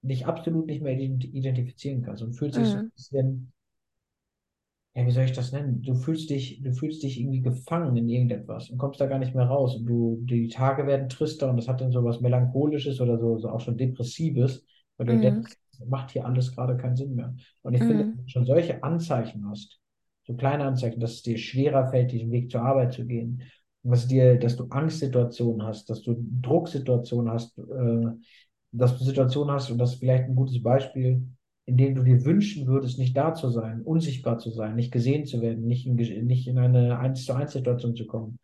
dich 0.03 0.25
absolut 0.27 0.67
nicht 0.67 0.81
mehr 0.83 0.93
ident- 0.97 1.25
identifizieren 1.33 2.01
kannst 2.03 2.21
und 2.23 2.33
fühlst 2.33 2.57
dich 2.57 2.71
so 2.71 2.79
ein 2.79 2.83
Mhm. 2.83 2.91
bisschen 2.95 3.51
ja, 4.95 5.05
wie 5.05 5.11
soll 5.11 5.25
ich 5.25 5.33
das 5.33 5.51
nennen? 5.51 5.81
Du 5.81 5.93
fühlst 5.95 6.29
dich, 6.29 6.61
du 6.61 6.71
fühlst 6.73 7.03
dich 7.03 7.19
irgendwie 7.19 7.41
gefangen 7.41 7.97
in 7.97 8.07
irgendetwas 8.09 8.69
und 8.69 8.77
kommst 8.77 9.01
da 9.01 9.07
gar 9.07 9.19
nicht 9.19 9.35
mehr 9.35 9.45
raus. 9.45 9.75
Und 9.75 9.85
du, 9.87 10.19
die 10.23 10.47
Tage 10.47 10.87
werden 10.87 11.09
trister 11.09 11.49
und 11.49 11.57
das 11.57 11.67
hat 11.67 11.81
dann 11.81 11.91
so 11.91 12.03
was 12.03 12.21
Melancholisches 12.21 13.01
oder 13.01 13.19
so, 13.19 13.37
so 13.37 13.49
auch 13.49 13.59
schon 13.59 13.77
Depressives, 13.77 14.65
weil 14.97 15.07
du 15.07 15.17
Mhm. 15.17 15.19
denkst, 15.19 15.55
das 15.77 15.87
macht 15.87 16.11
hier 16.11 16.25
alles 16.25 16.53
gerade 16.55 16.77
keinen 16.77 16.95
Sinn 16.95 17.15
mehr. 17.15 17.35
Und 17.63 17.73
ich 17.73 17.83
finde, 17.83 18.05
Mhm. 18.05 18.15
wenn 18.15 18.23
du 18.25 18.29
schon 18.31 18.45
solche 18.45 18.83
Anzeichen 18.83 19.45
hast, 19.49 19.79
so 20.25 20.33
kleine 20.35 20.63
Anzeichen, 20.65 20.99
dass 21.01 21.11
es 21.13 21.23
dir 21.23 21.37
schwerer 21.37 21.87
fällt, 21.89 22.11
diesen 22.11 22.31
Weg 22.31 22.49
zur 22.49 22.61
Arbeit 22.61 22.93
zu 22.93 23.05
gehen, 23.05 23.43
dass 23.83 24.07
dir, 24.07 24.39
dass 24.39 24.55
du 24.55 24.65
Angstsituationen 24.69 25.61
hast, 25.67 25.89
dass 25.89 26.01
du 26.01 26.15
Drucksituationen 26.41 27.31
hast, 27.31 27.57
äh, 27.59 28.07
dass 28.71 28.97
du 28.97 29.03
Situationen 29.03 29.53
hast, 29.53 29.71
und 29.71 29.77
das 29.77 29.93
ist 29.93 29.99
vielleicht 29.99 30.25
ein 30.25 30.35
gutes 30.35 30.61
Beispiel, 30.61 31.21
in 31.65 31.77
denen 31.77 31.95
du 31.95 32.03
dir 32.03 32.23
wünschen 32.25 32.67
würdest, 32.67 32.99
nicht 32.99 33.17
da 33.17 33.33
zu 33.33 33.49
sein, 33.49 33.81
unsichtbar 33.81 34.37
zu 34.37 34.51
sein, 34.51 34.75
nicht 34.75 34.91
gesehen 34.91 35.25
zu 35.25 35.41
werden, 35.41 35.65
nicht 35.65 35.87
in, 35.87 35.95
nicht 36.27 36.47
in 36.47 36.57
eine 36.59 36.99
eins 36.99 37.25
zu 37.25 37.33
eins 37.33 37.53
Situation 37.53 37.95
zu 37.95 38.05
kommen, 38.05 38.39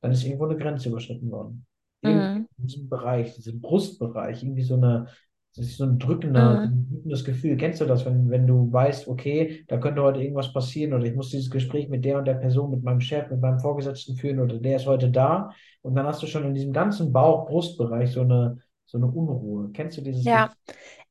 dann 0.00 0.12
ist 0.12 0.24
irgendwo 0.24 0.46
eine 0.46 0.56
Grenze 0.56 0.88
überschritten 0.88 1.30
worden. 1.30 1.66
Mhm. 2.02 2.46
in 2.58 2.66
diesem 2.66 2.88
Bereich, 2.88 3.34
diesem 3.34 3.60
Brustbereich, 3.60 4.42
irgendwie 4.42 4.62
so 4.62 4.74
eine, 4.74 5.06
das 5.54 5.66
ist 5.66 5.76
so 5.76 5.84
ein 5.84 5.98
drückender, 5.98 6.56
Mhm. 6.56 6.88
drückendes 6.90 7.24
Gefühl. 7.24 7.56
Kennst 7.56 7.80
du 7.80 7.84
das, 7.84 8.04
wenn, 8.06 8.30
wenn 8.30 8.46
du 8.46 8.72
weißt, 8.72 9.08
okay, 9.08 9.64
da 9.68 9.78
könnte 9.78 10.02
heute 10.02 10.20
irgendwas 10.22 10.52
passieren 10.52 10.94
oder 10.94 11.04
ich 11.04 11.14
muss 11.14 11.30
dieses 11.30 11.50
Gespräch 11.50 11.88
mit 11.88 12.04
der 12.04 12.18
und 12.18 12.24
der 12.26 12.34
Person, 12.34 12.70
mit 12.70 12.82
meinem 12.82 13.00
Chef, 13.00 13.30
mit 13.30 13.40
meinem 13.40 13.58
Vorgesetzten 13.60 14.16
führen 14.16 14.40
oder 14.40 14.58
der 14.58 14.76
ist 14.76 14.86
heute 14.86 15.10
da 15.10 15.50
und 15.82 15.94
dann 15.94 16.06
hast 16.06 16.22
du 16.22 16.26
schon 16.26 16.44
in 16.44 16.54
diesem 16.54 16.72
ganzen 16.72 17.12
Bauch-Brustbereich 17.12 18.12
so 18.12 18.22
eine, 18.22 18.58
so 18.86 18.98
eine 18.98 19.06
Unruhe. 19.08 19.70
Kennst 19.72 19.98
du 19.98 20.02
dieses 20.02 20.30
Gefühl? 20.30 20.50
Ja, 20.50 20.54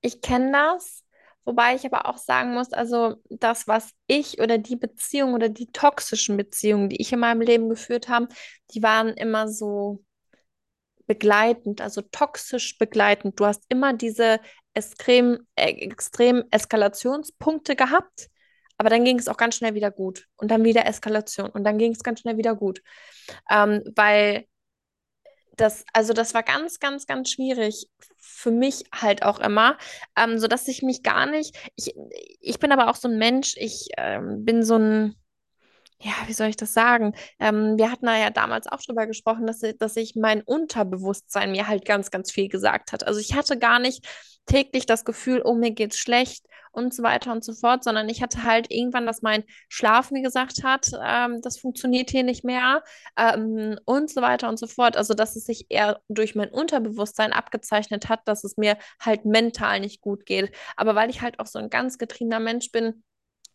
ich 0.01 0.22
kenne 0.22 0.51
das, 0.53 1.03
wobei 1.45 1.75
ich 1.75 1.85
aber 1.85 2.07
auch 2.07 2.17
sagen 2.17 2.53
muss, 2.53 2.73
also 2.73 3.15
das, 3.29 3.67
was 3.67 3.91
ich 4.07 4.39
oder 4.39 4.57
die 4.57 4.75
Beziehung 4.75 5.33
oder 5.33 5.49
die 5.49 5.71
toxischen 5.71 6.37
Beziehungen, 6.37 6.89
die 6.89 7.01
ich 7.01 7.11
in 7.13 7.19
meinem 7.19 7.41
Leben 7.41 7.69
geführt 7.69 8.09
habe, 8.09 8.27
die 8.73 8.83
waren 8.83 9.09
immer 9.09 9.47
so 9.47 10.03
begleitend, 11.07 11.81
also 11.81 12.01
toxisch 12.01 12.77
begleitend. 12.77 13.39
Du 13.39 13.45
hast 13.45 13.63
immer 13.69 13.93
diese 13.93 14.39
extrem, 14.73 15.45
äh, 15.55 15.71
extrem 15.71 16.43
Eskalationspunkte 16.51 17.75
gehabt, 17.75 18.29
aber 18.77 18.89
dann 18.89 19.03
ging 19.03 19.19
es 19.19 19.27
auch 19.27 19.37
ganz 19.37 19.55
schnell 19.55 19.73
wieder 19.73 19.91
gut 19.91 20.27
und 20.37 20.49
dann 20.51 20.63
wieder 20.63 20.85
Eskalation 20.85 21.49
und 21.49 21.63
dann 21.65 21.77
ging 21.77 21.91
es 21.91 22.03
ganz 22.03 22.21
schnell 22.21 22.37
wieder 22.37 22.55
gut, 22.55 22.81
ähm, 23.49 23.83
weil 23.95 24.45
das, 25.58 25.86
also 25.93 26.14
das 26.14 26.34
war 26.34 26.43
ganz, 26.43 26.80
ganz, 26.80 27.06
ganz 27.06 27.30
schwierig 27.32 27.89
für 28.18 28.52
mich 28.52 28.84
halt 28.93 29.24
auch 29.24 29.39
immer, 29.39 29.78
ähm, 30.16 30.39
sodass 30.39 30.68
ich 30.68 30.82
mich 30.82 31.04
gar 31.04 31.26
nicht, 31.26 31.56
ich, 31.76 31.93
ich 32.39 32.60
bin 32.60 32.72
aber 32.72 32.89
auch 32.89 32.95
so 32.95 33.08
ein 33.08 33.18
Mensch, 33.18 33.56
ich 33.58 33.89
ähm, 33.97 34.45
bin 34.45 34.64
so 34.64 34.78
ein, 34.78 35.16
ja, 36.02 36.14
wie 36.28 36.34
soll 36.34 36.47
ich 36.47 36.56
das 36.56 36.74
sagen? 36.74 37.14
Ähm, 37.39 37.78
wir 37.78 37.91
hatten 37.91 38.08
ja 38.08 38.30
damals 38.32 38.68
auch 38.68 38.82
drüber 38.82 39.06
gesprochen, 39.08 39.45
dass, 39.45 39.62
dass 39.80 39.95
ich 39.97 40.16
mein 40.16 40.41
Unterbewusstsein 40.41 41.52
mir 41.52 41.68
halt 41.68 41.86
ganz, 41.86 42.12
ganz 42.12 42.32
viel 42.32 42.49
gesagt 42.49 42.91
hat. 42.91 43.06
Also 43.06 43.20
ich 43.20 43.36
hatte 43.36 43.58
gar 43.58 43.80
nicht 43.80 44.08
täglich 44.47 44.86
das 44.86 45.06
Gefühl, 45.06 45.41
oh, 45.45 45.54
mir 45.54 45.72
geht's 45.72 45.97
schlecht 45.97 46.45
und 46.72 46.93
so 46.93 47.04
weiter 47.04 47.32
und 47.32 47.43
so 47.43 47.54
fort, 47.54 47.84
sondern 47.84 48.10
ich 48.10 48.22
hatte 48.24 48.43
halt 48.43 48.72
irgendwann, 48.72 49.06
dass 49.06 49.22
mein 49.22 49.43
Schlaf 49.70 50.10
mir 50.12 50.22
gesagt 50.22 50.64
hat, 50.64 50.89
ähm, 51.06 51.41
das 51.41 51.60
funktioniert 51.60 52.10
hier 52.10 52.24
nicht 52.24 52.43
mehr 52.43 52.84
ähm, 53.18 53.78
und 53.86 54.10
so 54.10 54.22
weiter 54.22 54.49
und 54.49 54.58
so 54.58 54.68
fort. 54.68 54.97
Also 54.97 55.14
dass 55.14 55.36
es 55.36 55.45
sich 55.45 55.68
eher 55.70 56.02
durch 56.10 56.34
mein 56.34 56.49
Unterbewusstsein 56.49 57.34
abgezeichnet 57.34 58.10
hat, 58.10 58.22
dass 58.26 58.43
es 58.43 58.58
mir 58.58 58.78
halt 58.99 59.26
mental 59.26 59.80
nicht 59.82 60.02
gut 60.02 60.26
geht. 60.26 60.52
Aber 60.76 60.95
weil 60.95 61.10
ich 61.10 61.22
halt 61.22 61.39
auch 61.39 61.47
so 61.47 61.60
ein 61.60 61.70
ganz 61.70 61.97
getriebener 61.97 62.39
Mensch 62.39 62.72
bin, 62.72 63.04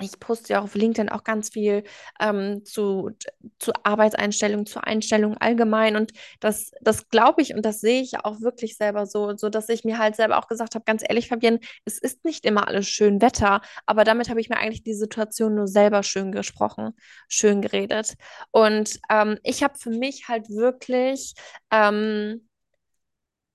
ich 0.00 0.18
poste 0.20 0.52
ja 0.54 0.60
auf 0.60 0.74
LinkedIn 0.74 1.08
auch 1.08 1.24
ganz 1.24 1.50
viel 1.50 1.84
ähm, 2.20 2.64
zu, 2.64 3.10
zu 3.58 3.72
Arbeitseinstellungen, 3.82 4.66
zu 4.66 4.82
Einstellungen 4.82 5.38
allgemein. 5.38 5.96
Und 5.96 6.12
das, 6.40 6.72
das 6.80 7.08
glaube 7.08 7.42
ich 7.42 7.54
und 7.54 7.64
das 7.64 7.80
sehe 7.80 8.02
ich 8.02 8.24
auch 8.24 8.40
wirklich 8.40 8.76
selber 8.76 9.06
so, 9.06 9.36
so 9.36 9.48
dass 9.48 9.68
ich 9.68 9.84
mir 9.84 9.98
halt 9.98 10.16
selber 10.16 10.38
auch 10.38 10.48
gesagt 10.48 10.74
habe, 10.74 10.84
ganz 10.84 11.02
ehrlich, 11.06 11.28
Fabienne, 11.28 11.60
es 11.84 11.98
ist 11.98 12.24
nicht 12.24 12.44
immer 12.44 12.68
alles 12.68 12.86
schön 12.88 13.22
Wetter, 13.22 13.62
aber 13.86 14.04
damit 14.04 14.28
habe 14.28 14.40
ich 14.40 14.48
mir 14.48 14.58
eigentlich 14.58 14.82
die 14.82 14.94
Situation 14.94 15.54
nur 15.54 15.66
selber 15.68 16.02
schön 16.02 16.32
gesprochen, 16.32 16.92
schön 17.28 17.62
geredet. 17.62 18.14
Und 18.50 19.00
ähm, 19.10 19.38
ich 19.42 19.62
habe 19.62 19.78
für 19.78 19.90
mich 19.90 20.28
halt 20.28 20.48
wirklich, 20.50 21.34
ähm, 21.70 22.48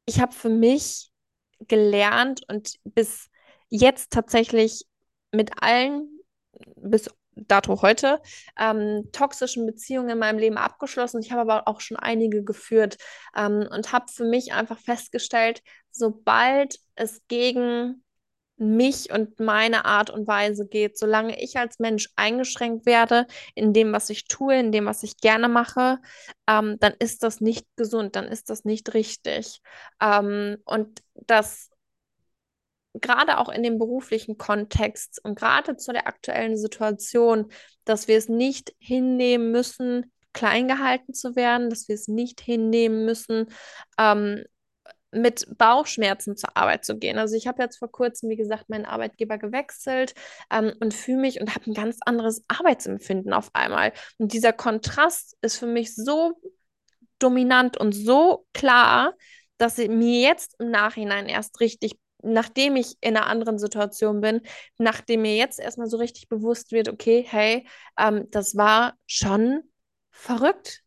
ich 0.06 0.20
habe 0.20 0.34
für 0.34 0.50
mich 0.50 1.12
gelernt 1.68 2.42
und 2.48 2.76
bis 2.84 3.30
jetzt 3.70 4.12
tatsächlich 4.12 4.86
mit 5.32 5.62
allen, 5.62 6.20
bis 6.76 7.09
dato 7.36 7.82
heute, 7.82 8.22
ähm, 8.59 9.09
toxischen 9.12 9.66
Beziehungen 9.66 10.09
in 10.09 10.20
meinem 10.20 10.39
Leben 10.39 10.57
abgeschlossen. 10.57 11.22
Ich 11.22 11.32
habe 11.32 11.41
aber 11.41 11.68
auch 11.68 11.82
schon 11.82 11.97
einige 11.97 12.43
geführt 12.43 12.97
ähm, 13.36 13.68
und 13.72 13.91
habe 13.93 14.12
für 14.12 14.26
mich 14.26 14.53
einfach 14.53 14.80
festgestellt, 14.80 15.62
sobald 15.91 16.78
es 16.95 17.22
gegen 17.28 18.03
mich 18.62 19.12
und 19.12 19.39
meine 19.39 19.86
Art 19.86 20.12
und 20.12 20.28
Weise 20.28 20.68
geht, 20.68 20.97
solange 20.97 21.41
ich 21.41 21.57
als 21.57 21.80
Mensch 21.80 22.09
eingeschränkt 22.16 22.86
werde 22.86 23.26
in 23.55 23.74
dem, 23.74 23.91
was 23.91 24.09
ich 24.12 24.28
tue, 24.28 24.55
in 24.59 24.72
dem, 24.72 24.86
was 24.86 25.01
ich 25.01 25.18
gerne 25.18 25.49
mache, 25.49 25.97
ähm, 26.47 26.78
dann 26.80 26.93
ist 26.99 27.24
das 27.24 27.41
nicht 27.41 27.66
gesund, 27.76 28.16
dann 28.16 28.26
ist 28.26 28.51
das 28.51 28.64
nicht 28.64 28.93
richtig. 28.93 29.62
Ähm, 29.99 30.57
und 30.66 31.01
das 31.26 31.70
gerade 32.94 33.38
auch 33.38 33.50
in 33.50 33.64
dem 33.64 33.78
beruflichen 33.78 34.38
Kontext 34.38 35.20
und 35.24 35.38
gerade 35.38 35.78
zu 35.78 35.94
der 35.94 36.08
aktuellen 36.08 36.58
Situation, 36.58 37.52
dass 37.86 38.08
wir 38.08 38.18
es 38.18 38.30
nicht 38.30 38.74
hinnehmen 38.80 39.52
müssen, 39.52 40.12
klein 40.34 40.68
gehalten 40.68 41.14
zu 41.14 41.36
werden, 41.36 41.70
dass 41.70 41.88
wir 41.88 41.96
es 41.96 42.08
nicht 42.08 42.42
hinnehmen 42.42 43.06
müssen, 43.06 43.48
ähm, 43.98 44.44
mit 45.14 45.46
Bauchschmerzen 45.58 46.38
zur 46.38 46.56
Arbeit 46.56 46.86
zu 46.86 46.98
gehen. 46.98 47.18
Also 47.18 47.36
ich 47.36 47.46
habe 47.48 47.62
jetzt 47.62 47.78
vor 47.80 47.92
kurzem, 47.92 48.30
wie 48.30 48.38
gesagt, 48.38 48.70
meinen 48.70 48.86
Arbeitgeber 48.86 49.38
gewechselt 49.38 50.14
ähm, 50.50 50.74
und 50.80 50.94
fühle 50.94 51.20
mich 51.20 51.42
und 51.42 51.54
habe 51.54 51.70
ein 51.70 51.74
ganz 51.74 51.98
anderes 52.06 52.44
Arbeitsempfinden 52.48 53.34
auf 53.34 53.50
einmal. 53.54 53.92
Und 54.18 54.34
dieser 54.34 54.54
Kontrast 54.54 55.38
ist 55.42 55.58
für 55.58 55.68
mich 55.68 55.96
so 55.96 56.39
dominant 57.20 57.78
und 57.78 57.92
so 57.92 58.46
klar, 58.54 59.14
dass 59.58 59.78
mir 59.78 60.22
jetzt 60.22 60.56
im 60.60 60.72
Nachhinein 60.72 61.28
erst 61.28 61.60
richtig, 61.60 62.00
nachdem 62.24 62.76
ich 62.76 62.95
in 63.01 63.17
einer 63.17 63.28
anderen 63.28 63.59
Situation 63.59 64.22
bin, 64.22 64.41
nachdem 64.78 65.24
mir 65.24 65.36
jetzt 65.36 65.59
erstmal 65.59 65.88
so 65.88 65.97
richtig 65.97 66.30
bewusst 66.30 66.72
wird, 66.72 66.89
okay, 66.89 67.26
hey, 67.28 67.67
ähm, 67.97 68.28
das 68.32 68.55
war 68.55 68.95
schon 69.07 69.63
verrückt. 70.11 70.82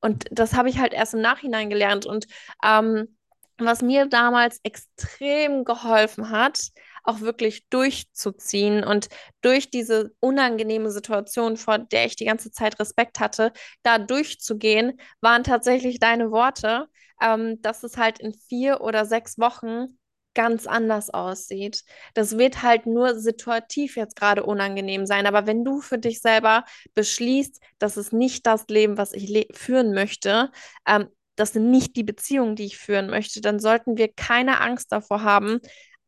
Und 0.00 0.26
das 0.30 0.54
habe 0.54 0.68
ich 0.68 0.78
halt 0.78 0.92
erst 0.92 1.14
im 1.14 1.20
Nachhinein 1.20 1.70
gelernt. 1.70 2.06
Und 2.06 2.26
ähm, 2.62 3.16
was 3.58 3.82
mir 3.82 4.06
damals 4.06 4.60
extrem 4.62 5.64
geholfen 5.64 6.30
hat, 6.30 6.70
auch 7.04 7.20
wirklich 7.20 7.68
durchzuziehen 7.68 8.82
und 8.82 9.08
durch 9.42 9.70
diese 9.70 10.14
unangenehme 10.20 10.90
Situation, 10.90 11.56
vor 11.56 11.78
der 11.78 12.06
ich 12.06 12.16
die 12.16 12.24
ganze 12.24 12.50
Zeit 12.50 12.80
Respekt 12.80 13.20
hatte, 13.20 13.52
da 13.82 13.98
durchzugehen, 13.98 14.98
waren 15.20 15.44
tatsächlich 15.44 15.98
deine 15.98 16.30
Worte, 16.30 16.86
ähm, 17.20 17.60
dass 17.62 17.82
es 17.84 17.96
halt 17.96 18.18
in 18.18 18.32
vier 18.34 18.80
oder 18.80 19.04
sechs 19.04 19.38
Wochen 19.38 19.98
ganz 20.34 20.66
anders 20.66 21.10
aussieht. 21.10 21.84
Das 22.14 22.38
wird 22.38 22.62
halt 22.62 22.86
nur 22.86 23.18
situativ 23.18 23.96
jetzt 23.96 24.16
gerade 24.16 24.44
unangenehm 24.44 25.06
sein. 25.06 25.26
Aber 25.26 25.46
wenn 25.46 25.64
du 25.64 25.80
für 25.80 25.98
dich 25.98 26.20
selber 26.20 26.64
beschließt, 26.94 27.60
das 27.78 27.96
ist 27.96 28.12
nicht 28.12 28.46
das 28.46 28.66
Leben, 28.68 28.98
was 28.98 29.12
ich 29.12 29.48
führen 29.52 29.92
möchte, 29.94 30.50
ähm, 30.86 31.08
das 31.36 31.52
sind 31.52 31.70
nicht 31.70 31.96
die 31.96 32.04
Beziehungen, 32.04 32.56
die 32.56 32.66
ich 32.66 32.78
führen 32.78 33.08
möchte, 33.08 33.40
dann 33.40 33.58
sollten 33.58 33.96
wir 33.96 34.12
keine 34.12 34.60
Angst 34.60 34.92
davor 34.92 35.22
haben, 35.22 35.60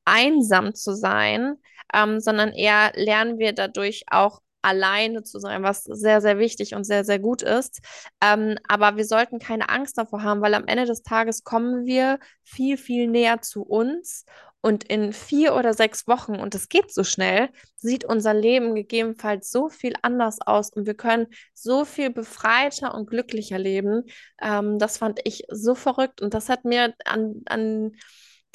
einsam 0.04 0.74
zu 0.74 0.94
sein, 0.94 1.56
ähm, 1.92 2.20
sondern 2.20 2.52
eher 2.52 2.92
lernen 2.94 3.38
wir 3.38 3.52
dadurch 3.52 4.04
auch 4.08 4.40
alleine 4.62 5.22
zu 5.22 5.38
sein, 5.38 5.62
was 5.62 5.84
sehr, 5.84 6.20
sehr 6.20 6.38
wichtig 6.38 6.74
und 6.74 6.84
sehr, 6.84 7.04
sehr 7.04 7.18
gut 7.18 7.42
ist. 7.42 7.80
Ähm, 8.20 8.56
aber 8.68 8.96
wir 8.96 9.04
sollten 9.04 9.38
keine 9.38 9.68
Angst 9.68 9.98
davor 9.98 10.22
haben, 10.22 10.40
weil 10.40 10.54
am 10.54 10.66
Ende 10.66 10.86
des 10.86 11.02
Tages 11.02 11.44
kommen 11.44 11.86
wir 11.86 12.18
viel, 12.42 12.76
viel 12.76 13.08
näher 13.08 13.40
zu 13.42 13.62
uns. 13.62 14.24
Und 14.62 14.82
in 14.82 15.12
vier 15.12 15.54
oder 15.54 15.74
sechs 15.74 16.08
Wochen, 16.08 16.40
und 16.40 16.54
das 16.54 16.68
geht 16.68 16.92
so 16.92 17.04
schnell, 17.04 17.50
sieht 17.76 18.04
unser 18.04 18.34
Leben 18.34 18.74
gegebenenfalls 18.74 19.52
so 19.52 19.68
viel 19.68 19.92
anders 20.02 20.40
aus 20.40 20.70
und 20.70 20.86
wir 20.86 20.94
können 20.94 21.28
so 21.54 21.84
viel 21.84 22.10
befreiter 22.10 22.92
und 22.92 23.08
glücklicher 23.08 23.58
leben. 23.60 24.02
Ähm, 24.42 24.80
das 24.80 24.98
fand 24.98 25.20
ich 25.22 25.44
so 25.50 25.76
verrückt 25.76 26.20
und 26.20 26.34
das 26.34 26.48
hat 26.48 26.64
mir 26.64 26.94
an, 27.04 27.42
an 27.46 27.92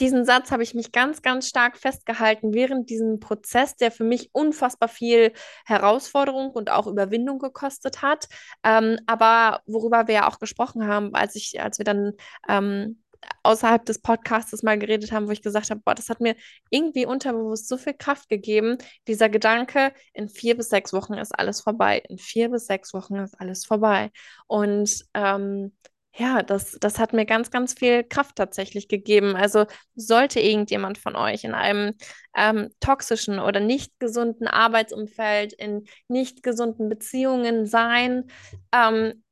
diesen 0.02 0.26
Satz 0.26 0.52
habe 0.52 0.64
ich 0.64 0.74
mich 0.74 0.92
ganz, 0.92 1.22
ganz 1.22 1.48
stark 1.48 1.78
festgehalten 1.78 2.54
während 2.54 2.90
diesem 2.90 3.20
Prozess, 3.20 3.76
der 3.76 3.92
für 3.92 4.04
mich 4.04 4.32
unfassbar 4.34 4.90
viel 4.90 5.32
Herausforderung 5.66 6.50
und 6.52 6.72
auch 6.72 6.88
Überwindung 6.88 7.40
gekostet 7.40 8.02
hat. 8.02 8.28
Ähm, 8.64 8.98
aber 9.06 9.62
worüber 9.68 10.08
wir 10.08 10.16
ja 10.16 10.28
auch 10.30 10.40
gesprochen 10.40 10.88
haben, 10.88 11.14
als 11.14 11.36
ich, 11.36 11.62
als 11.62 11.78
wir 11.78 11.86
dann 11.86 12.14
ähm, 12.50 13.02
außerhalb 13.44 13.86
des 13.86 14.02
Podcasts 14.02 14.64
mal 14.64 14.80
geredet 14.80 15.12
haben, 15.12 15.28
wo 15.28 15.32
ich 15.32 15.44
gesagt 15.44 15.70
habe, 15.70 15.82
boah, 15.86 15.94
das 15.94 16.10
hat 16.10 16.20
mir 16.20 16.36
irgendwie 16.72 17.06
unterbewusst 17.06 17.68
so 17.68 17.78
viel 17.78 17.94
Kraft 17.94 18.28
gegeben. 18.30 18.78
Dieser 19.08 19.30
Gedanke, 19.30 19.94
in 20.14 20.30
vier 20.30 20.58
bis 20.58 20.70
sechs 20.70 20.94
Wochen 20.94 21.14
ist 21.14 21.38
alles 21.38 21.62
vorbei. 21.62 22.02
In 22.10 22.18
vier 22.18 22.50
bis 22.50 22.66
sechs 22.66 22.94
Wochen 22.94 23.16
ist 23.18 23.40
alles 23.40 23.66
vorbei. 23.66 24.12
Und 24.48 25.06
ähm, 25.14 25.74
ja, 26.14 26.44
das, 26.44 26.78
das 26.80 27.00
hat 27.00 27.14
mir 27.14 27.26
ganz, 27.26 27.52
ganz 27.52 27.74
viel 27.74 28.04
Kraft 28.04 28.36
tatsächlich 28.36 28.88
gegeben. 28.88 29.36
Also 29.36 29.66
sollte 29.96 30.40
irgendjemand 30.42 30.98
von 30.98 31.16
euch 31.16 31.44
in 31.46 31.54
einem 31.54 31.94
ähm, 32.36 32.70
toxischen 32.82 33.40
oder 33.40 33.60
nicht 33.62 33.98
gesunden 34.00 34.48
Arbeitsumfeld, 34.48 35.54
in 35.54 35.86
nicht 36.10 36.44
gesunden 36.44 36.90
Beziehungen 36.90 37.66
sein, 37.66 38.26
ähm, 38.74 39.24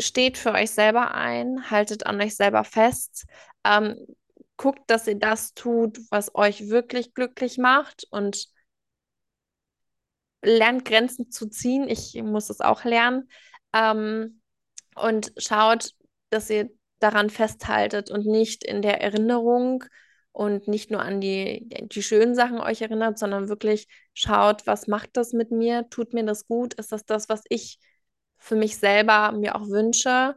steht 0.00 0.36
für 0.36 0.52
euch 0.52 0.72
selber 0.72 1.14
ein, 1.14 1.70
haltet 1.70 2.06
an 2.06 2.20
euch 2.20 2.34
selber 2.36 2.64
fest, 2.64 3.26
ähm, 3.64 3.96
guckt, 4.56 4.82
dass 4.90 5.06
ihr 5.06 5.18
das 5.18 5.54
tut, 5.54 5.98
was 6.10 6.34
euch 6.34 6.68
wirklich 6.68 7.14
glücklich 7.14 7.56
macht 7.56 8.04
und 8.10 8.48
lernt 10.42 10.84
Grenzen 10.84 11.30
zu 11.30 11.48
ziehen. 11.48 11.88
Ich 11.88 12.14
muss 12.22 12.50
es 12.50 12.60
auch 12.60 12.84
lernen. 12.84 13.28
Ähm, 13.72 14.40
und 14.94 15.32
schaut, 15.36 15.92
dass 16.30 16.50
ihr 16.50 16.70
daran 16.98 17.30
festhaltet 17.30 18.10
und 18.10 18.26
nicht 18.26 18.64
in 18.64 18.82
der 18.82 19.00
Erinnerung 19.00 19.84
und 20.32 20.68
nicht 20.68 20.90
nur 20.90 21.00
an 21.00 21.20
die, 21.20 21.66
die 21.90 22.02
schönen 22.02 22.34
Sachen 22.34 22.60
euch 22.60 22.82
erinnert, 22.82 23.18
sondern 23.18 23.48
wirklich 23.48 23.88
schaut, 24.12 24.66
was 24.66 24.86
macht 24.86 25.10
das 25.14 25.32
mit 25.32 25.50
mir? 25.50 25.88
Tut 25.88 26.12
mir 26.12 26.24
das 26.24 26.46
gut? 26.46 26.74
Ist 26.74 26.92
das 26.92 27.06
das, 27.06 27.28
was 27.28 27.42
ich 27.48 27.78
für 28.38 28.56
mich 28.56 28.76
selber 28.76 29.32
mir 29.32 29.56
auch 29.56 29.68
wünsche? 29.68 30.36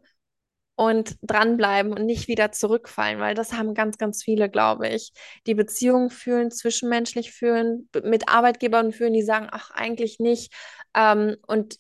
Und 0.76 1.18
dranbleiben 1.22 1.92
und 1.92 2.06
nicht 2.06 2.30
wieder 2.30 2.54
zurückfallen, 2.54 3.20
weil 3.20 3.36
das 3.36 3.52
haben 3.52 3.74
ganz, 3.74 3.98
ganz 3.98 4.24
viele, 4.24 4.50
glaube 4.50 4.88
ich. 4.88 5.12
Die 5.46 5.54
Beziehungen 5.54 6.10
fühlen, 6.10 6.52
zwischenmenschlich 6.52 7.34
fühlen, 7.34 7.90
mit 8.06 8.30
Arbeitgebern 8.30 8.94
fühlen, 8.94 9.12
die 9.12 9.22
sagen, 9.22 9.50
ach, 9.52 9.72
eigentlich 9.72 10.20
nicht. 10.20 10.54
Ähm, 10.96 11.36
und 11.48 11.80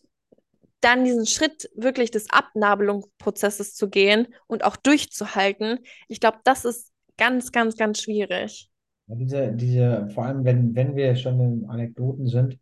dann 0.81 1.03
diesen 1.03 1.25
Schritt 1.25 1.69
wirklich 1.75 2.11
des 2.11 2.29
Abnabelungsprozesses 2.29 3.75
zu 3.75 3.89
gehen 3.89 4.27
und 4.47 4.63
auch 4.63 4.75
durchzuhalten, 4.75 5.79
ich 6.07 6.19
glaube, 6.19 6.39
das 6.43 6.65
ist 6.65 6.91
ganz, 7.17 7.51
ganz, 7.51 7.75
ganz 7.75 8.01
schwierig. 8.01 8.69
Ja, 9.07 9.15
diese, 9.15 9.51
diese, 9.53 10.09
vor 10.13 10.25
allem, 10.25 10.45
wenn, 10.45 10.75
wenn 10.75 10.95
wir 10.95 11.15
schon 11.15 11.39
in 11.39 11.65
Anekdoten 11.65 12.27
sind, 12.27 12.57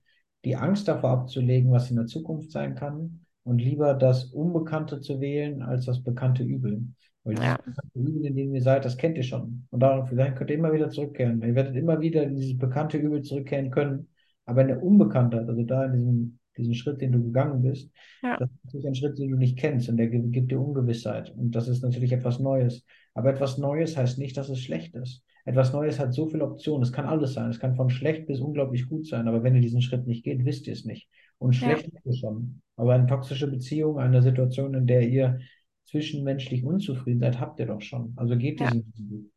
die 0.46 0.56
Angst 0.56 0.88
davor 0.88 1.12
abzulegen, 1.12 1.72
was 1.72 1.90
in 1.90 1.98
der 1.98 2.06
Zukunft 2.06 2.52
sein 2.52 2.76
kann 2.76 3.26
und 3.44 3.60
lieber 3.60 3.94
das 3.94 4.26
Unbekannte 4.26 5.02
zu 5.02 5.20
wählen 5.20 5.62
als 5.62 5.86
das 5.86 6.02
bekannte 6.02 6.44
Übel. 6.44 6.82
Weil 7.24 7.36
Ja, 7.36 7.58
bekannte 7.58 8.00
Übel, 8.00 8.26
in 8.26 8.36
dem 8.36 8.56
ihr 8.56 8.62
seid, 8.62 8.86
das 8.86 8.98
kennt 8.98 9.18
ihr 9.18 9.24
schon. 9.24 9.68
Und 9.70 9.82
darauf 9.82 10.10
könnt 10.10 10.50
ihr 10.50 10.56
immer 10.56 10.72
wieder 10.72 10.90
zurückkehren. 10.90 11.42
Ihr 11.42 11.56
werdet 11.56 11.76
immer 11.76 12.00
wieder 12.00 12.24
in 12.24 12.36
dieses 12.36 12.58
bekannte 12.58 12.98
Übel 12.98 13.22
zurückkehren 13.22 13.70
können. 13.70 14.08
Aber 14.46 14.62
in 14.62 14.70
der 14.70 14.82
Unbekanntheit, 14.82 15.50
also 15.50 15.64
da 15.64 15.86
in 15.86 15.94
diesem 15.94 16.40
diesen 16.58 16.74
Schritt, 16.74 17.02
den 17.02 17.12
du 17.12 17.24
gegangen 17.24 17.62
bist, 17.62 17.92
ja, 18.22 18.38
das 18.38 18.50
ist 18.50 18.66
natürlich 18.66 18.88
ein 18.88 18.96
Schritt, 18.96 19.18
den 19.18 19.32
du 19.32 19.38
nicht 19.38 19.58
kennst 19.58 19.90
und 19.90 19.98
der 19.98 20.08
gibt 20.08 20.52
dir 20.52 20.60
Ungewissheit. 20.60 21.34
Und 21.36 21.52
das 21.52 21.68
ist 21.68 21.84
natürlich 21.84 22.12
etwas 22.12 22.40
Neues. 22.40 22.86
Aber 23.14 23.30
etwas 23.30 23.58
Neues 23.58 23.98
heißt 23.98 24.18
nicht, 24.20 24.38
dass 24.38 24.50
es 24.50 24.60
schlecht 24.60 24.96
ist. 24.96 25.24
Etwas 25.46 25.72
Neues 25.72 25.98
hat 25.98 26.14
so 26.14 26.28
viele 26.28 26.44
Optionen. 26.44 26.84
Es 26.84 26.92
kann 26.92 27.06
alles 27.06 27.34
sein. 27.34 27.50
Es 27.50 27.60
kann 27.60 27.76
von 27.76 27.90
schlecht 27.90 28.28
bis 28.28 28.42
unglaublich 28.42 28.90
gut 28.90 29.08
sein. 29.08 29.28
Aber 29.30 29.44
wenn 29.44 29.56
ihr 29.56 29.62
diesen 29.62 29.82
Schritt 29.82 30.06
nicht 30.06 30.26
geht, 30.26 30.44
wisst 30.44 30.68
ihr 30.68 30.74
es 30.74 30.84
nicht. 30.84 31.10
Und 31.38 31.54
ja, 31.54 31.70
schlecht 31.70 31.88
ist 31.88 32.06
es 32.06 32.20
schon. 32.20 32.62
Aber 32.76 32.94
eine 32.94 33.08
toxische 33.08 33.50
Beziehung, 33.50 33.98
eine 33.98 34.22
Situation, 34.22 34.74
in 34.74 34.88
der 34.88 35.08
ihr 35.08 35.40
zwischenmenschlich 35.86 36.66
unzufrieden 36.66 37.22
seid, 37.22 37.40
habt 37.40 37.60
ihr 37.60 37.66
doch 37.66 37.82
schon. 37.82 38.14
Also 38.18 38.36
geht 38.36 38.60
ja. 38.60 38.72
diesen 38.72 39.10
Weg. 39.10 39.32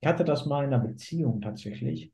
Ich 0.00 0.08
hatte 0.08 0.24
das 0.24 0.46
mal 0.46 0.64
in 0.64 0.74
einer 0.74 0.84
Beziehung 0.84 1.40
tatsächlich. 1.40 2.12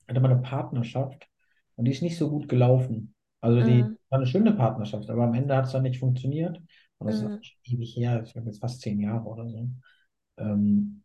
Ich 0.00 0.08
hatte 0.08 0.20
mal 0.20 0.32
eine 0.32 0.40
Partnerschaft 0.40 1.28
und 1.76 1.84
die 1.84 1.90
ist 1.90 2.02
nicht 2.02 2.16
so 2.16 2.30
gut 2.30 2.48
gelaufen. 2.48 3.14
Also 3.40 3.62
die 3.62 3.88
Mm, 3.88 3.96
war 4.10 4.18
eine 4.18 4.26
schöne 4.26 4.52
Partnerschaft, 4.52 5.10
aber 5.10 5.24
am 5.24 5.34
Ende 5.34 5.56
hat 5.56 5.66
es 5.66 5.72
dann 5.72 5.82
nicht 5.82 5.98
funktioniert. 6.00 6.60
Und 6.98 7.06
das 7.06 7.20
ist 7.20 7.30
mm, 7.30 7.42
schon 7.42 7.58
ewig 7.64 7.96
her, 7.96 8.22
ich 8.24 8.32
glaube 8.32 8.48
jetzt 8.48 8.60
fast 8.60 8.80
zehn 8.80 9.00
Jahre 9.00 9.24
oder 9.28 9.48
so. 9.48 9.68
Ähm, 10.38 11.02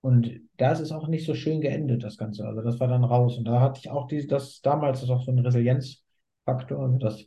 und 0.00 0.30
da 0.56 0.72
ist 0.72 0.80
es 0.80 0.92
auch 0.92 1.08
nicht 1.08 1.26
so 1.26 1.34
schön 1.34 1.60
geendet, 1.60 2.02
das 2.02 2.16
Ganze. 2.18 2.46
Also 2.46 2.62
das 2.62 2.80
war 2.80 2.88
dann 2.88 3.04
raus. 3.04 3.38
Und 3.38 3.44
da 3.44 3.60
hatte 3.60 3.80
ich 3.80 3.90
auch 3.90 4.08
die, 4.08 4.26
das 4.26 4.60
damals 4.62 5.02
ist 5.02 5.10
auch 5.10 5.22
so 5.24 5.30
ein 5.32 5.38
Resilienzfaktor, 5.38 6.80
also 6.82 6.98
das, 6.98 7.24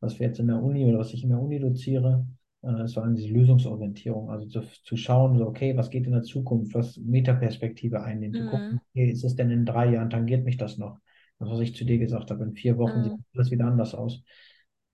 was 0.00 0.18
wir 0.18 0.26
jetzt 0.28 0.38
in 0.38 0.48
der 0.48 0.62
Uni 0.62 0.84
oder 0.86 0.98
was 0.98 1.12
ich 1.14 1.22
in 1.24 1.30
der 1.30 1.40
Uni 1.40 1.58
doziere, 1.58 2.26
äh, 2.62 2.72
das 2.76 2.96
war 2.96 3.08
diese 3.10 3.28
Lösungsorientierung. 3.28 4.30
Also 4.30 4.46
zu, 4.48 4.62
zu 4.84 4.96
schauen, 4.96 5.38
so, 5.38 5.46
okay, 5.46 5.76
was 5.76 5.90
geht 5.90 6.06
in 6.06 6.12
der 6.12 6.22
Zukunft, 6.22 6.74
was 6.74 6.96
Metaperspektive 6.98 8.02
einnehmen, 8.02 8.34
zu 8.34 8.44
mm, 8.44 8.44
gucken, 8.44 8.80
okay, 8.92 9.10
ist 9.10 9.24
es 9.24 9.34
denn 9.36 9.50
in 9.50 9.64
drei 9.64 9.92
Jahren, 9.92 10.10
tangiert 10.10 10.44
mich 10.44 10.56
das 10.58 10.76
noch? 10.78 10.98
Das, 11.38 11.48
was 11.50 11.60
ich 11.60 11.74
zu 11.74 11.84
dir 11.84 11.98
gesagt 11.98 12.30
habe, 12.30 12.44
in 12.44 12.54
vier 12.54 12.78
Wochen 12.78 13.02
sieht 13.02 13.14
mm, 13.14 13.24
alles 13.34 13.50
wieder 13.50 13.66
anders 13.66 13.94
aus. 13.94 14.22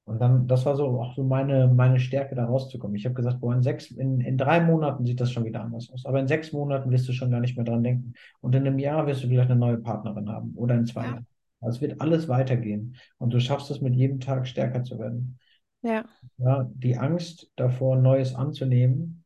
Und 0.04 0.20
dann, 0.20 0.46
das 0.46 0.66
war 0.66 0.76
so 0.76 1.00
auch 1.00 1.14
so 1.14 1.24
meine, 1.24 1.66
meine 1.66 1.98
Stärke, 1.98 2.34
da 2.34 2.44
rauszukommen. 2.44 2.96
Ich 2.96 3.06
habe 3.06 3.14
gesagt, 3.14 3.40
boah, 3.40 3.54
in 3.54 3.62
sechs, 3.62 3.90
in, 3.90 4.20
in 4.20 4.36
drei 4.36 4.60
Monaten 4.60 5.06
sieht 5.06 5.20
das 5.20 5.32
schon 5.32 5.44
wieder 5.44 5.62
anders 5.62 5.90
aus. 5.90 6.04
Aber 6.04 6.20
in 6.20 6.28
sechs 6.28 6.52
Monaten 6.52 6.90
wirst 6.90 7.08
du 7.08 7.12
schon 7.12 7.30
gar 7.30 7.40
nicht 7.40 7.56
mehr 7.56 7.64
dran 7.64 7.82
denken. 7.82 8.12
Und 8.40 8.54
in 8.54 8.66
einem 8.66 8.78
Jahr 8.78 9.06
wirst 9.06 9.24
du 9.24 9.28
vielleicht 9.28 9.50
eine 9.50 9.58
neue 9.58 9.78
Partnerin 9.78 10.28
haben 10.28 10.52
oder 10.56 10.74
in 10.74 10.84
zwei 10.86 11.04
ja, 11.04 11.10
Jahren. 11.12 11.26
Also 11.62 11.76
es 11.76 11.80
wird 11.80 12.00
alles 12.02 12.28
weitergehen. 12.28 12.96
Und 13.16 13.32
du 13.32 13.40
schaffst 13.40 13.70
es 13.70 13.80
mit 13.80 13.94
jedem 13.94 14.20
Tag 14.20 14.46
stärker 14.46 14.84
zu 14.84 14.98
werden. 14.98 15.38
ja, 15.82 16.04
Ja, 16.38 16.70
die 16.74 16.96
Angst 16.96 17.50
davor, 17.56 17.96
Neues 17.96 18.34
anzunehmen, 18.34 19.24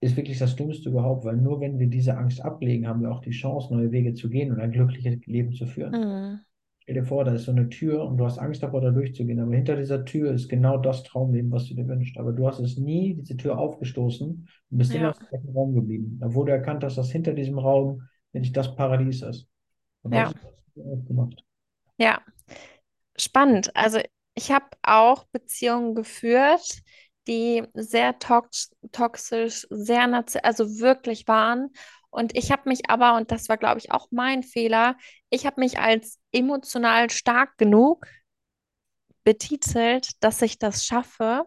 ist 0.00 0.16
wirklich 0.16 0.38
das 0.38 0.56
Dümmste 0.56 0.90
überhaupt, 0.90 1.24
weil 1.24 1.36
nur 1.36 1.60
wenn 1.60 1.78
wir 1.78 1.88
diese 1.88 2.16
Angst 2.16 2.40
ablegen, 2.44 2.86
haben 2.86 3.00
wir 3.00 3.10
auch 3.10 3.20
die 3.20 3.30
Chance, 3.30 3.74
neue 3.74 3.90
Wege 3.90 4.14
zu 4.14 4.28
gehen 4.28 4.52
und 4.52 4.60
ein 4.60 4.72
glückliches 4.72 5.24
Leben 5.26 5.52
zu 5.52 5.66
führen. 5.66 5.92
mm, 5.92 6.44
Stell 6.88 6.94
dir 7.02 7.04
vor, 7.04 7.24
da 7.24 7.34
ist 7.34 7.44
so 7.44 7.52
eine 7.52 7.68
Tür 7.68 8.04
und 8.04 8.16
du 8.16 8.24
hast 8.24 8.38
Angst 8.38 8.62
davor, 8.62 8.80
da 8.80 8.90
durchzugehen. 8.90 9.40
Aber 9.40 9.54
hinter 9.54 9.76
dieser 9.76 10.04
Tür 10.06 10.32
ist 10.32 10.48
genau 10.48 10.78
das 10.78 11.02
Traumleben, 11.04 11.50
was 11.52 11.66
du 11.66 11.74
dir 11.74 11.86
wünschst. 11.86 12.16
Aber 12.18 12.32
du 12.32 12.46
hast 12.46 12.60
es 12.60 12.78
nie, 12.78 13.14
diese 13.14 13.36
Tür 13.36 13.58
aufgestoßen 13.58 14.48
und 14.70 14.78
bist 14.78 14.94
immer 14.94 15.08
Ja, 15.08 15.14
im 15.20 15.28
gleichen 15.28 15.50
Raum 15.54 15.74
geblieben. 15.74 16.18
Da 16.20 16.32
wurde 16.34 16.52
erkannt, 16.52 16.82
dass 16.82 16.94
das 16.94 17.10
hinter 17.12 17.34
diesem 17.34 17.58
Raum 17.58 18.02
nicht 18.32 18.56
das 18.56 18.74
Paradies 18.74 19.22
ist. 19.22 19.48
Und 20.02 20.14
ja, 20.14 20.32
hast 20.32 20.36
du 20.76 21.04
gemacht. 21.04 21.44
ja. 21.98 22.20
Spannend. 23.16 23.74
Also 23.76 24.00
ich 24.34 24.50
habe 24.52 24.66
auch 24.82 25.24
Beziehungen 25.32 25.94
geführt, 25.94 26.80
die 27.26 27.64
sehr 27.74 28.18
tox 28.18 28.70
toxisch, 28.92 29.66
sehr, 29.70 30.06
narzis- 30.06 30.40
also 30.42 30.78
wirklich 30.80 31.26
waren. 31.28 31.70
Und 32.10 32.36
ich 32.36 32.50
habe 32.52 32.68
mich 32.68 32.88
aber, 32.90 33.16
und 33.16 33.30
das 33.32 33.48
war, 33.48 33.58
glaube 33.58 33.78
ich, 33.80 33.92
auch 33.92 34.08
mein 34.10 34.42
Fehler, 34.42 34.96
ich 35.30 35.46
habe 35.46 35.60
mich 35.60 35.78
als 35.78 36.17
emotional 36.32 37.10
stark 37.10 37.56
genug 37.58 38.06
betitelt, 39.24 40.22
dass 40.24 40.40
ich 40.40 40.58
das 40.58 40.86
schaffe, 40.86 41.46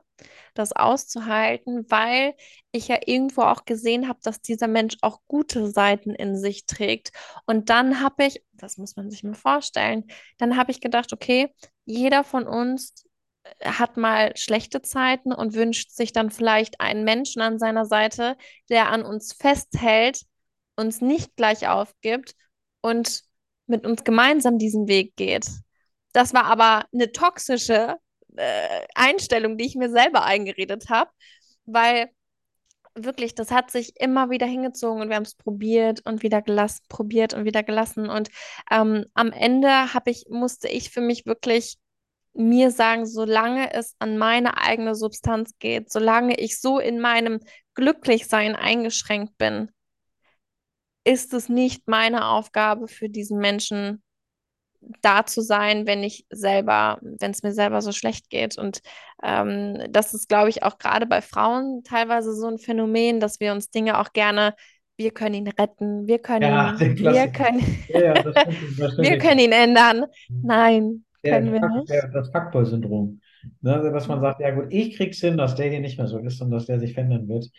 das 0.54 0.72
auszuhalten, 0.72 1.86
weil 1.90 2.36
ich 2.72 2.90
ja 2.90 3.00
irgendwo 3.06 3.42
auch 3.42 3.66
gesehen 3.66 4.08
habe, 4.08 4.20
dass 4.22 4.42
dieser 4.42 4.68
Mensch 4.68 4.98
auch 5.02 5.22
gute 5.28 5.68
Seiten 5.72 6.14
in 6.14 6.38
sich 6.38 6.66
trägt. 6.68 7.12
Und 7.48 7.70
dann 7.70 8.02
habe 8.02 8.26
ich, 8.26 8.44
das 8.54 8.78
muss 8.78 8.96
man 8.96 9.10
sich 9.10 9.24
mal 9.24 9.34
vorstellen, 9.34 10.06
dann 10.38 10.58
habe 10.58 10.72
ich 10.72 10.80
gedacht, 10.82 11.12
okay, 11.14 11.54
jeder 11.86 12.24
von 12.24 12.48
uns 12.48 13.06
äh, 13.44 13.70
hat 13.70 13.98
mal 13.98 14.36
schlechte 14.38 14.82
Zeiten 14.82 15.34
und 15.34 15.56
wünscht 15.56 15.92
sich 15.92 16.12
dann 16.14 16.30
vielleicht 16.30 16.80
einen 16.82 17.04
Menschen 17.04 17.42
an 17.42 17.58
seiner 17.58 17.86
Seite, 17.86 18.38
der 18.70 18.90
an 18.90 19.04
uns 19.04 19.34
festhält, 19.34 20.22
uns 20.76 21.02
nicht 21.02 21.36
gleich 21.36 21.68
aufgibt 21.68 22.36
und 22.82 23.24
mit 23.68 23.86
uns 23.86 24.04
gemeinsam 24.04 24.58
diesen 24.58 24.88
Weg 24.88 25.16
geht. 25.16 25.48
Das 26.14 26.34
war 26.34 26.46
aber 26.46 26.86
eine 26.94 27.12
toxische 27.12 27.96
äh, 28.36 28.86
Einstellung, 28.96 29.58
die 29.58 29.66
ich 29.66 29.76
mir 29.76 29.90
selber 29.90 30.24
eingeredet 30.24 30.90
habe, 30.90 31.10
weil 31.66 32.10
wirklich, 32.96 33.36
das 33.36 33.52
hat 33.52 33.72
sich 33.72 34.00
immer 34.00 34.30
wieder 34.30 34.46
hingezogen 34.46 35.02
und 35.02 35.10
wir 35.10 35.16
haben 35.16 35.24
es 35.24 35.36
probiert 35.36 36.06
und 36.06 36.24
wieder 36.24 36.42
gelassen, 36.42 36.84
probiert 36.90 37.34
und 37.34 37.46
wieder 37.46 37.64
gelassen. 37.64 38.10
Und 38.10 38.30
ähm, 38.70 39.06
am 39.14 39.32
Ende 39.32 39.94
habe 39.94 40.12
ich, 40.12 40.26
musste 40.30 40.68
ich 40.68 40.90
für 40.90 41.02
mich 41.02 41.26
wirklich 41.26 41.78
mir 42.34 42.72
sagen, 42.72 43.06
solange 43.06 43.74
es 43.74 43.96
an 44.00 44.18
meine 44.18 44.58
eigene 44.58 44.96
Substanz 44.96 45.58
geht, 45.60 45.92
solange 45.92 46.36
ich 46.36 46.60
so 46.60 46.80
in 46.80 47.00
meinem 47.00 47.40
Glücklichsein 47.76 48.56
eingeschränkt 48.56 49.38
bin, 49.38 49.72
ist 51.04 51.34
es 51.34 51.50
nicht 51.50 51.88
meine 51.88 52.28
Aufgabe 52.28 52.88
für 52.88 53.10
diesen 53.10 53.40
Menschen 53.40 54.04
da 55.02 55.26
zu 55.26 55.42
sein, 55.42 55.86
wenn 55.86 56.04
ich 56.04 56.26
selber, 56.32 57.00
wenn 57.02 57.32
es 57.32 57.44
mir 57.44 57.54
selber 57.54 57.82
so 57.82 57.92
schlecht 57.92 58.30
geht. 58.30 58.58
Und 58.58 58.82
ähm, 59.24 59.78
das 59.90 60.14
ist, 60.14 60.28
glaube 60.28 60.50
ich, 60.50 60.64
auch 60.64 60.78
gerade 60.80 61.06
bei 61.06 61.22
Frauen 61.22 61.84
teilweise 61.84 62.34
so 62.36 62.48
ein 62.48 62.58
Phänomen, 62.58 63.20
dass 63.20 63.40
wir 63.40 63.52
uns 63.52 63.70
Dinge 63.70 64.00
auch 64.00 64.12
gerne, 64.14 64.56
wir 64.98 65.12
können 65.12 65.36
ihn 65.36 65.48
retten, 65.48 66.08
wir 66.08 66.20
können 66.20 66.44
Ja, 66.44 66.76
ihn, 66.80 66.98
wir 66.98 67.28
können, 67.28 67.62
Ja, 67.88 68.00
ja, 68.02 68.14
das 68.24 68.38
stimmt, 68.40 68.80
das 68.80 68.94
wir 68.98 69.06
stimmt. 69.06 69.22
können 69.22 69.40
ihn 69.40 69.52
ändern. 69.52 70.06
Nein, 70.42 71.06
Der, 71.24 71.40
können 71.40 71.54
wir 71.54 71.62
nicht. 71.62 71.90
der, 71.90 72.08
das 72.10 72.32
Fuckboy-Syndrom. 72.32 73.22
Ne, 73.62 73.92
dass 73.92 74.08
man 74.08 74.22
sagt, 74.22 74.40
ja 74.42 74.52
gut, 74.52 74.68
ich 74.70 74.96
krieg's 74.98 75.20
hin, 75.20 75.38
dass 75.38 75.56
der 75.56 75.70
hier 75.70 75.80
nicht 75.80 75.98
mehr 75.98 76.08
so 76.08 76.18
ist 76.20 76.42
und 76.42 76.52
dass 76.52 76.68
der 76.68 76.80
sich 76.80 76.94
verändern 76.94 77.28
wird. 77.28 77.50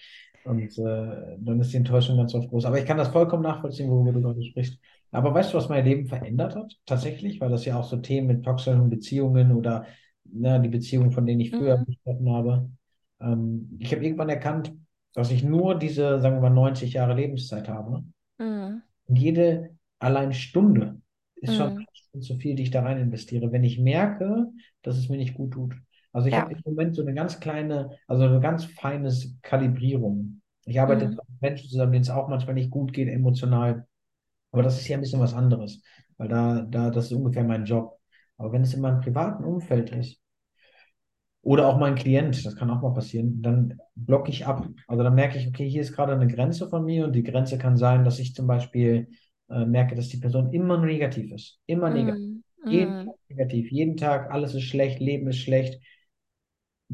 Und 0.44 0.76
äh, 0.78 1.36
dann 1.38 1.60
ist 1.60 1.72
die 1.72 1.76
Enttäuschung 1.76 2.16
ganz 2.16 2.34
oft 2.34 2.48
groß. 2.48 2.64
Aber 2.64 2.78
ich 2.78 2.86
kann 2.86 2.96
das 2.98 3.08
vollkommen 3.08 3.42
nachvollziehen, 3.44 3.88
worüber 3.90 4.12
du 4.12 4.20
gerade 4.22 4.42
sprichst. 4.42 4.78
Aber 5.12 5.32
weißt 5.34 5.52
du, 5.52 5.58
was 5.58 5.68
mein 5.68 5.84
Leben 5.84 6.06
verändert 6.06 6.56
hat? 6.56 6.72
Tatsächlich, 6.86 7.40
weil 7.40 7.50
das 7.50 7.64
ja 7.64 7.78
auch 7.78 7.84
so 7.84 7.98
Themen 7.98 8.26
mit 8.26 8.44
toxischen 8.44 8.90
Beziehungen 8.90 9.52
oder 9.52 9.86
ne, 10.24 10.60
die 10.60 10.68
Beziehungen, 10.68 11.12
von 11.12 11.26
denen 11.26 11.40
ich 11.40 11.54
früher 11.56 11.76
Mhm. 11.76 11.84
gesprochen 11.86 12.30
habe. 12.30 12.70
Ähm, 13.20 13.76
ich 13.80 13.92
habe 13.94 14.04
irgendwann 14.04 14.28
erkannt, 14.30 14.72
dass 15.14 15.30
ich 15.30 15.44
nur 15.44 15.76
diese, 15.78 16.20
sagen 16.20 16.36
wir 16.36 16.40
mal, 16.42 16.50
90 16.50 16.94
Jahre 16.94 17.14
Lebenszeit 17.14 17.68
habe. 17.68 18.02
Mhm. 18.38 18.82
Und 19.06 19.16
jede 19.16 19.76
allein 19.98 20.32
Stunde 20.32 21.00
ist 21.36 21.54
schon 21.54 21.70
Mhm. 21.70 21.86
zu 22.20 22.36
viel, 22.36 22.54
die 22.56 22.64
ich 22.64 22.70
da 22.70 22.82
rein 22.82 22.98
investiere, 22.98 23.52
wenn 23.52 23.64
ich 23.64 23.78
merke, 23.78 24.48
dass 24.82 24.96
es 24.98 25.08
mir 25.08 25.16
nicht 25.16 25.34
gut 25.34 25.52
tut. 25.52 25.74
Also 26.12 26.28
ich 26.28 26.38
Ja. 26.38 26.40
habe 26.40 26.52
im 26.54 26.60
Moment 26.64 26.94
so 26.96 27.02
eine 27.02 27.14
ganz 27.14 27.40
kleine, 27.40 27.90
also 28.06 28.24
eine 28.24 28.40
ganz 28.40 28.64
feine 28.64 29.10
Kalibrierung. 29.42 30.42
Ich 30.66 30.80
arbeite 30.80 31.06
Mhm. 31.06 31.16
mit 31.16 31.40
Menschen 31.40 31.68
zusammen, 31.70 31.92
denen 31.92 32.02
es 32.02 32.10
auch 32.10 32.28
manchmal 32.28 32.54
nicht 32.54 32.70
gut 32.70 32.92
geht, 32.92 33.08
emotional. 33.08 33.86
Aber 34.52 34.62
das 34.62 34.80
ist 34.80 34.88
ja 34.88 34.96
ein 34.98 35.02
bisschen 35.02 35.20
was 35.20 35.34
anderes, 35.34 35.82
weil 36.18 36.28
da, 36.28 36.62
da, 36.62 36.90
das 36.90 37.06
ist 37.06 37.12
ungefähr 37.12 37.44
mein 37.44 37.64
Job. 37.66 37.98
Aber 38.38 38.52
wenn 38.52 38.62
es 38.62 38.74
in 38.74 38.80
meinem 38.82 39.00
privaten 39.00 39.44
Umfeld 39.44 39.90
ist, 39.92 40.20
oder 41.42 41.66
auch 41.68 41.78
mein 41.78 41.96
Klient, 41.96 42.44
das 42.46 42.54
kann 42.56 42.70
auch 42.70 42.82
mal 42.82 42.94
passieren, 42.94 43.42
dann 43.42 43.78
blocke 43.96 44.30
ich 44.30 44.46
ab. 44.46 44.68
Also 44.86 45.02
dann 45.02 45.14
merke 45.14 45.38
ich, 45.38 45.48
okay, 45.48 45.68
hier 45.68 45.82
ist 45.82 45.92
gerade 45.92 46.12
eine 46.12 46.28
Grenze 46.28 46.68
von 46.68 46.84
mir 46.84 47.04
und 47.04 47.14
die 47.14 47.24
Grenze 47.24 47.58
kann 47.58 47.76
sein, 47.76 48.04
dass 48.04 48.18
ich 48.20 48.34
zum 48.34 48.46
Beispiel 48.46 49.08
äh, 49.50 49.64
merke, 49.66 49.96
dass 49.96 50.08
die 50.08 50.18
Person 50.18 50.52
immer 50.52 50.78
negativ 50.78 51.32
ist. 51.32 51.60
Immer 51.66 51.90
negativ. 51.90 52.20
Mhm. 52.20 52.42
Jeden 52.68 52.92
Mhm. 52.94 53.04
Tag 53.04 53.14
negativ. 53.28 53.70
Jeden 53.72 53.96
Tag, 53.96 54.30
alles 54.30 54.54
ist 54.54 54.64
schlecht, 54.64 55.00
Leben 55.00 55.28
ist 55.28 55.38
schlecht, 55.38 55.80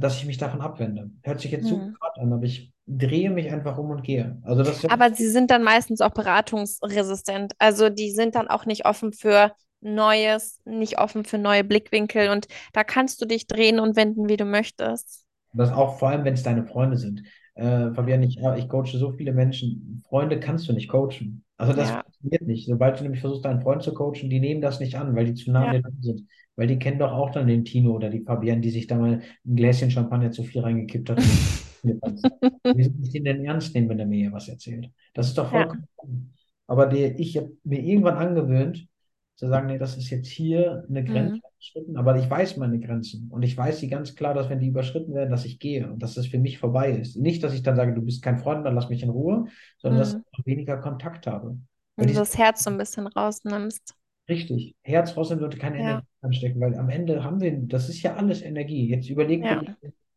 dass 0.01 0.17
ich 0.19 0.27
mich 0.27 0.39
davon 0.39 0.61
abwende. 0.61 1.11
Hört 1.23 1.41
sich 1.41 1.51
jetzt 1.53 1.71
Mhm. 1.71 1.97
hart 2.01 2.19
an, 2.19 2.33
aber 2.33 2.45
ich 2.45 2.73
drehe 2.87 3.31
mich 3.31 3.51
einfach 3.53 3.79
um 3.79 3.91
und 3.91 4.03
gehe. 4.03 4.41
Also 4.45 4.63
das 4.63 4.83
Aber 4.87 5.15
sie 5.15 5.29
sind 5.29 5.51
dann 5.51 5.63
meistens 5.63 6.01
auch 6.01 6.11
beratungsresistent. 6.11 7.53
Also 7.59 7.89
die 7.89 8.11
sind 8.11 8.35
dann 8.35 8.49
auch 8.49 8.67
nicht 8.67 8.87
offen 8.87 9.13
für 9.13 9.55
Neues, 9.81 10.61
nicht 10.65 10.99
offen 10.99 11.25
für 11.25 11.39
neue 11.39 11.65
Blickwinkel. 11.65 12.31
Und 12.31 12.49
da 12.73 12.85
kannst 12.85 13.21
du 13.21 13.27
dich 13.27 13.47
drehen 13.47 13.79
und 13.81 13.97
wenden, 13.97 14.29
wie 14.29 14.37
du 14.37 14.45
möchtest. 14.45 15.25
Das 15.53 15.73
auch 15.73 15.99
vor 15.99 16.11
allem, 16.11 16.25
wenn 16.25 16.35
es 16.35 16.43
deine 16.43 16.65
Freunde 16.67 16.97
sind. 16.97 17.23
Äh, 17.55 17.93
Fabian, 17.93 18.23
ich, 18.23 18.39
ich 18.57 18.69
coache 18.69 18.99
so 18.99 19.13
viele 19.13 19.33
Menschen. 19.33 20.03
Freunde 20.09 20.39
kannst 20.41 20.69
du 20.69 20.73
nicht 20.73 20.89
coachen. 20.89 21.45
Also 21.57 21.73
das 21.73 21.91
Ja, 21.91 22.03
funktioniert 22.03 22.43
nicht. 22.43 22.67
Sobald 22.69 22.99
du 22.99 23.03
nämlich 23.03 23.21
versuchst, 23.21 23.45
deinen 23.45 23.63
Freund 23.63 23.83
zu 23.83 23.95
coachen, 23.95 24.31
die 24.31 24.41
nehmen 24.41 24.61
das 24.61 24.79
nicht 24.81 24.97
an, 24.97 25.17
weil 25.17 25.25
die 25.27 25.35
zu 25.35 25.51
nah 25.51 25.67
an 25.69 25.83
ja. 25.83 25.91
sind. 26.01 26.29
Weil 26.59 26.69
die 26.69 26.79
kennen 26.81 27.01
doch 27.01 27.13
auch 27.13 27.31
dann 27.33 27.49
den 27.49 27.65
Tino 27.67 27.93
oder 27.97 28.11
die 28.11 28.23
Fabian, 28.25 28.63
die 28.63 28.71
sich 28.71 28.89
da 28.89 28.97
mal 28.99 29.23
ein 29.47 29.57
Gläschen 29.57 29.91
Champagner 29.93 30.33
zu 30.33 30.45
viel 30.45 30.63
reingekippt 30.63 31.11
hat. 31.11 31.23
Wie 32.71 32.85
soll 32.85 32.95
ich 33.03 33.11
den 33.13 33.25
denn 33.25 33.45
ernst 33.45 33.75
nehmen, 33.75 33.89
wenn 33.89 33.99
er 34.01 34.07
mir 34.07 34.19
hier 34.19 34.33
was 34.33 34.49
erzählt? 34.49 34.91
Das 35.15 35.29
ist 35.29 35.39
doch 35.39 35.51
Ja. 35.51 35.69
vollkommen. 35.97 36.35
Aber 36.67 36.87
die, 36.87 37.05
ich 37.19 37.37
habe 37.37 37.51
mir 37.65 37.81
irgendwann 37.81 38.17
angewöhnt, 38.17 38.87
zu 39.37 39.49
sagen, 39.49 39.69
nee, 39.69 39.79
das 39.79 39.97
ist 39.97 40.11
jetzt 40.11 40.29
hier 40.29 40.85
eine 40.89 41.05
Grenze 41.05 41.35
Mhm. 41.35 41.41
überschritten, 41.57 41.97
aber 41.97 42.19
ich 42.19 42.29
weiß 42.29 42.57
meine 42.57 42.79
Grenzen 42.81 43.29
und 43.31 43.43
ich 43.43 43.57
weiß 43.57 43.81
die 43.81 43.89
ganz 43.89 44.15
klar, 44.17 44.35
dass 44.35 44.49
wenn 44.51 44.61
die 44.61 44.69
überschritten 44.69 45.15
werden, 45.15 45.31
dass 45.31 45.45
ich 45.45 45.59
gehe 45.61 45.89
und 45.91 46.03
dass 46.03 46.15
das 46.15 46.27
für 46.27 46.39
mich 46.39 46.59
vorbei 46.59 46.91
ist. 46.93 47.17
Nicht, 47.17 47.43
dass 47.45 47.55
ich 47.55 47.63
dann 47.63 47.77
sage, 47.77 47.95
du 47.95 48.03
bist 48.03 48.23
kein 48.23 48.39
Freund, 48.39 48.67
dann 48.67 48.75
lass 48.75 48.89
mich 48.91 49.03
in 49.03 49.11
Ruhe, 49.11 49.47
sondern 49.79 49.99
dass 50.01 50.15
Mhm. 50.15 50.25
ich 50.33 50.47
weniger 50.47 50.79
Kontakt 50.79 51.27
habe. 51.27 51.57
Wenn 51.97 52.07
du 52.09 52.15
das 52.15 52.39
Herz 52.39 52.63
so 52.65 52.71
ein 52.71 52.79
bisschen 52.79 53.07
rausnimmst. 53.07 53.95
Richtig. 54.29 54.75
Herz 54.83 55.17
rausnehmen 55.17 55.41
sollte 55.41 55.59
keine 55.59 55.79
Ja, 55.79 55.83
Energie 55.83 56.07
anstecken, 56.21 56.61
weil 56.61 56.75
am 56.77 56.91
Ende 56.91 57.25
haben 57.25 57.41
wir, 57.41 57.57
das 57.63 57.89
ist 57.89 58.03
ja 58.03 58.17
alles 58.17 58.43
Energie. 58.43 58.89
Jetzt 58.89 59.09
überleg 59.09 59.45
ja. 59.45 59.61
dir, 59.61 59.77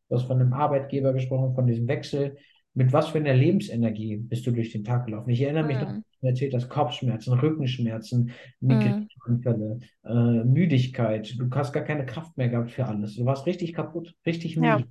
du 0.09 0.15
hast 0.15 0.23
von 0.25 0.39
einem 0.41 0.53
Arbeitgeber 0.53 1.13
gesprochen, 1.13 1.55
von 1.55 1.67
diesem 1.67 1.87
Wechsel. 1.87 2.37
Mit 2.73 2.93
was 2.93 3.09
für 3.09 3.17
einer 3.17 3.33
Lebensenergie 3.33 4.17
bist 4.17 4.45
du 4.47 4.51
durch 4.51 4.71
den 4.71 4.83
Tag 4.83 5.05
gelaufen? 5.05 5.29
Ich 5.29 5.41
erinnere 5.41 5.65
mich 5.65 5.77
noch, 5.77 5.89
Mhm. 5.89 6.03
du 6.21 6.27
erzählt 6.27 6.53
hast, 6.53 6.69
Kopfschmerzen, 6.69 7.33
Rückenschmerzen, 7.33 8.31
Mhm. 8.61 9.07
Migräneanfälle, 9.25 9.79
äh, 10.05 10.43
Müdigkeit. 10.45 11.33
Du 11.37 11.49
hast 11.53 11.73
gar 11.73 11.83
keine 11.83 12.05
Kraft 12.05 12.37
mehr 12.37 12.49
gehabt 12.49 12.71
für 12.71 12.85
alles. 12.85 13.15
Du 13.15 13.25
warst 13.25 13.45
richtig 13.45 13.73
kaputt, 13.73 14.13
richtig 14.25 14.55
Ja. 14.55 14.77
müde. 14.77 14.87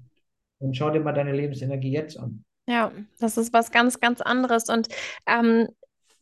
Und 0.58 0.76
schau 0.76 0.90
dir 0.90 1.00
mal 1.00 1.12
deine 1.12 1.32
Lebensenergie 1.32 1.90
jetzt 1.92 2.18
an. 2.18 2.44
Ja, 2.66 2.92
das 3.18 3.36
ist 3.36 3.52
was 3.52 3.70
ganz, 3.70 3.98
ganz 4.00 4.20
anderes. 4.20 4.68
Und 4.68 4.88
ähm, 5.26 5.68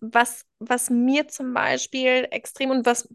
was, 0.01 0.45
was 0.59 0.91
mir 0.91 1.29
zum 1.29 1.55
Beispiel 1.55 2.27
extrem 2.31 2.71
und 2.71 2.87
was, 2.87 3.09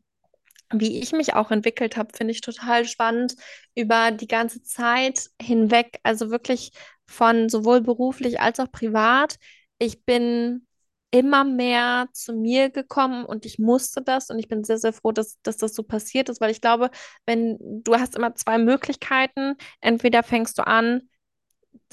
wie 0.74 1.00
ich 1.00 1.12
mich 1.14 1.36
auch 1.36 1.52
entwickelt 1.52 1.98
habe, 1.98 2.16
finde 2.16 2.32
ich 2.32 2.42
total 2.42 2.86
spannend 2.86 3.36
über 3.76 4.12
die 4.12 4.28
ganze 4.28 4.64
Zeit 4.64 5.30
hinweg, 5.42 6.00
also 6.04 6.32
wirklich 6.32 6.72
von 7.08 7.50
sowohl 7.50 7.82
beruflich 7.82 8.40
als 8.42 8.60
auch 8.60 8.72
privat. 8.72 9.38
Ich 9.78 10.04
bin 10.06 10.68
immer 11.12 11.44
mehr 11.44 12.08
zu 12.14 12.34
mir 12.34 12.72
gekommen 12.72 13.24
und 13.26 13.46
ich 13.46 13.60
musste 13.60 14.02
das 14.02 14.32
und 14.32 14.40
ich 14.40 14.48
bin 14.48 14.64
sehr, 14.64 14.80
sehr 14.80 14.94
froh, 14.94 15.12
dass, 15.12 15.40
dass 15.44 15.58
das 15.58 15.76
so 15.76 15.84
passiert 15.84 16.28
ist, 16.30 16.42
weil 16.42 16.50
ich 16.50 16.60
glaube, 16.62 16.90
wenn 17.28 17.58
du 17.62 17.96
hast 17.96 18.16
immer 18.16 18.34
zwei 18.36 18.58
Möglichkeiten, 18.58 19.56
entweder 19.80 20.24
fängst 20.24 20.58
du 20.58 20.66
an, 20.66 21.08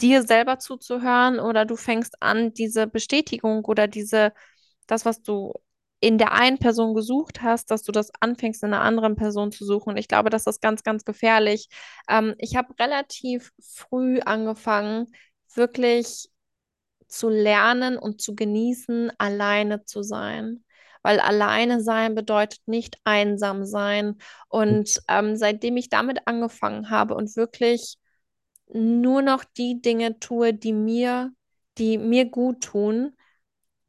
dir 0.01 0.22
selber 0.22 0.59
zuzuhören 0.59 1.38
oder 1.38 1.64
du 1.64 1.76
fängst 1.76 2.22
an, 2.22 2.53
diese 2.55 2.86
Bestätigung 2.86 3.64
oder 3.64 3.86
diese, 3.88 4.32
das, 4.91 5.05
was 5.05 5.22
du 5.22 5.53
in 6.01 6.16
der 6.18 6.32
einen 6.32 6.59
Person 6.59 6.95
gesucht 6.95 7.43
hast, 7.43 7.70
dass 7.70 7.82
du 7.82 7.93
das 7.93 8.11
anfängst, 8.20 8.62
in 8.62 8.72
einer 8.72 8.82
anderen 8.82 9.16
Person 9.16 9.53
zu 9.53 9.64
suchen. 9.66 9.97
Ich 9.97 10.09
glaube, 10.09 10.30
das 10.30 10.47
ist 10.47 10.62
ganz, 10.62 10.82
ganz 10.82 11.05
gefährlich. 11.05 11.68
Ähm, 12.09 12.34
ich 12.38 12.57
habe 12.57 12.74
relativ 12.78 13.53
früh 13.61 14.20
angefangen, 14.20 15.07
wirklich 15.55 16.30
zu 17.09 17.28
lernen 17.28 17.99
und 17.99 18.20
zu 18.20 18.34
genießen, 18.34 19.12
alleine 19.18 19.84
zu 19.84 20.03
sein. 20.03 20.64
weil 21.03 21.18
alleine 21.20 21.80
sein 21.82 22.14
bedeutet 22.14 22.61
nicht 22.66 22.99
einsam 23.05 23.64
sein. 23.64 24.16
Und 24.49 25.01
ähm, 25.09 25.36
seitdem 25.36 25.76
ich 25.78 25.88
damit 25.88 26.26
angefangen 26.26 26.91
habe 26.91 27.14
und 27.14 27.36
wirklich 27.36 27.97
nur 28.72 29.22
noch 29.22 29.45
die 29.45 29.80
Dinge 29.82 30.18
tue, 30.20 30.55
die 30.55 30.72
mir, 30.72 31.32
die 31.78 31.99
mir 31.99 32.26
gut 32.26 32.62
tun, 32.62 33.16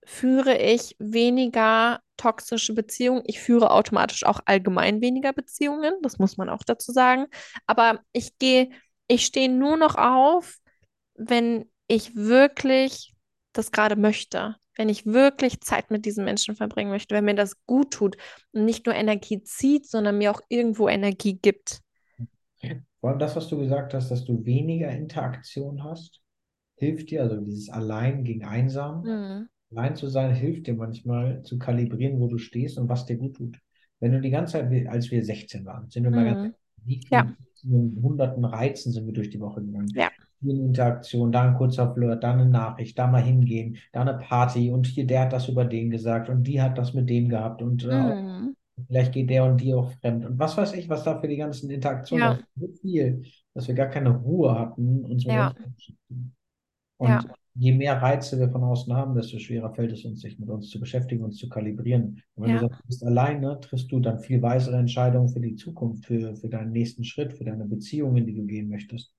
führe 0.06 0.58
ich 0.58 0.96
weniger 1.00 2.02
toxische 2.18 2.74
Beziehungen. 2.74 3.24
Ich 3.26 3.40
führe 3.40 3.72
automatisch 3.72 4.26
auch 4.26 4.40
allgemein 4.46 5.02
weniger 5.02 5.34
Beziehungen, 5.34 5.94
das 6.02 6.20
muss 6.20 6.38
man 6.38 6.50
auch 6.50 6.64
dazu 6.64 6.92
sagen. 6.92 7.26
Aber 7.66 8.00
ich 8.14 8.38
gehe, 8.38 8.70
ich 9.08 9.26
stehe 9.26 9.50
nur 9.50 9.78
noch 9.78 9.96
auf, 9.96 10.58
wenn 11.16 11.70
ich 11.88 12.16
wirklich 12.16 13.14
das 13.54 13.72
gerade 13.72 13.96
möchte. 13.96 14.56
Wenn 14.78 14.88
ich 14.88 15.06
wirklich 15.06 15.60
Zeit 15.62 15.92
mit 15.92 16.06
diesen 16.06 16.24
Menschen 16.24 16.56
verbringen 16.56 16.92
möchte, 16.92 17.14
wenn 17.14 17.26
mir 17.26 17.36
das 17.36 17.66
gut 17.66 17.92
tut 17.92 18.16
und 18.54 18.66
nicht 18.66 18.86
nur 18.86 18.96
Energie 18.96 19.44
zieht, 19.44 19.86
sondern 19.86 20.18
mir 20.18 20.32
auch 20.32 20.42
irgendwo 20.48 20.88
Energie 20.88 21.38
gibt. 21.38 21.82
Vor 23.02 23.10
allem 23.10 23.20
das, 23.20 23.36
was 23.36 23.50
du 23.50 23.58
gesagt 23.58 23.94
hast, 23.94 24.10
dass 24.10 24.24
du 24.24 24.46
weniger 24.46 24.90
Interaktion 24.90 25.84
hast, 25.84 26.22
hilft 26.76 27.10
dir, 27.12 27.24
also 27.24 27.38
dieses 27.38 27.70
Allein 27.70 28.24
gegen 28.24 28.46
Einsam. 28.46 29.04
Mhm. 29.04 29.50
Allein 29.72 29.96
zu 29.96 30.08
sein 30.10 30.34
hilft 30.36 30.68
dir 30.68 30.76
manchmal 30.76 31.42
zu 31.44 31.58
kalibrieren, 31.60 32.20
wo 32.20 32.28
du 32.28 32.38
stehst 32.38 32.78
und 32.78 32.90
was 32.90 33.06
dir 33.06 33.18
gut 33.18 33.36
tut. 33.38 33.60
Wenn 34.00 34.12
du 34.14 34.22
die 34.22 34.30
ganze 34.30 34.54
Zeit, 34.54 34.88
als 34.88 35.12
wir 35.12 35.24
16 35.24 35.66
waren, 35.66 35.90
sind 35.90 36.04
wir 36.04 36.12
mal 36.12 36.26
ganz, 36.26 36.38
Mhm. 36.38 36.56
wie 36.84 37.02
Ja, 37.10 37.38
vielen 37.62 38.02
hunderten 38.02 38.46
Reizen 38.46 38.92
sind 38.92 39.06
wir 39.06 39.14
durch 39.14 39.30
die 39.30 39.40
Woche 39.40 39.62
gegangen. 39.62 39.94
ja, 39.94 40.12
Hier 40.42 40.54
eine 40.54 40.64
Interaktion, 40.64 41.32
da 41.32 41.44
ein 41.44 41.56
kurzer 41.56 41.94
Flirt, 41.94 42.24
da 42.24 42.34
eine 42.34 42.46
Nachricht, 42.48 42.98
da 42.98 43.08
mal 43.08 43.22
hingehen, 43.24 43.78
da 43.94 44.02
eine 44.02 44.16
Party 44.18 44.72
und 44.72 44.88
hier 44.88 45.06
der 45.06 45.22
hat 45.22 45.34
das 45.34 45.48
über 45.50 45.66
den 45.66 45.92
gesagt 45.92 46.30
und 46.30 46.44
die 46.46 46.62
hat 46.62 46.78
das 46.78 46.94
mit 46.94 47.10
dem 47.10 47.30
gehabt 47.30 47.62
und 47.62 47.84
äh, 47.86 48.14
Mhm. 48.24 48.54
vielleicht 48.88 49.14
geht 49.14 49.30
der 49.30 49.46
und 49.46 49.62
die 49.62 49.74
auch 49.74 49.92
fremd 50.02 50.26
und 50.26 50.40
was 50.40 50.58
weiß 50.58 50.74
ich, 50.74 50.90
was 50.90 51.04
da 51.04 51.20
für 51.20 51.28
die 51.28 51.38
ganzen 51.38 51.70
Interaktionen, 51.72 52.30
Ja, 52.30 52.42
so 52.56 52.68
viel, 52.82 53.24
dass 53.54 53.68
wir 53.68 53.76
gar 53.76 53.88
keine 53.90 54.12
Ruhe 54.12 54.58
hatten, 54.60 55.06
uns 55.06 55.26
ja, 55.26 55.54
beschäftigen. 55.76 56.36
ja, 57.04 57.24
Und 57.24 57.28
je 57.62 57.74
mehr 57.74 58.02
Reize 58.02 58.40
wir 58.40 58.50
von 58.50 58.64
außen 58.64 58.94
haben, 58.94 59.16
desto 59.16 59.38
schwerer 59.40 59.74
fällt 59.76 59.92
es 59.92 60.04
uns, 60.06 60.22
sich 60.22 60.40
mit 60.40 60.50
uns 60.50 60.70
zu 60.70 60.80
beschäftigen, 60.80 61.24
uns 61.24 61.38
zu 61.38 61.48
kalibrieren. 61.48 62.24
Und 62.36 62.44
wenn 62.44 62.52
du 62.52 62.58
ja, 62.58 62.60
sagst, 62.60 62.80
du 62.82 62.88
bist 62.88 63.04
alleine, 63.06 63.60
triffst 63.60 63.92
du 63.92 64.00
dann 64.00 64.20
viel 64.20 64.42
weisere 64.42 64.78
Entscheidungen 64.78 65.30
für 65.30 65.40
die 65.42 65.56
Zukunft, 65.56 66.06
für, 66.06 66.36
für 66.36 66.50
deinen 66.50 66.72
nächsten 66.72 67.04
Schritt, 67.04 67.34
für 67.34 67.44
deine 67.46 67.66
Beziehungen, 67.66 68.18
in 68.18 68.26
die 68.28 68.34
du 68.36 68.46
gehen 68.46 68.70
möchtest. 68.70 69.14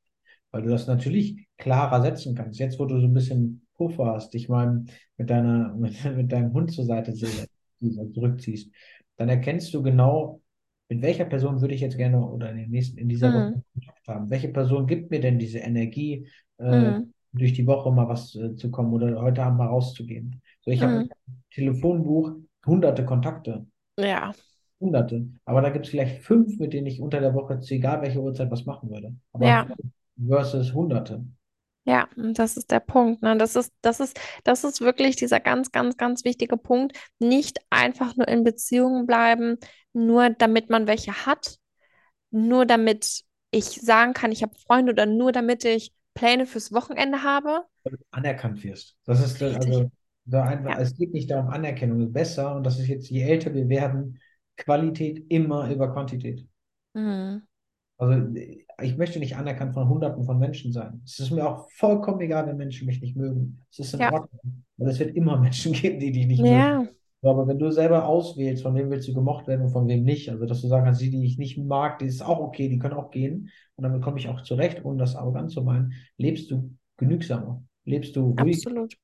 Weil 0.51 0.62
du 0.62 0.70
das 0.70 0.86
natürlich 0.86 1.47
klarer 1.59 2.03
setzen 2.03 2.34
kannst. 2.34 2.59
Jetzt, 2.61 2.78
wo 2.78 2.86
du 2.86 3.01
so 3.01 3.07
ein 3.07 3.14
bisschen 3.14 3.66
Puffer 3.74 4.07
hast, 4.07 4.34
dich 4.34 4.49
mal 4.49 4.84
mit 5.18 5.30
deiner, 5.30 5.74
mit, 5.78 5.95
mit 6.16 6.32
deinem 6.32 6.53
Hund 6.53 6.72
zur 6.72 6.84
Seite 6.86 7.14
zurückziehst, 7.14 8.72
dann 9.16 9.28
erkennst 9.28 9.72
du 9.74 9.82
genau, 9.82 10.40
mit 10.88 11.03
welcher 11.03 11.24
Person 11.24 11.61
würde 11.61 11.74
ich 11.74 11.80
jetzt 11.80 11.97
gerne 11.97 12.20
oder 12.20 12.51
in, 12.51 12.59
den 12.59 12.70
nächsten, 12.70 12.99
in 12.99 13.09
dieser 13.09 13.32
Woche 13.32 13.49
Mhm. 13.49 13.62
Kontakt 13.74 14.09
haben. 14.09 14.30
Welche 14.30 14.49
Person 14.49 14.86
gibt 14.86 15.11
mir 15.11 15.20
denn 15.20 15.38
diese 15.38 15.59
Energie, 15.59 16.26
äh, 16.59 16.93
Mhm. 16.93 17.12
Durch 17.33 17.53
die 17.55 17.66
Woche 17.66 17.91
mal 17.93 18.09
was 18.09 18.35
äh, 18.35 18.55
zu 18.57 18.70
kommen 18.70 18.93
oder 18.93 19.20
heute 19.22 19.43
Abend 19.43 19.59
mal 19.59 19.68
rauszugehen. 19.68 20.43
So, 20.62 20.70
ich 20.70 20.83
habe 20.83 20.95
Mhm. 20.95 21.09
im 21.28 21.43
Telefonbuch 21.53 22.33
hunderte 22.66 23.05
Kontakte, 23.05 23.66
ja, 23.97 24.33
hunderte, 24.80 25.28
aber 25.47 25.62
da 25.62 25.70
gibt 25.70 25.87
es 25.87 25.91
vielleicht 25.91 26.22
fünf, 26.24 26.59
mit 26.59 26.72
denen 26.74 26.87
ich 26.87 27.01
unter 27.01 27.20
der 27.20 27.35
Woche 27.35 27.61
egal 27.70 28.03
welcher 28.03 28.20
Uhrzeit 28.20 28.51
was 28.51 28.66
machen 28.66 28.91
würde. 28.91 29.14
Aber 29.33 29.49
ja. 29.49 29.66
versus 30.28 30.72
hunderte. 30.74 31.24
Ja, 31.85 32.09
das 32.16 32.57
ist 32.57 32.70
der 32.70 32.78
Punkt, 32.80 33.22
ne? 33.22 33.37
Das 33.37 33.57
ist, 33.57 33.72
das 33.83 33.99
ist, 33.99 34.18
das 34.45 34.62
ist 34.62 34.80
wirklich 34.80 35.16
dieser 35.16 35.41
ganz, 35.41 35.72
ganz, 35.72 35.97
ganz 35.97 36.24
wichtige 36.24 36.57
Punkt. 36.57 36.97
Nicht 37.18 37.59
einfach 37.70 38.16
nur 38.16 38.28
in 38.28 38.45
Beziehungen 38.45 39.05
bleiben, 39.07 39.59
nur 39.93 40.30
damit 40.30 40.70
man 40.70 40.87
welche 40.87 41.26
hat, 41.26 41.59
nur 42.30 42.66
damit 42.66 43.22
ich 43.53 43.66
sagen 43.83 44.14
kann, 44.14 44.33
ich 44.33 44.43
habe 44.43 44.55
Freunde 44.59 44.93
oder 44.93 45.07
nur 45.07 45.33
damit 45.33 45.64
ich 45.64 45.93
Pläne 46.15 46.47
fürs 46.47 46.73
Wochenende 46.73 47.23
habe. 47.23 47.65
anerkannt 48.11 48.63
wirst. 48.63 48.97
Das 49.05 49.21
ist 49.25 49.41
Richtig. 49.41 49.67
also 49.67 49.91
da 50.25 50.45
einfach, 50.45 50.71
Ja. 50.73 50.81
es 50.81 50.95
geht 50.97 51.13
nicht 51.13 51.31
darum, 51.31 51.49
Anerkennung 51.49 52.01
ist 52.01 52.13
besser 52.13 52.55
und 52.55 52.65
das 52.65 52.79
ist 52.79 52.87
jetzt, 52.87 53.11
je 53.11 53.23
älter 53.23 53.53
wir 53.55 53.69
werden, 53.69 54.21
Qualität 54.57 55.25
immer 55.31 55.69
über 55.71 55.93
Quantität. 55.93 56.47
Mhm. 56.95 57.43
Also 57.99 58.35
ich 58.81 58.97
möchte 58.97 59.19
nicht 59.19 59.37
anerkannt 59.37 59.75
von 59.75 59.89
Hunderten 59.89 60.25
von 60.25 60.39
Menschen 60.39 60.73
sein. 60.73 61.03
Es 61.05 61.19
ist 61.21 61.31
mir 61.31 61.49
auch 61.49 61.69
vollkommen 61.73 62.21
egal, 62.21 62.47
wenn 62.47 62.57
Menschen 62.57 62.87
mich 62.87 63.01
nicht 63.01 63.17
mögen. 63.17 63.61
Es 63.71 63.79
ist 63.81 63.95
in 63.95 64.01
Ja. 64.01 64.13
Ordnung, 64.13 64.65
weil 64.77 64.89
es 64.91 64.99
wird 64.99 65.15
immer 65.15 65.37
Menschen 65.41 65.73
geben, 65.73 65.99
die 66.01 66.13
dich 66.13 66.27
nicht 66.27 66.41
mögen. 66.43 66.89
Ja, 67.23 67.31
Aber 67.31 67.47
wenn 67.47 67.59
du 67.59 67.70
selber 67.70 68.07
auswählst, 68.07 68.62
von 68.62 68.75
wem 68.75 68.91
willst 68.91 69.09
du 69.09 69.14
gemocht 69.14 69.47
werden 69.47 69.62
und 69.62 69.70
von 69.70 69.87
wem 69.89 70.05
nicht, 70.05 70.29
also 70.31 70.45
dass 70.47 70.61
du 70.61 70.68
sagen 70.68 70.85
kannst, 70.87 71.01
die, 71.01 71.11
die 71.11 71.25
ich 71.25 71.39
nicht 71.39 71.57
mag, 71.59 71.99
die 72.01 72.07
ist 72.07 72.23
auch 72.23 72.41
okay, 72.41 72.68
die 72.68 72.79
können 72.79 72.95
auch 72.95 73.11
gehen 73.11 73.51
und 73.77 73.85
damit 73.85 74.03
komme 74.03 74.18
ich 74.18 74.29
auch 74.29 74.43
zurecht, 74.43 74.85
ohne 74.85 74.99
das 74.99 75.14
arrogant 75.16 75.51
zu 75.53 75.62
meinen, 75.62 75.93
lebst 76.16 76.51
du 76.51 76.77
genügsamer, 76.97 77.62
lebst 77.85 78.16
du 78.16 78.31
ruhig. 78.31 78.64
absolut. 78.64 78.97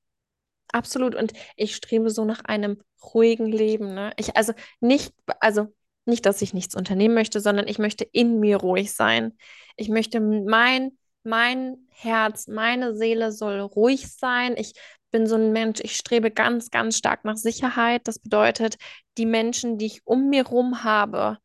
Absolut. 0.72 1.14
Und 1.14 1.32
ich 1.56 1.76
strebe 1.76 2.10
so 2.10 2.24
nach 2.24 2.44
einem 2.44 2.78
ruhigen 3.14 3.46
Leben, 3.46 3.94
ne? 3.94 4.12
Ich, 4.18 4.36
also 4.36 4.52
nicht, 4.80 5.14
also 5.40 5.68
nicht, 6.06 6.26
dass 6.26 6.42
ich 6.42 6.54
nichts 6.54 6.76
unternehmen 6.76 7.14
möchte, 7.14 7.40
sondern 7.40 7.68
ich 7.68 7.78
möchte 7.78 8.04
in 8.04 8.40
mir 8.40 8.58
ruhig 8.58 8.92
sein. 8.92 9.36
Ich 9.76 9.88
möchte 9.88 10.20
mein, 10.20 10.98
mein 11.24 11.78
Herz, 11.90 12.48
meine 12.48 12.96
Seele 12.96 13.32
soll 13.32 13.60
ruhig 13.60 14.08
sein. 14.12 14.56
Ich 14.58 14.74
bin 15.10 15.26
so 15.26 15.36
ein 15.36 15.52
Mensch, 15.52 15.80
ich 15.82 15.96
strebe 15.96 16.30
ganz, 16.30 16.70
ganz 16.70 16.96
stark 16.96 17.24
nach 17.24 17.36
Sicherheit. 17.36 18.06
Das 18.06 18.18
bedeutet, 18.18 18.76
die 19.16 19.26
Menschen, 19.26 19.78
die 19.78 19.86
ich 19.86 20.06
um 20.06 20.28
mir 20.28 20.46
rum 20.46 20.84
habe, 20.84 21.38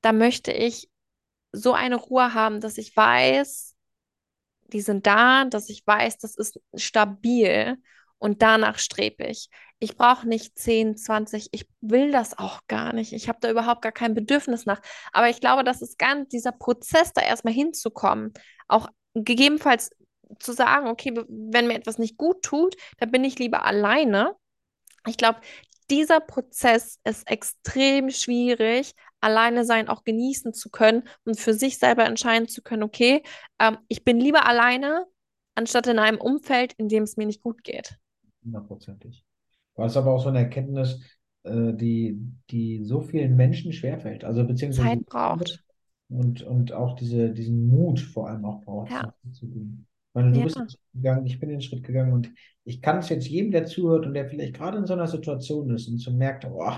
da 0.00 0.12
möchte 0.12 0.52
ich 0.52 0.88
so 1.52 1.72
eine 1.72 1.96
Ruhe 1.96 2.34
haben, 2.34 2.60
dass 2.60 2.78
ich 2.78 2.96
weiß, 2.96 3.74
die 4.72 4.80
sind 4.80 5.06
da, 5.06 5.44
dass 5.44 5.68
ich 5.68 5.86
weiß, 5.86 6.18
das 6.18 6.36
ist 6.36 6.60
stabil 6.74 7.76
und 8.18 8.42
danach 8.42 8.78
strebe 8.78 9.24
ich. 9.24 9.48
Ich 9.78 9.96
brauche 9.96 10.26
nicht 10.26 10.58
10, 10.58 10.96
20, 10.96 11.48
ich 11.52 11.68
will 11.80 12.10
das 12.10 12.38
auch 12.38 12.60
gar 12.68 12.92
nicht. 12.94 13.12
Ich 13.12 13.28
habe 13.28 13.38
da 13.40 13.50
überhaupt 13.50 13.82
gar 13.82 13.92
kein 13.92 14.14
Bedürfnis 14.14 14.66
nach. 14.66 14.80
Aber 15.12 15.28
ich 15.28 15.40
glaube, 15.40 15.62
das 15.62 15.82
ist 15.82 15.98
ganz 15.98 16.28
dieser 16.30 16.52
Prozess, 16.52 17.12
da 17.12 17.20
erstmal 17.20 17.52
hinzukommen, 17.52 18.32
auch 18.66 18.88
gegebenenfalls 19.14 19.90
zu 20.38 20.52
sagen, 20.52 20.88
okay, 20.88 21.12
wenn 21.28 21.66
mir 21.66 21.74
etwas 21.74 21.98
nicht 21.98 22.16
gut 22.16 22.42
tut, 22.42 22.76
dann 22.98 23.10
bin 23.10 23.24
ich 23.24 23.38
lieber 23.38 23.64
alleine. 23.64 24.34
Ich 25.06 25.16
glaube, 25.16 25.40
dieser 25.90 26.20
Prozess 26.20 26.98
ist 27.04 27.30
extrem 27.30 28.10
schwierig, 28.10 28.92
alleine 29.20 29.64
sein 29.64 29.88
auch 29.88 30.04
genießen 30.04 30.54
zu 30.54 30.70
können 30.70 31.04
und 31.24 31.38
für 31.38 31.54
sich 31.54 31.78
selber 31.78 32.04
entscheiden 32.06 32.48
zu 32.48 32.62
können, 32.62 32.82
okay, 32.82 33.22
ähm, 33.58 33.78
ich 33.88 34.04
bin 34.04 34.18
lieber 34.20 34.46
alleine, 34.46 35.06
anstatt 35.54 35.86
in 35.86 35.98
einem 35.98 36.18
Umfeld, 36.20 36.72
in 36.74 36.88
dem 36.88 37.02
es 37.04 37.16
mir 37.16 37.26
nicht 37.26 37.42
gut 37.42 37.62
geht. 37.64 37.98
Hundertprozentig. 38.44 39.24
Das 39.76 39.92
ist 39.92 39.96
aber 39.96 40.12
auch 40.12 40.22
so 40.22 40.28
eine 40.28 40.40
Erkenntnis, 40.40 41.00
äh, 41.44 41.72
die, 41.74 42.18
die 42.50 42.84
so 42.84 43.00
vielen 43.00 43.36
Menschen 43.36 43.72
schwerfällt. 43.72 44.24
Also 44.24 44.44
beziehungsweise 44.46 44.88
Zeit 44.88 45.06
braucht. 45.06 45.64
und, 46.08 46.42
und 46.42 46.72
auch 46.72 46.96
diese, 46.96 47.30
diesen 47.30 47.66
Mut 47.66 48.00
vor 48.00 48.28
allem 48.28 48.44
auch 48.44 48.62
braucht, 48.62 48.90
Ja. 48.92 49.14
viel 49.22 49.32
zu 49.32 49.46
meine, 50.14 50.32
du 50.32 50.40
Ja. 50.40 50.42
bist 50.42 50.58
den 50.58 50.68
Schritt 50.70 50.80
gegangen, 50.94 51.26
ich 51.26 51.40
bin 51.40 51.48
den 51.50 51.60
Schritt 51.62 51.84
gegangen 51.84 52.12
und 52.12 52.30
ich 52.64 52.80
kann 52.82 52.98
es 52.98 53.08
jetzt 53.08 53.28
jedem, 53.28 53.50
der 53.52 53.66
zuhört 53.66 54.06
und 54.06 54.14
der 54.14 54.28
vielleicht 54.28 54.54
gerade 54.54 54.78
in 54.78 54.86
so 54.86 54.94
einer 54.94 55.08
Situation 55.08 55.70
ist 55.74 55.88
und 55.88 55.98
so 55.98 56.10
merkt, 56.12 56.44
oh, 56.46 56.72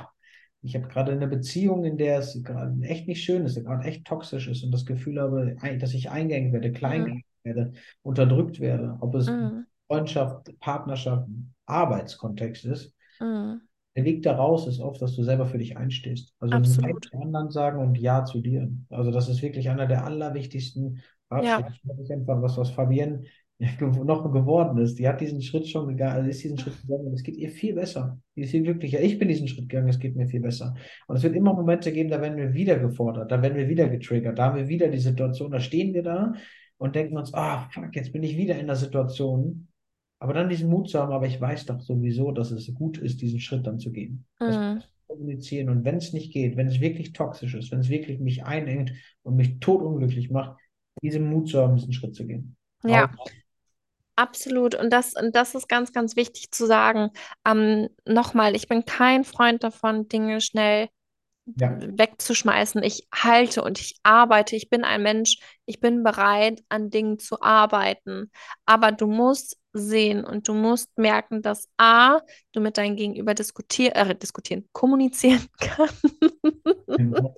ich 0.62 0.74
habe 0.74 0.89
gerade 0.89 1.12
eine 1.12 1.28
Beziehung, 1.28 1.84
in 1.84 1.97
der 1.97 2.18
es 2.18 2.43
gerade 2.43 2.74
echt 2.82 3.07
nicht 3.09 3.22
schön 3.22 3.45
ist, 3.45 3.62
gerade 3.62 3.84
echt 3.87 4.05
toxisch 4.07 4.49
ist 4.49 4.64
und 4.64 4.72
das 4.72 4.84
Gefühl 4.87 5.20
habe, 5.20 5.57
dass 5.78 5.95
ich 5.95 6.11
eingeengt 6.11 6.53
werde, 6.53 6.72
klein 6.72 7.22
werde, 7.45 7.72
unterdrückt 8.03 8.59
werde, 8.61 8.97
ob 9.01 9.14
es 9.14 9.28
Mm, 9.28 9.66
Freundschaft, 9.87 10.59
Partnerschaft, 10.61 11.28
Arbeitskontext 11.66 12.64
ist. 12.64 12.95
mm, 13.20 13.61
Der 13.97 14.05
Weg 14.05 14.22
da 14.22 14.37
raus 14.37 14.66
ist 14.68 14.78
oft, 14.80 15.01
dass 15.03 15.16
du 15.16 15.22
selber 15.24 15.47
für 15.47 15.59
dich 15.59 15.76
einstehst. 15.76 16.34
Also 16.39 16.59
Nein 16.59 16.97
absolut. 16.97 17.11
zu 17.11 17.16
anderen 17.20 17.51
sagen 17.51 17.80
und 17.80 17.97
Ja 17.99 18.24
zu 18.24 18.41
dir. 18.41 18.70
Also 18.91 19.11
das 19.11 19.28
ist 19.28 19.43
wirklich 19.43 19.70
einer 19.70 19.87
der 19.87 20.05
allerwichtigsten 20.05 21.03
Ist 21.99 22.11
einfach 22.11 22.41
was, 22.43 22.57
was 22.57 22.70
Fabienne 22.70 23.22
noch 23.81 24.33
geworden 24.33 24.79
ist. 24.79 24.99
Die 24.99 25.09
hat 25.09 25.20
diesen 25.20 25.41
Schritt 25.41 25.66
schon 25.66 25.89
gegangen, 25.89 26.16
also 26.16 26.29
ist 26.29 26.45
diesen 26.45 26.59
Schritt 26.59 26.81
gegangen 26.83 27.07
und 27.07 27.14
es 27.14 27.22
geht 27.22 27.37
ihr 27.37 27.51
viel 27.51 27.74
besser. 27.74 28.18
Die 28.37 28.43
ist 28.43 28.51
viel 28.51 28.62
glücklicher. 28.62 29.01
Ich 29.01 29.18
bin 29.18 29.29
diesen 29.29 29.49
Schritt 29.49 29.68
gegangen, 29.68 29.89
es 29.89 29.99
geht 29.99 30.14
mir 30.14 30.29
viel 30.29 30.41
besser. 30.41 30.74
Und 31.07 31.16
es 31.16 31.22
wird 31.22 31.35
immer 31.35 31.55
Momente 31.55 31.91
geben, 31.91 32.11
da 32.11 32.20
werden 32.20 32.37
wir 32.37 32.53
wieder 32.53 32.79
gefordert, 32.79 33.31
da 33.33 33.41
werden 33.41 33.57
wir 33.57 33.68
wieder 33.68 33.89
getriggert, 33.89 34.39
da 34.39 34.47
haben 34.47 34.57
wir 34.57 34.68
wieder 34.68 34.89
die 34.89 34.99
Situation, 34.99 35.51
da 35.51 35.61
stehen 35.61 35.95
wir 35.95 36.03
da 36.03 36.35
und 36.79 36.95
denken 36.95 37.16
uns, 37.16 37.33
ah, 37.33 37.68
fuck, 37.70 37.95
jetzt 37.97 38.12
bin 38.12 38.22
ich 38.22 38.37
wieder 38.37 38.59
in 38.59 38.66
der 38.66 38.77
Situation. 38.77 39.68
Aber 40.18 40.33
dann 40.33 40.49
diesen 40.49 40.70
Mut 40.70 40.89
zu 40.89 40.99
haben, 40.99 41.12
aber 41.12 41.27
ich 41.27 41.41
weiß 41.41 41.66
doch 41.66 41.81
sowieso, 41.81 42.33
dass 42.33 42.51
es 42.51 42.72
gut 42.74 42.99
ist, 42.99 43.20
diesen 43.20 43.41
Schritt 43.41 43.66
dann 43.66 43.79
zu 43.79 43.93
gehen. 43.93 44.24
Mm, 44.41 44.79
kommunizieren. 45.07 45.68
Und 45.68 45.85
wenn 45.85 45.97
es 45.97 46.12
nicht 46.12 46.33
geht, 46.33 46.57
wenn 46.57 46.68
es 46.68 46.81
wirklich 46.81 47.12
toxisch 47.12 47.55
ist, 47.55 47.70
wenn 47.70 47.81
es 47.81 47.89
wirklich 47.89 48.18
mich 48.18 48.45
einengt 48.45 48.93
und 49.22 49.37
mich 49.37 49.61
totunglücklich 49.61 50.31
macht, 50.31 50.59
diesen 51.03 51.28
Mut 51.28 51.49
zu 51.49 51.61
haben, 51.61 51.76
diesen 51.76 51.92
Schritt 51.92 52.14
zu 52.14 52.26
gehen. 52.26 52.57
ja. 52.84 53.11
Auch 53.16 53.30
Absolut. 54.16 54.74
Und 54.74 54.90
das, 54.92 55.12
und 55.12 55.36
das 55.36 55.55
ist 55.55 55.68
ganz, 55.68 55.92
ganz 55.92 56.16
wichtig 56.16 56.51
zu 56.51 56.66
sagen. 56.66 57.11
Ähm, 57.47 57.88
nochmal, 58.07 58.57
ich 58.57 58.66
bin 58.66 58.86
kein 58.86 59.24
Freund 59.24 59.62
davon, 59.62 60.09
Dinge 60.09 60.40
schnell 60.40 60.88
Ja, 61.44 61.78
wegzuschmeißen. 61.78 62.82
Ich 62.82 63.07
halte 63.14 63.62
und 63.62 63.78
ich 63.78 63.97
arbeite. 64.03 64.57
Ich 64.57 64.70
bin 64.70 64.84
ein 64.84 65.03
Mensch. 65.03 65.38
Ich 65.66 65.80
bin 65.80 66.03
bereit, 66.03 66.62
an 66.70 66.88
Dingen 66.88 67.18
zu 67.18 67.42
arbeiten. 67.42 68.30
Aber 68.64 68.90
du 68.90 69.07
musst 69.07 69.59
sehen 69.74 70.24
und 70.24 70.49
du 70.49 70.55
musst 70.55 70.97
merken, 70.97 71.42
dass 71.42 71.68
A, 71.76 72.20
du 72.53 72.61
mit 72.61 72.78
deinem 72.78 72.97
Gegenüber 72.97 73.34
diskutieren, 73.34 73.92
äh, 73.97 74.14
diskutieren, 74.16 74.66
kommunizieren 74.72 75.47
kannst. 75.61 76.07
genau. 76.86 77.36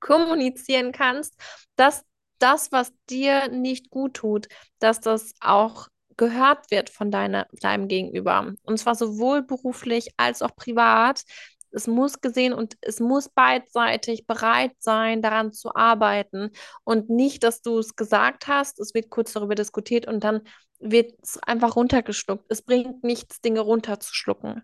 kommunizieren 0.00 0.90
kannst, 0.90 1.40
dass 1.76 2.04
das, 2.38 2.72
was 2.72 2.92
dir 3.08 3.48
nicht 3.48 3.90
gut 3.90 4.14
tut, 4.14 4.48
dass 4.78 5.00
das 5.00 5.34
auch 5.40 5.88
gehört 6.16 6.70
wird 6.70 6.90
von 6.90 7.10
deiner, 7.10 7.46
deinem 7.60 7.88
Gegenüber. 7.88 8.54
Und 8.62 8.78
zwar 8.78 8.94
sowohl 8.94 9.42
beruflich 9.42 10.10
als 10.16 10.42
auch 10.42 10.54
privat. 10.56 11.22
Es 11.70 11.86
muss 11.86 12.20
gesehen 12.20 12.54
und 12.54 12.76
es 12.80 13.00
muss 13.00 13.28
beidseitig 13.28 14.26
bereit 14.26 14.72
sein, 14.78 15.20
daran 15.20 15.52
zu 15.52 15.74
arbeiten. 15.74 16.50
Und 16.84 17.10
nicht, 17.10 17.44
dass 17.44 17.60
du 17.60 17.78
es 17.78 17.96
gesagt 17.96 18.46
hast, 18.46 18.80
es 18.80 18.94
wird 18.94 19.10
kurz 19.10 19.32
darüber 19.32 19.54
diskutiert 19.54 20.06
und 20.06 20.24
dann 20.24 20.40
wird 20.78 21.12
es 21.22 21.38
einfach 21.42 21.76
runtergeschluckt. 21.76 22.46
Es 22.48 22.62
bringt 22.62 23.04
nichts, 23.04 23.40
Dinge 23.40 23.60
runterzuschlucken. 23.60 24.62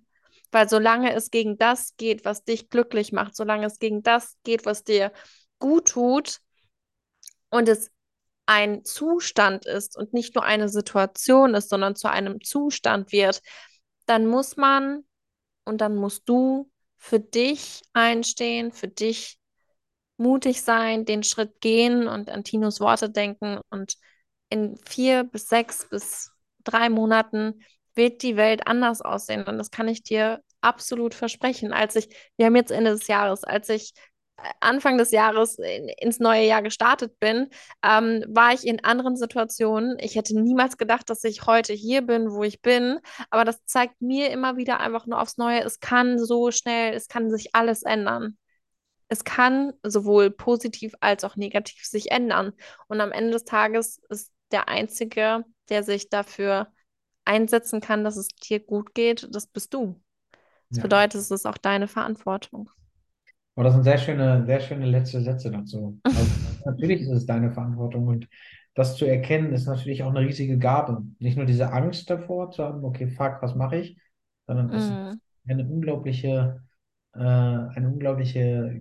Weil 0.53 0.69
solange 0.69 1.15
es 1.15 1.31
gegen 1.31 1.59
das 1.59 1.97
geht, 1.97 2.25
was 2.25 2.45
dich 2.45 2.69
glücklich 2.71 3.13
macht, 3.13 3.37
solange 3.37 3.67
es 3.67 3.79
gegen 3.79 4.03
das 4.03 4.37
geht, 4.43 4.65
was 4.67 4.85
dir 4.85 5.13
gut 5.59 5.89
tut 5.89 6.41
und 7.53 7.69
es 7.69 7.91
ein 8.47 8.85
Zustand 8.85 9.67
ist 9.67 9.97
und 9.97 10.13
nicht 10.13 10.35
nur 10.35 10.45
eine 10.45 10.69
Situation 10.69 11.55
ist, 11.55 11.69
sondern 11.69 11.95
zu 11.95 12.11
einem 12.11 12.43
Zustand 12.43 13.13
wird, 13.13 13.41
dann 14.07 14.27
muss 14.27 14.57
man 14.57 15.05
und 15.65 15.81
dann 15.81 15.95
musst 15.95 16.29
du 16.29 16.71
für 16.97 17.21
dich 17.21 17.83
einstehen, 17.93 18.73
für 18.73 18.89
dich 18.89 19.39
mutig 20.17 20.63
sein, 20.63 21.05
den 21.05 21.23
Schritt 21.23 21.61
gehen 21.61 22.09
und 22.09 22.31
an 22.31 22.45
Tinos 22.45 22.81
Worte 22.81 23.11
denken 23.11 23.61
und 23.71 23.97
in 24.49 24.77
vier 24.87 25.25
bis 25.25 25.49
sechs 25.49 25.89
bis 25.89 26.31
drei 26.65 26.89
Monaten 26.89 27.63
wird 27.95 28.23
die 28.23 28.37
Welt 28.37 28.67
anders 28.67 29.03
aussehen. 29.03 29.45
Und 29.45 29.59
das 29.59 29.71
kann 29.71 29.89
ich 29.89 30.03
dir 30.03 30.43
absolut 30.61 31.15
versprechen. 31.15 31.73
Als 31.73 31.97
ich, 31.97 32.09
wir 32.37 32.47
haben 32.47 32.57
jetzt 32.57 32.71
Ende 32.71 32.93
des 32.93 33.07
Jahres, 33.09 33.45
als 33.45 33.69
ich 33.69 33.93
Anfang 34.61 34.99
des 34.99 35.11
Jahres 35.13 35.59
in, 35.59 35.89
ins 35.89 36.19
neue 36.19 36.45
Jahr 36.47 36.63
gestartet 36.63 37.19
bin, 37.21 37.49
ähm, 37.83 38.25
war 38.29 38.53
ich 38.53 38.67
in 38.67 38.83
anderen 38.85 39.17
Situationen. 39.17 39.99
Ich 40.01 40.17
hätte 40.17 40.39
niemals 40.41 40.79
gedacht, 40.79 41.09
dass 41.11 41.23
ich 41.25 41.47
heute 41.47 41.73
hier 41.73 42.03
bin, 42.03 42.31
wo 42.33 42.43
ich 42.43 42.61
bin. 42.61 42.99
Aber 43.31 43.45
das 43.45 43.65
zeigt 43.67 44.01
mir 44.01 44.31
immer 44.31 44.57
wieder 44.57 44.81
einfach 44.81 45.07
nur 45.07 45.21
aufs 45.21 45.37
Neue, 45.37 45.61
es 45.63 45.81
kann 45.81 46.19
so 46.19 46.51
schnell, 46.51 46.95
es 46.95 47.09
kann 47.09 47.31
sich 47.31 47.55
alles 47.55 47.83
ändern. 47.83 48.37
Es 49.09 49.25
kann 49.25 49.75
sowohl 49.83 50.31
positiv 50.31 50.95
als 51.01 51.23
auch 51.25 51.37
negativ 51.37 51.85
sich 51.85 52.11
ändern. 52.11 52.53
Und 52.89 53.01
am 53.01 53.13
Ende 53.13 53.33
des 53.33 53.45
Tages 53.45 54.01
ist 54.09 54.33
der 54.51 54.69
Einzige, 54.69 55.45
der 55.69 55.83
sich 55.83 56.09
dafür 56.09 56.73
einsetzen 57.25 57.81
kann, 57.81 58.05
dass 58.05 58.17
es 58.17 58.29
dir 58.29 58.61
gut 58.61 58.95
geht, 58.95 59.29
das 59.31 59.47
bist 59.47 59.75
du. 59.75 60.01
Das 60.71 60.79
Ja. 60.79 60.83
bedeutet, 60.85 61.21
es 61.21 61.31
ist 61.31 61.47
auch 61.47 61.59
deine 61.59 61.89
Verantwortung. 61.89 62.71
Aber 63.55 63.65
das 63.65 63.75
sind 63.75 63.85
sehr 63.85 63.99
schöne, 63.99 64.45
sehr 64.47 64.61
schöne 64.61 64.87
letzte 64.87 65.21
Sätze 65.23 65.51
dazu. 65.51 65.99
Also 66.07 66.27
natürlich 66.65 67.03
ist 67.03 67.11
es 67.11 67.27
deine 67.27 67.53
Verantwortung 67.53 68.07
und 68.07 68.29
das 68.75 68.97
zu 68.97 69.05
erkennen 69.05 69.53
ist 69.53 69.67
natürlich 69.67 70.03
auch 70.03 70.11
eine 70.11 70.21
riesige 70.21 70.59
Gabe. 70.59 71.03
Nicht 71.19 71.37
nur 71.37 71.45
diese 71.45 71.73
Angst 71.73 72.09
davor 72.09 72.51
zu 72.51 72.65
haben, 72.65 72.85
okay, 72.85 73.09
fuck, 73.09 73.39
was 73.43 73.55
mache 73.55 73.77
ich, 73.77 73.99
sondern 74.47 74.71
es 74.71 74.85
ist 74.85 74.91
Mm, 74.91 75.51
eine 75.51 75.65
unglaubliche, 75.65 76.63
äh, 77.15 77.19
eine 77.19 77.89
unglaubliche, 77.89 78.81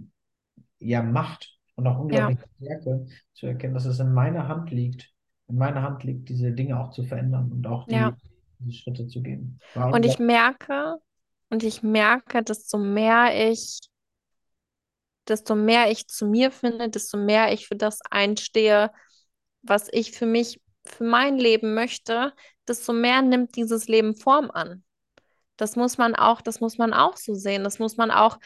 ja, 0.79 1.03
Macht 1.03 1.57
und 1.75 1.87
auch 1.87 1.97
ja, 2.11 2.27
unglaubliche 2.27 2.49
Stärke 2.55 3.07
zu 3.33 3.47
erkennen, 3.47 3.73
dass 3.73 3.85
es 3.85 3.99
in 3.99 4.13
meiner 4.13 4.47
Hand 4.47 4.71
liegt, 4.71 5.11
in 5.47 5.57
meiner 5.57 5.81
Hand 5.81 6.03
liegt, 6.03 6.29
diese 6.29 6.51
Dinge 6.51 6.79
auch 6.79 6.91
zu 6.91 7.03
verändern 7.03 7.51
und 7.51 7.67
auch 7.67 7.87
ja. 7.89 8.11
die, 8.11 8.65
die 8.65 8.73
Schritte 8.73 9.07
zu 9.07 9.21
gehen. 9.21 9.59
War 9.73 9.93
Und 9.93 10.05
ich 10.05 10.19
merke, 10.19 10.97
und 11.49 11.63
ich 11.63 11.83
merke, 11.83 12.43
desto 12.43 12.77
mehr 12.77 13.51
ich, 13.51 13.79
desto 15.27 15.55
mehr 15.55 15.91
ich 15.91 16.07
zu 16.07 16.25
mir 16.25 16.51
finde, 16.51 16.89
desto 16.89 17.17
mehr 17.17 17.53
ich 17.53 17.67
für 17.67 17.75
das 17.75 17.99
einstehe, 18.09 18.91
was 19.61 19.87
ich 19.91 20.11
für 20.11 20.25
mich, 20.25 20.61
für 20.85 21.03
mein 21.03 21.37
Leben 21.37 21.73
möchte, 21.73 22.33
desto 22.67 22.93
mehr 22.93 23.21
nimmt 23.21 23.55
dieses 23.55 23.87
Leben 23.87 24.15
Form 24.15 24.51
an. 24.51 24.83
Das 25.57 25.75
muss 25.75 25.97
man 25.97 26.15
auch, 26.15 26.41
das 26.41 26.59
muss 26.59 26.77
man 26.77 26.93
auch 26.93 27.17
so 27.17 27.35
sehen. 27.35 27.63
Das 27.63 27.77
muss 27.79 27.97
man 27.97 28.09
auch, 28.09 28.39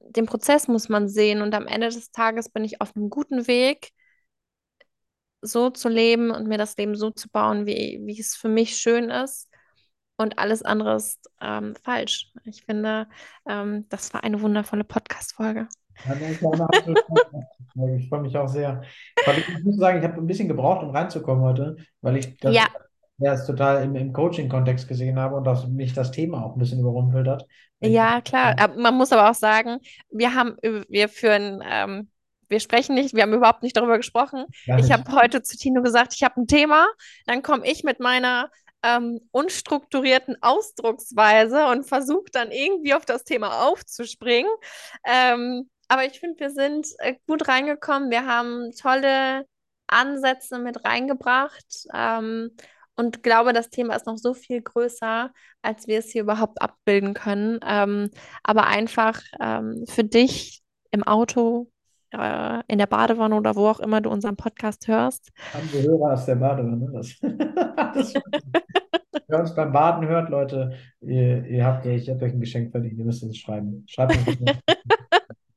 den 0.00 0.26
Prozess 0.26 0.68
muss 0.68 0.88
man 0.88 1.08
sehen. 1.08 1.42
Und 1.42 1.54
am 1.54 1.66
Ende 1.66 1.88
des 1.88 2.10
Tages 2.10 2.48
bin 2.50 2.64
ich 2.64 2.80
auf 2.80 2.96
einem 2.96 3.10
guten 3.10 3.46
Weg, 3.46 3.90
so 5.42 5.70
zu 5.70 5.88
leben 5.88 6.30
und 6.30 6.48
mir 6.48 6.58
das 6.58 6.76
Leben 6.76 6.96
so 6.96 7.10
zu 7.10 7.28
bauen, 7.28 7.66
wie, 7.66 8.00
wie 8.02 8.18
es 8.18 8.34
für 8.34 8.48
mich 8.48 8.78
schön 8.78 9.10
ist. 9.10 9.48
Und 10.16 10.38
alles 10.38 10.62
andere 10.62 10.96
ist 10.96 11.28
ähm, 11.40 11.74
falsch. 11.76 12.32
Ich 12.44 12.64
finde, 12.64 13.08
ähm, 13.46 13.88
das 13.88 14.14
war 14.14 14.24
eine 14.24 14.40
wundervolle 14.40 14.84
Podcast-Folge. 14.84 15.68
Ich 17.98 18.08
freue 18.08 18.22
mich 18.22 18.36
auch 18.36 18.48
sehr. 18.48 18.82
Ich 19.36 19.64
muss 19.64 19.76
sagen, 19.76 19.98
ich 19.98 20.04
habe 20.04 20.14
ein 20.20 20.26
bisschen 20.26 20.48
gebraucht, 20.48 20.82
um 20.82 20.90
reinzukommen 20.90 21.42
heute, 21.44 21.76
weil 22.02 22.16
ich 22.16 22.36
das 22.38 22.54
Ja, 22.54 22.66
erst 23.20 23.46
total 23.46 23.82
im, 23.82 23.94
im 23.96 24.12
Coaching-Kontext 24.12 24.88
gesehen 24.88 25.18
habe 25.18 25.36
und 25.36 25.44
dass 25.44 25.66
mich 25.68 25.92
das 25.92 26.10
Thema 26.10 26.44
auch 26.44 26.54
ein 26.54 26.58
bisschen 26.58 26.80
überrumpelt 26.80 27.28
hat. 27.28 27.46
Ja, 27.80 28.20
klar. 28.20 28.54
Man 28.76 28.94
muss 28.94 29.12
aber 29.12 29.30
auch 29.30 29.34
sagen, 29.34 29.78
wir 30.10 30.34
haben, 30.34 30.56
wir 30.88 31.08
führen, 31.08 31.62
ähm, 31.68 32.10
wir 32.48 32.60
sprechen 32.60 32.94
nicht, 32.94 33.14
wir 33.14 33.22
haben 33.22 33.32
überhaupt 33.32 33.62
nicht 33.62 33.76
darüber 33.76 33.96
gesprochen. 33.96 34.44
Ich 34.78 34.92
habe 34.92 35.10
heute 35.12 35.42
zu 35.42 35.56
Tino 35.56 35.82
gesagt, 35.82 36.14
ich 36.14 36.22
habe 36.22 36.40
ein 36.40 36.46
Thema, 36.46 36.86
dann 37.26 37.42
komme 37.42 37.66
ich 37.66 37.84
mit 37.84 38.00
meiner 38.00 38.50
ähm, 38.82 39.20
unstrukturierten 39.30 40.36
Ausdrucksweise 40.42 41.66
und 41.68 41.84
versuche 41.84 42.30
dann 42.32 42.50
irgendwie 42.50 42.94
auf 42.94 43.06
das 43.06 43.24
Thema 43.24 43.66
aufzuspringen. 43.66 44.50
Ähm, 45.06 45.70
aber 45.88 46.04
ich 46.04 46.20
finde, 46.20 46.40
wir 46.40 46.50
sind 46.50 46.86
äh, 46.98 47.14
gut 47.26 47.48
reingekommen. 47.48 48.10
Wir 48.10 48.26
haben 48.26 48.70
tolle 48.80 49.46
Ansätze 49.86 50.58
mit 50.58 50.84
reingebracht. 50.84 51.86
Ähm, 51.94 52.50
und 52.96 53.22
glaube, 53.22 53.52
das 53.52 53.70
Thema 53.70 53.94
ist 53.96 54.06
noch 54.06 54.18
so 54.18 54.34
viel 54.34 54.62
größer, 54.62 55.30
als 55.62 55.86
wir 55.88 55.98
es 55.98 56.10
hier 56.10 56.22
überhaupt 56.22 56.62
abbilden 56.62 57.14
können. 57.14 57.58
Ähm, 57.66 58.10
aber 58.42 58.66
einfach 58.66 59.20
ähm, 59.40 59.84
für 59.88 60.04
dich 60.04 60.62
im 60.90 61.02
Auto, 61.02 61.70
äh, 62.12 62.60
in 62.68 62.78
der 62.78 62.86
Badewanne 62.86 63.34
oder 63.34 63.56
wo 63.56 63.66
auch 63.66 63.80
immer 63.80 64.00
du 64.00 64.10
unseren 64.10 64.36
Podcast 64.36 64.86
hörst. 64.86 65.32
Haben 65.52 65.72
wir 65.72 65.82
Hörer 65.82 66.12
aus 66.12 66.26
der 66.26 66.36
Badewanne? 66.36 66.90
Das, 67.94 68.12
das, 68.12 68.22
wer 69.26 69.40
uns 69.40 69.54
beim 69.54 69.72
Baden 69.72 70.06
hört, 70.08 70.28
Leute, 70.28 70.72
ihr, 71.00 71.44
ihr 71.46 71.64
habt 71.64 71.86
euch, 71.86 72.06
ihr 72.06 72.14
habt 72.14 72.22
euch 72.22 72.32
ein 72.32 72.40
Geschenk 72.40 72.70
verdient. 72.70 72.98
Ihr 72.98 73.04
müsst 73.04 73.22
es 73.22 73.36
schreiben. 73.36 73.84
Schreibt 73.88 74.16
uns 74.16 74.24
bitte. 74.38 74.44
Das 74.66 74.76
wäre 74.76 74.78
cool. 74.98 75.53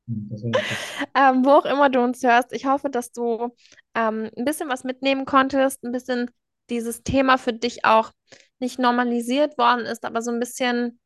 Ähm, 1.16 1.44
wo 1.44 1.50
auch 1.52 1.66
immer 1.66 1.90
du 1.90 2.02
uns 2.02 2.24
hörst. 2.24 2.54
Ich 2.54 2.66
hoffe, 2.66 2.90
dass 2.90 3.12
du 3.12 3.56
ähm, 3.96 4.30
ein 4.38 4.46
bisschen 4.46 4.70
was 4.70 4.84
mitnehmen 4.84 5.26
konntest, 5.26 5.84
ein 5.84 5.92
bisschen 5.92 6.32
dieses 6.70 7.04
Thema 7.04 7.38
für 7.38 7.54
dich 7.54 7.86
auch 7.86 8.12
nicht 8.60 8.80
normalisiert 8.80 9.58
worden 9.58 9.86
ist, 9.86 10.06
aber 10.06 10.22
so 10.22 10.32
ein 10.32 10.40
bisschen 10.40 11.00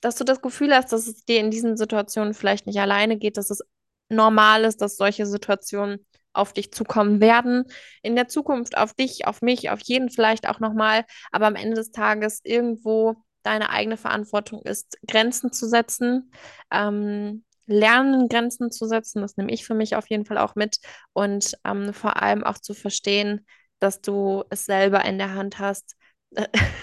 dass 0.00 0.16
du 0.16 0.24
das 0.24 0.40
Gefühl 0.40 0.74
hast, 0.74 0.92
dass 0.92 1.06
es 1.06 1.24
dir 1.24 1.40
in 1.40 1.50
diesen 1.50 1.76
Situationen 1.76 2.34
vielleicht 2.34 2.66
nicht 2.66 2.78
alleine 2.78 3.16
geht, 3.16 3.36
dass 3.36 3.50
es 3.50 3.62
normal 4.08 4.64
ist, 4.64 4.80
dass 4.80 4.96
solche 4.96 5.26
Situationen 5.26 6.06
auf 6.32 6.52
dich 6.52 6.72
zukommen 6.72 7.20
werden. 7.20 7.64
In 8.02 8.14
der 8.14 8.28
Zukunft 8.28 8.76
auf 8.76 8.92
dich, 8.94 9.26
auf 9.26 9.42
mich, 9.42 9.70
auf 9.70 9.80
jeden 9.82 10.10
vielleicht 10.10 10.48
auch 10.48 10.60
nochmal, 10.60 11.04
aber 11.32 11.46
am 11.46 11.56
Ende 11.56 11.76
des 11.76 11.90
Tages 11.90 12.40
irgendwo 12.44 13.16
deine 13.42 13.70
eigene 13.70 13.96
Verantwortung 13.96 14.62
ist, 14.62 14.98
Grenzen 15.06 15.52
zu 15.52 15.68
setzen, 15.68 16.30
ähm, 16.70 17.44
lernen, 17.66 18.28
Grenzen 18.28 18.70
zu 18.70 18.86
setzen. 18.86 19.22
Das 19.22 19.36
nehme 19.36 19.52
ich 19.52 19.64
für 19.66 19.74
mich 19.74 19.96
auf 19.96 20.08
jeden 20.08 20.24
Fall 20.24 20.38
auch 20.38 20.54
mit 20.54 20.78
und 21.12 21.56
ähm, 21.64 21.92
vor 21.92 22.22
allem 22.22 22.44
auch 22.44 22.58
zu 22.58 22.74
verstehen, 22.74 23.46
dass 23.78 24.00
du 24.00 24.44
es 24.50 24.64
selber 24.64 25.04
in 25.04 25.18
der 25.18 25.34
Hand 25.34 25.58
hast. 25.58 25.96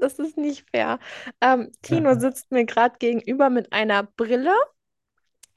Das 0.00 0.18
ist 0.18 0.36
nicht 0.36 0.68
fair. 0.70 0.98
Ähm, 1.40 1.70
Tino 1.82 2.18
sitzt 2.18 2.50
mir 2.50 2.64
gerade 2.64 2.96
gegenüber 2.98 3.48
mit 3.48 3.72
einer 3.72 4.02
Brille, 4.02 4.54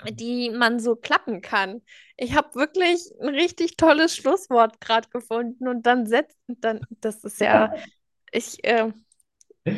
die 0.09 0.51
man 0.51 0.79
so 0.79 0.95
klappen 0.95 1.41
kann. 1.41 1.81
Ich 2.17 2.35
habe 2.35 2.53
wirklich 2.55 3.01
ein 3.19 3.29
richtig 3.29 3.77
tolles 3.77 4.15
Schlusswort 4.15 4.79
gerade 4.79 5.09
gefunden 5.09 5.67
und 5.67 5.85
dann 5.85 6.05
setzt, 6.05 6.37
dann, 6.47 6.81
das 6.89 7.23
ist 7.23 7.41
ja, 7.41 7.73
ich 8.31 8.63
äh, 8.63 8.91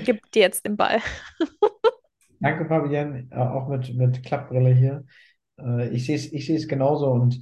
gebe 0.03 0.21
dir 0.33 0.41
jetzt 0.41 0.65
den 0.65 0.77
Ball. 0.77 1.01
Danke, 2.39 2.65
Fabienne, 2.65 3.27
äh, 3.31 3.35
auch 3.37 3.67
mit, 3.67 3.93
mit 3.95 4.23
Klappbrille 4.23 4.73
hier. 4.73 5.05
Äh, 5.59 5.89
ich 5.89 6.05
sehe 6.05 6.15
es, 6.15 6.31
ich 6.31 6.45
sehe 6.45 6.57
es 6.57 6.67
genauso 6.67 7.07
und 7.11 7.39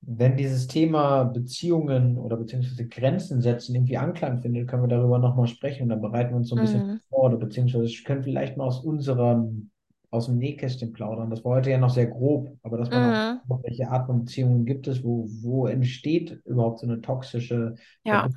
wenn 0.00 0.36
dieses 0.36 0.66
Thema 0.68 1.24
Beziehungen 1.24 2.16
oder 2.18 2.36
beziehungsweise 2.36 2.86
Grenzen 2.88 3.42
setzen 3.42 3.74
irgendwie 3.74 3.98
Anklang 3.98 4.40
findet, 4.40 4.68
können 4.68 4.82
wir 4.84 4.88
darüber 4.88 5.18
nochmal 5.18 5.48
sprechen 5.48 5.84
und 5.84 5.88
dann 5.90 6.00
bereiten 6.00 6.30
wir 6.30 6.36
uns 6.36 6.48
so 6.48 6.56
ein 6.56 6.60
bisschen 6.60 6.82
Mhm. 6.82 7.00
vor 7.10 7.24
oder 7.24 7.36
beziehungsweise 7.36 7.92
können 8.04 8.22
vielleicht 8.22 8.56
mal 8.56 8.64
aus 8.66 8.80
unserem, 8.80 9.70
aus 10.10 10.26
dem 10.26 10.38
Nähkästchen 10.38 10.92
plaudern. 10.92 11.30
Das 11.30 11.44
war 11.44 11.56
heute 11.56 11.70
ja 11.70 11.78
noch 11.78 11.90
sehr 11.90 12.06
grob, 12.06 12.56
aber 12.62 12.78
dass 12.78 12.92
man 12.92 13.04
auch, 13.04 13.16
Mhm. 13.16 13.42
welche 13.62 13.88
Art 13.90 14.06
von 14.06 14.20
Beziehungen 14.24 14.64
gibt 14.66 14.86
es, 14.88 15.02
wo, 15.04 15.26
wo 15.42 15.66
entsteht 15.66 16.40
überhaupt 16.44 16.80
so 16.80 16.86
eine 16.86 17.00
toxische 17.00 17.74
Ja, 18.04 18.28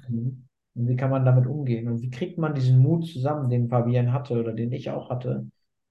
und 0.75 0.87
wie 0.87 0.95
kann 0.95 1.11
man 1.11 1.25
damit 1.25 1.47
umgehen 1.47 1.87
und 1.87 2.01
wie 2.01 2.09
kriegt 2.09 2.37
man 2.37 2.53
diesen 2.53 2.79
Mut 2.79 3.05
zusammen, 3.07 3.49
den 3.49 3.69
Fabian 3.69 4.13
hatte 4.13 4.39
oder 4.39 4.53
den 4.53 4.71
ich 4.71 4.89
auch 4.89 5.09
hatte, 5.09 5.47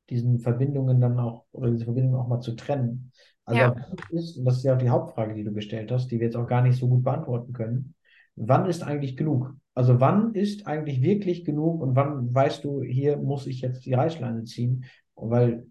diesen 0.09 0.39
Verbindungen 0.41 1.01
dann 1.01 1.19
auch 1.19 1.45
oder 1.53 1.71
diese 1.71 1.85
Verbindungen 1.85 2.21
auch 2.21 2.29
mal 2.29 2.41
zu 2.41 2.57
trennen. 2.57 3.13
Also 3.45 3.61
ja. 3.61 3.75
ist, 4.11 4.39
und 4.39 4.45
das 4.45 4.59
ist 4.59 4.65
ja 4.65 4.75
auch 4.75 4.79
die 4.79 4.91
Hauptfrage, 4.91 5.35
die 5.35 5.45
du 5.45 5.53
gestellt 5.53 5.91
hast, 5.91 6.11
die 6.11 6.19
wir 6.19 6.27
jetzt 6.27 6.37
auch 6.37 6.47
gar 6.47 6.63
nicht 6.63 6.79
so 6.79 6.89
gut 6.89 7.03
beantworten 7.03 7.53
können. 7.53 7.95
Wann 8.37 8.67
ist 8.67 8.83
eigentlich 8.83 9.17
genug? 9.17 9.55
Also 9.75 10.01
wann 10.01 10.35
ist 10.35 10.67
eigentlich 10.67 11.03
wirklich 11.03 11.45
genug 11.45 11.81
und 11.81 11.97
wann 11.97 12.35
weißt 12.35 12.65
du, 12.65 12.83
hier 12.83 13.17
muss 13.17 13.47
ich 13.47 13.61
jetzt 13.61 13.87
die 13.87 13.95
Reißleine 13.95 14.45
ziehen? 14.45 14.85
Weil 15.15 15.67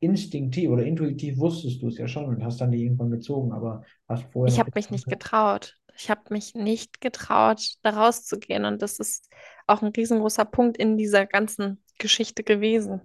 instinktiv 0.00 0.68
oder 0.68 0.84
intuitiv 0.84 1.38
wusstest 1.38 1.80
du 1.80 1.88
es 1.88 1.96
ja 1.96 2.08
schon 2.08 2.24
und 2.24 2.44
hast 2.44 2.60
dann 2.60 2.72
die 2.72 2.82
irgendwann 2.82 3.10
gezogen, 3.10 3.52
aber 3.52 3.82
hast 4.08 4.24
vorher 4.32 4.52
Ich 4.52 4.58
habe 4.58 4.70
mich 4.74 4.90
nicht 4.90 5.06
getraut. 5.06 5.76
Ich 6.02 6.10
habe 6.10 6.22
mich 6.30 6.54
nicht 6.56 7.00
getraut, 7.00 7.76
da 7.82 7.90
rauszugehen. 7.90 8.64
Und 8.64 8.82
das 8.82 8.98
ist 8.98 9.30
auch 9.68 9.82
ein 9.82 9.92
riesengroßer 9.96 10.44
Punkt 10.44 10.76
in 10.76 10.96
dieser 10.96 11.26
ganzen 11.26 11.80
Geschichte 11.98 12.42
gewesen. 12.42 13.00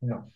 ja. 0.00 0.28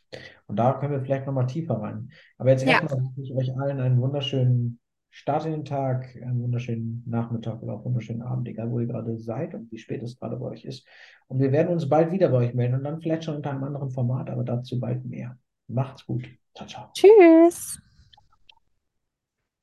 Und 0.46 0.56
da 0.56 0.74
können 0.74 0.92
wir 0.92 1.00
vielleicht 1.00 1.26
nochmal 1.26 1.46
tiefer 1.46 1.74
rein. 1.74 2.12
Aber 2.38 2.50
jetzt 2.50 2.64
Ja, 2.64 2.80
erstmal 2.80 3.00
wünsche 3.00 3.22
ich 3.22 3.34
euch 3.34 3.56
allen 3.58 3.80
einen 3.80 4.00
wunderschönen 4.00 4.78
Start 5.10 5.46
in 5.46 5.52
den 5.52 5.64
Tag, 5.64 6.14
einen 6.22 6.40
wunderschönen 6.40 7.02
Nachmittag 7.06 7.60
oder 7.62 7.74
auch 7.74 7.84
wunderschönen 7.84 8.22
Abend, 8.22 8.46
egal 8.46 8.70
wo 8.70 8.78
ihr 8.78 8.86
gerade 8.86 9.18
seid 9.18 9.54
und 9.54 9.72
wie 9.72 9.78
spät 9.78 10.02
es 10.02 10.18
gerade 10.18 10.36
bei 10.36 10.46
euch 10.46 10.64
ist. 10.64 10.86
Und 11.26 11.40
wir 11.40 11.50
werden 11.50 11.72
uns 11.72 11.88
bald 11.88 12.12
wieder 12.12 12.28
bei 12.28 12.38
euch 12.38 12.54
melden 12.54 12.74
und 12.76 12.84
dann 12.84 13.00
vielleicht 13.00 13.24
schon 13.24 13.36
unter 13.36 13.50
einem 13.50 13.64
anderen 13.64 13.90
Format, 13.90 14.30
aber 14.30 14.44
dazu 14.44 14.78
bald 14.78 15.04
mehr. 15.04 15.36
Macht's 15.66 16.06
gut. 16.06 16.28
Ciao, 16.54 16.68
ciao. 16.68 16.90
tschüss. 16.94 17.80